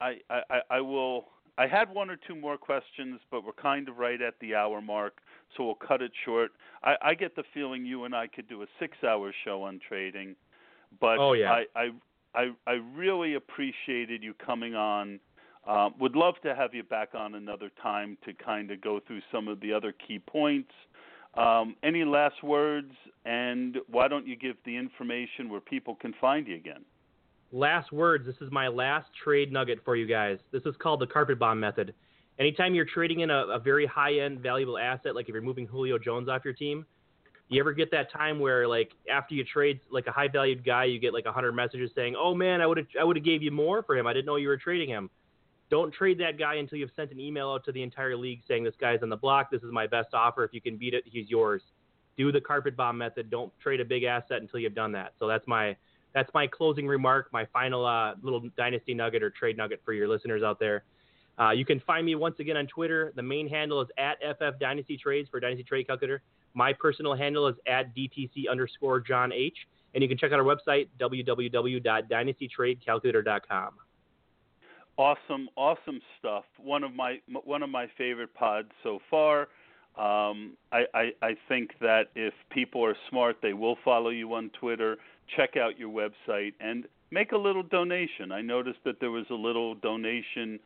I, 0.02 0.16
I, 0.30 0.60
I 0.70 0.82
will. 0.82 1.26
I 1.60 1.68
had 1.68 1.94
one 1.94 2.10
or 2.10 2.18
two 2.28 2.36
more 2.36 2.58
questions, 2.58 3.20
but 3.32 3.44
we're 3.44 3.52
kind 3.52 3.90
of 3.90 3.98
right 3.98 4.22
at 4.22 4.36
the 4.40 4.54
hour 4.54 4.80
mark, 4.80 5.18
so 5.56 5.66
we'll 5.66 5.76
cut 5.76 6.02
it 6.04 6.12
short. 6.24 6.52
I, 6.84 6.96
I 7.02 7.14
get 7.16 7.36
the 7.36 7.44
feeling 7.54 7.84
you 7.84 8.06
and 8.06 8.16
I 8.16 8.28
could 8.28 8.48
do 8.48 8.62
a 8.62 8.68
six-hour 8.80 9.34
show 9.44 9.64
on 9.64 9.80
trading, 9.88 10.36
but 11.02 11.18
oh, 11.18 11.34
yeah. 11.34 11.52
I, 11.52 11.66
I, 11.76 11.90
I, 12.36 12.52
I 12.68 12.74
really 12.96 13.34
appreciated 13.34 14.22
you 14.22 14.36
coming 14.36 14.76
on. 14.76 15.20
Uh, 15.68 15.90
would 16.00 16.16
love 16.16 16.36
to 16.44 16.56
have 16.56 16.74
you 16.74 16.84
back 16.84 17.10
on 17.14 17.36
another 17.36 17.70
time 17.84 18.18
to 18.26 18.34
kind 18.34 18.72
of 18.72 18.82
go 18.82 19.02
through 19.06 19.22
some 19.32 19.48
of 19.48 19.60
the 19.60 19.74
other 19.74 19.94
key 20.08 20.18
points. 20.18 20.72
Um, 21.36 21.76
any 21.84 22.06
last 22.06 22.42
words? 22.42 22.94
And 23.26 23.78
why 23.90 24.08
don't 24.08 24.26
you 24.26 24.38
give 24.38 24.56
the 24.66 24.76
information 24.76 25.50
where 25.50 25.60
people 25.60 25.96
can 25.96 26.14
find 26.22 26.48
you 26.48 26.56
again? 26.56 26.86
last 27.52 27.92
words. 27.92 28.26
This 28.26 28.36
is 28.42 28.52
my 28.52 28.68
last 28.68 29.08
trade 29.24 29.52
nugget 29.52 29.80
for 29.86 29.96
you 29.96 30.08
guys. 30.08 30.38
This 30.52 30.64
is 30.66 30.76
called 30.82 31.00
the 31.00 31.08
carpet 31.08 31.40
bomb 31.40 31.60
method. 31.60 31.94
Anytime 32.40 32.76
you're 32.76 32.86
trading 32.86 33.22
in 33.22 33.30
a, 33.30 33.48
a 33.48 33.60
very 33.60 33.86
high 33.86 34.20
end 34.20 34.40
valuable 34.40 34.78
asset, 34.78 35.16
like 35.16 35.28
if 35.28 35.34
you're 35.34 35.42
moving 35.42 35.66
Julio 35.66 35.98
Jones 35.98 36.30
off 36.30 36.44
your 36.46 36.54
team, 36.54 36.86
you 37.50 37.60
ever 37.60 37.74
get 37.74 37.90
that 37.92 38.12
time 38.12 38.40
where 38.40 38.68
like 38.68 38.92
after 39.12 39.34
you 39.34 39.44
trade 39.44 39.80
like 39.90 40.06
a 40.08 40.12
high 40.12 40.28
valued 40.28 40.66
guy, 40.66 40.84
you 40.84 41.00
get 41.00 41.14
like 41.14 41.26
a 41.26 41.32
hundred 41.32 41.54
messages 41.54 41.90
saying, 41.96 42.16
"Oh 42.18 42.36
man, 42.36 42.62
I 42.62 42.68
would 42.68 42.78
have 42.78 42.88
I 43.00 43.04
would 43.04 43.16
have 43.16 43.26
gave 43.26 43.42
you 43.42 43.52
more 43.52 43.82
for 43.84 43.98
him. 43.98 44.06
I 44.06 44.14
didn't 44.14 44.26
know 44.26 44.36
you 44.36 44.50
were 44.50 44.58
trading 44.58 44.90
him." 44.90 45.10
Don't 45.70 45.94
trade 45.94 46.18
that 46.20 46.40
guy 46.40 46.56
until 46.56 46.78
you've 46.78 46.92
sent 46.96 47.12
an 47.12 47.20
email 47.20 47.50
out 47.50 47.66
to 47.66 47.72
the 47.72 47.84
entire 47.84 48.16
league 48.16 48.42
saying 48.48 48.64
this 48.64 48.76
guy's 48.80 49.04
on 49.04 49.10
the 49.10 49.18
block. 49.18 49.52
This 49.52 49.64
is 49.64 49.72
my 49.72 49.86
best 49.86 50.14
offer. 50.14 50.44
If 50.44 50.54
you 50.54 50.62
can 50.62 50.78
beat 50.78 50.94
it, 50.94 51.04
he's 51.06 51.30
yours. 51.30 51.62
Do 52.18 52.32
the 52.32 52.40
carpet 52.40 52.78
bomb 52.78 52.98
method. 52.98 53.30
Don't 53.30 53.52
trade 53.60 53.82
a 53.82 53.86
big 53.86 54.04
asset 54.04 54.42
until 54.42 54.60
you've 54.60 54.76
done 54.76 54.92
that. 54.94 55.14
So 55.20 55.28
that's 55.28 55.46
my 55.48 55.76
that's 56.14 56.34
my 56.34 56.48
closing 56.48 56.88
remark, 56.88 57.28
my 57.32 57.46
final 57.52 57.86
uh, 57.86 58.14
little 58.24 58.42
dynasty 58.58 58.94
nugget 58.94 59.22
or 59.22 59.30
trade 59.30 59.58
nugget 59.58 59.82
for 59.84 59.94
your 59.94 60.08
listeners 60.08 60.42
out 60.42 60.60
there. 60.60 60.84
Uh, 61.40 61.52
you 61.52 61.66
can 61.66 61.80
find 61.82 62.04
me 62.06 62.16
once 62.16 62.40
again 62.40 62.56
on 62.58 62.66
Twitter. 62.66 63.14
The 63.16 63.22
main 63.22 63.48
handle 63.48 63.80
is 63.82 63.88
at 63.98 64.18
FF 64.22 64.58
Dynasty 64.60 64.98
Trades 64.98 65.30
for 65.30 65.40
Dynasty 65.40 65.64
Trade 65.64 65.86
Calculator. 65.86 66.24
My 66.56 66.74
personal 66.74 67.16
handle 67.16 67.48
is 67.48 67.56
at 67.68 67.96
DTC 67.96 68.50
underscore 68.50 69.00
John 69.00 69.32
H. 69.32 69.56
And 69.94 70.02
you 70.02 70.10
can 70.10 70.18
check 70.18 70.32
out 70.32 70.40
our 70.40 70.46
website, 70.46 70.88
www.dynastytradecalculator.com. 71.00 73.74
Awesome, 74.98 75.48
awesome 75.56 76.02
stuff. 76.18 76.46
One 76.58 76.84
of 76.84 76.94
my 76.94 77.20
one 77.44 77.62
of 77.62 77.70
my 77.70 77.88
favorite 77.98 78.34
pods 78.34 78.70
so 78.84 79.00
far. 79.10 79.48
Um, 79.98 80.56
I, 80.72 80.84
I, 80.94 81.12
I 81.24 81.36
think 81.48 81.72
that 81.82 82.10
if 82.16 82.34
people 82.52 82.86
are 82.86 82.96
smart, 83.10 83.38
they 83.42 83.54
will 83.54 83.78
follow 83.84 84.10
you 84.10 84.32
on 84.36 84.52
Twitter 84.60 84.98
check 85.36 85.58
out 85.58 85.78
your 85.78 85.90
website 85.90 86.54
and 86.60 86.86
make 87.12 87.32
a 87.32 87.38
little 87.38 87.64
donation. 87.64 88.32
I 88.32 88.42
noticed 88.42 88.80
that 88.86 89.00
there 89.00 89.12
was 89.12 89.26
a 89.30 89.36
little 89.36 89.76
donation 89.76 90.60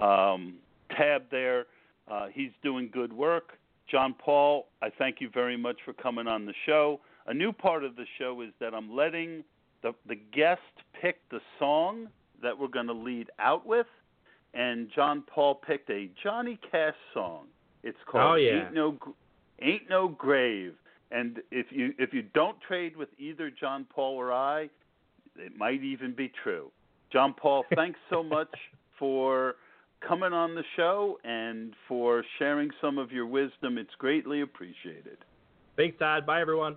um, 0.00 0.54
tab 0.96 1.24
there. 1.30 1.66
Uh, 2.10 2.28
he's 2.32 2.50
doing 2.62 2.90
good 2.92 3.12
work. 3.12 3.58
John 3.90 4.14
Paul, 4.18 4.68
I 4.82 4.90
thank 4.90 5.20
you 5.20 5.30
very 5.32 5.56
much 5.56 5.76
for 5.84 5.92
coming 5.92 6.26
on 6.26 6.46
the 6.46 6.54
show. 6.66 7.00
A 7.26 7.34
new 7.34 7.52
part 7.52 7.84
of 7.84 7.96
the 7.96 8.04
show 8.18 8.40
is 8.42 8.50
that 8.60 8.74
I'm 8.74 8.94
letting 8.94 9.44
the, 9.82 9.92
the 10.06 10.16
guest 10.16 10.60
pick 11.00 11.16
the 11.30 11.40
song 11.58 12.08
that 12.42 12.58
we're 12.58 12.68
going 12.68 12.86
to 12.86 12.92
lead 12.92 13.30
out 13.38 13.66
with, 13.66 13.86
and 14.54 14.88
John 14.94 15.22
Paul 15.32 15.54
picked 15.54 15.90
a 15.90 16.08
Johnny 16.22 16.58
Cash 16.70 16.94
song. 17.14 17.46
It's 17.82 17.98
called 18.10 18.32
oh, 18.32 18.34
yeah. 18.34 18.66
Ain't 18.66 18.74
No 18.74 18.98
Ain't 19.60 19.88
No 19.88 20.08
Grave. 20.08 20.74
And 21.10 21.38
if 21.50 21.66
you 21.70 21.94
if 21.98 22.12
you 22.12 22.22
don't 22.34 22.56
trade 22.66 22.96
with 22.96 23.08
either 23.18 23.50
John 23.50 23.86
Paul 23.88 24.16
or 24.16 24.32
I, 24.32 24.68
it 25.36 25.56
might 25.56 25.82
even 25.82 26.12
be 26.12 26.30
true. 26.42 26.70
John 27.12 27.34
Paul, 27.34 27.64
thanks 27.74 27.98
so 28.10 28.22
much 28.22 28.52
for 28.98 29.54
coming 30.06 30.32
on 30.32 30.54
the 30.54 30.64
show 30.76 31.18
and 31.24 31.74
for 31.88 32.24
sharing 32.38 32.70
some 32.80 32.98
of 32.98 33.10
your 33.10 33.26
wisdom. 33.26 33.78
It's 33.78 33.94
greatly 33.98 34.42
appreciated. 34.42 35.18
Thanks, 35.76 35.98
Todd. 35.98 36.26
Bye, 36.26 36.40
everyone. 36.40 36.76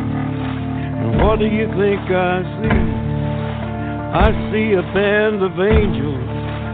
and 1.01 1.21
what 1.21 1.39
do 1.39 1.45
you 1.45 1.67
think 1.77 2.01
I 2.09 2.41
see? 2.61 2.81
I 4.11 4.27
see 4.51 4.73
a 4.73 4.83
band 4.93 5.41
of 5.41 5.57
angels 5.59 6.27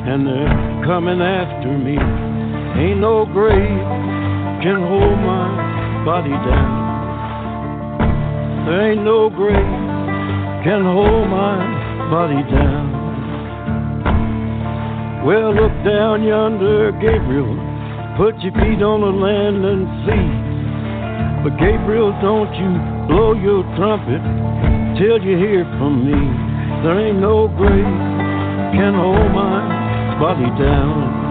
and 0.07 0.25
they're 0.25 0.83
coming 0.85 1.21
after 1.21 1.77
me. 1.77 1.97
Ain't 2.81 2.99
no 2.99 3.25
grave 3.25 3.87
can 4.63 4.81
hold 4.81 5.17
my 5.19 6.03
body 6.03 6.31
down. 6.31 6.87
There 8.65 8.91
ain't 8.91 9.03
no 9.03 9.29
grave 9.29 9.55
can 10.63 10.83
hold 10.83 11.29
my 11.29 12.09
body 12.09 12.43
down. 12.51 13.07
Well, 15.25 15.53
look 15.53 15.73
down 15.83 16.23
yonder, 16.23 16.91
Gabriel. 16.93 17.55
Put 18.17 18.39
your 18.39 18.53
feet 18.53 18.81
on 18.81 19.01
the 19.01 19.11
land 19.11 19.65
and 19.65 19.87
see. 20.07 20.46
But 21.43 21.57
Gabriel, 21.59 22.11
don't 22.21 22.51
you 22.55 22.71
blow 23.07 23.33
your 23.33 23.63
trumpet 23.77 24.21
till 24.99 25.21
you 25.21 25.37
hear 25.37 25.63
from 25.77 26.03
me. 26.03 26.17
There 26.83 26.99
ain't 26.99 27.19
no 27.19 27.47
grave 27.47 27.85
can 28.73 28.93
hold 28.93 29.31
my 29.31 30.17
body 30.19 30.49
down. 30.61 31.25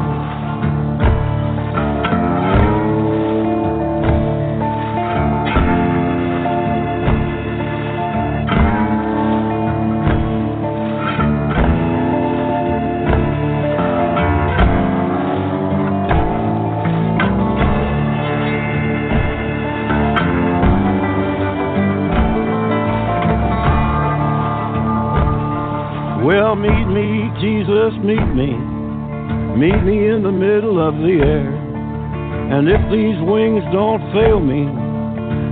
If 32.69 32.85
these 32.93 33.17
wings 33.25 33.65
don't 33.73 34.13
fail 34.13 34.41
me, 34.41 34.69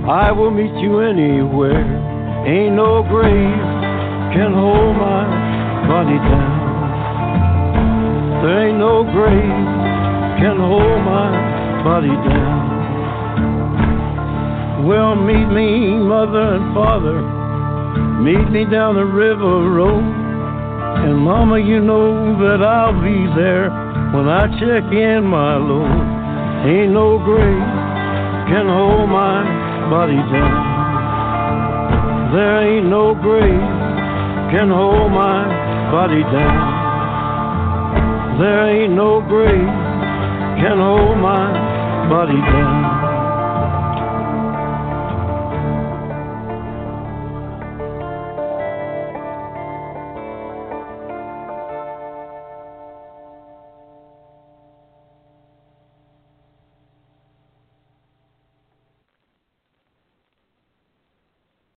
I 0.05 0.31
will 0.31 0.51
meet 0.51 0.69
you 0.77 0.99
anywhere. 0.99 1.81
Ain't 2.45 2.75
no 2.75 3.01
grave 3.01 3.57
can 4.37 4.53
hold 4.53 4.95
my 5.01 5.25
body 5.89 6.13
down. 6.13 6.61
There 8.43 8.69
ain't 8.69 8.77
no 8.77 9.01
grave 9.01 9.33
can 10.37 10.61
hold 10.61 11.01
my 11.09 11.33
body 11.83 12.13
down. 12.29 12.77
Well, 14.85 15.15
meet 15.15 15.47
me, 15.47 15.97
mother 15.97 16.53
and 16.53 16.71
father. 16.75 17.19
Meet 18.21 18.51
me 18.51 18.65
down 18.69 18.93
the 18.93 19.05
river 19.05 19.71
road. 19.71 20.05
And 21.01 21.17
mama, 21.17 21.57
you 21.57 21.79
know 21.79 22.37
that 22.45 22.61
I'll 22.61 22.93
be 23.01 23.25
there 23.33 23.71
when 24.13 24.29
I 24.29 24.45
check 24.59 24.83
in 24.93 25.25
my 25.25 25.57
load. 25.57 26.16
Ain't 26.65 26.91
no 26.91 27.19
grave 27.19 27.63
can 28.49 28.67
hold 28.67 29.09
my 29.09 29.43
body 29.89 30.15
down. 30.15 32.33
There 32.33 32.61
ain't 32.61 32.87
no 32.87 33.13
grave 33.13 33.61
can 34.51 34.69
hold 34.69 35.11
my 35.11 35.45
body 35.91 36.23
down. 36.23 38.39
There 38.39 38.69
ain't 38.69 38.93
no 38.93 39.21
grave 39.21 39.67
can 40.59 40.79
hold 40.79 41.17
my 41.17 41.51
body 42.09 42.41
down. 42.41 42.86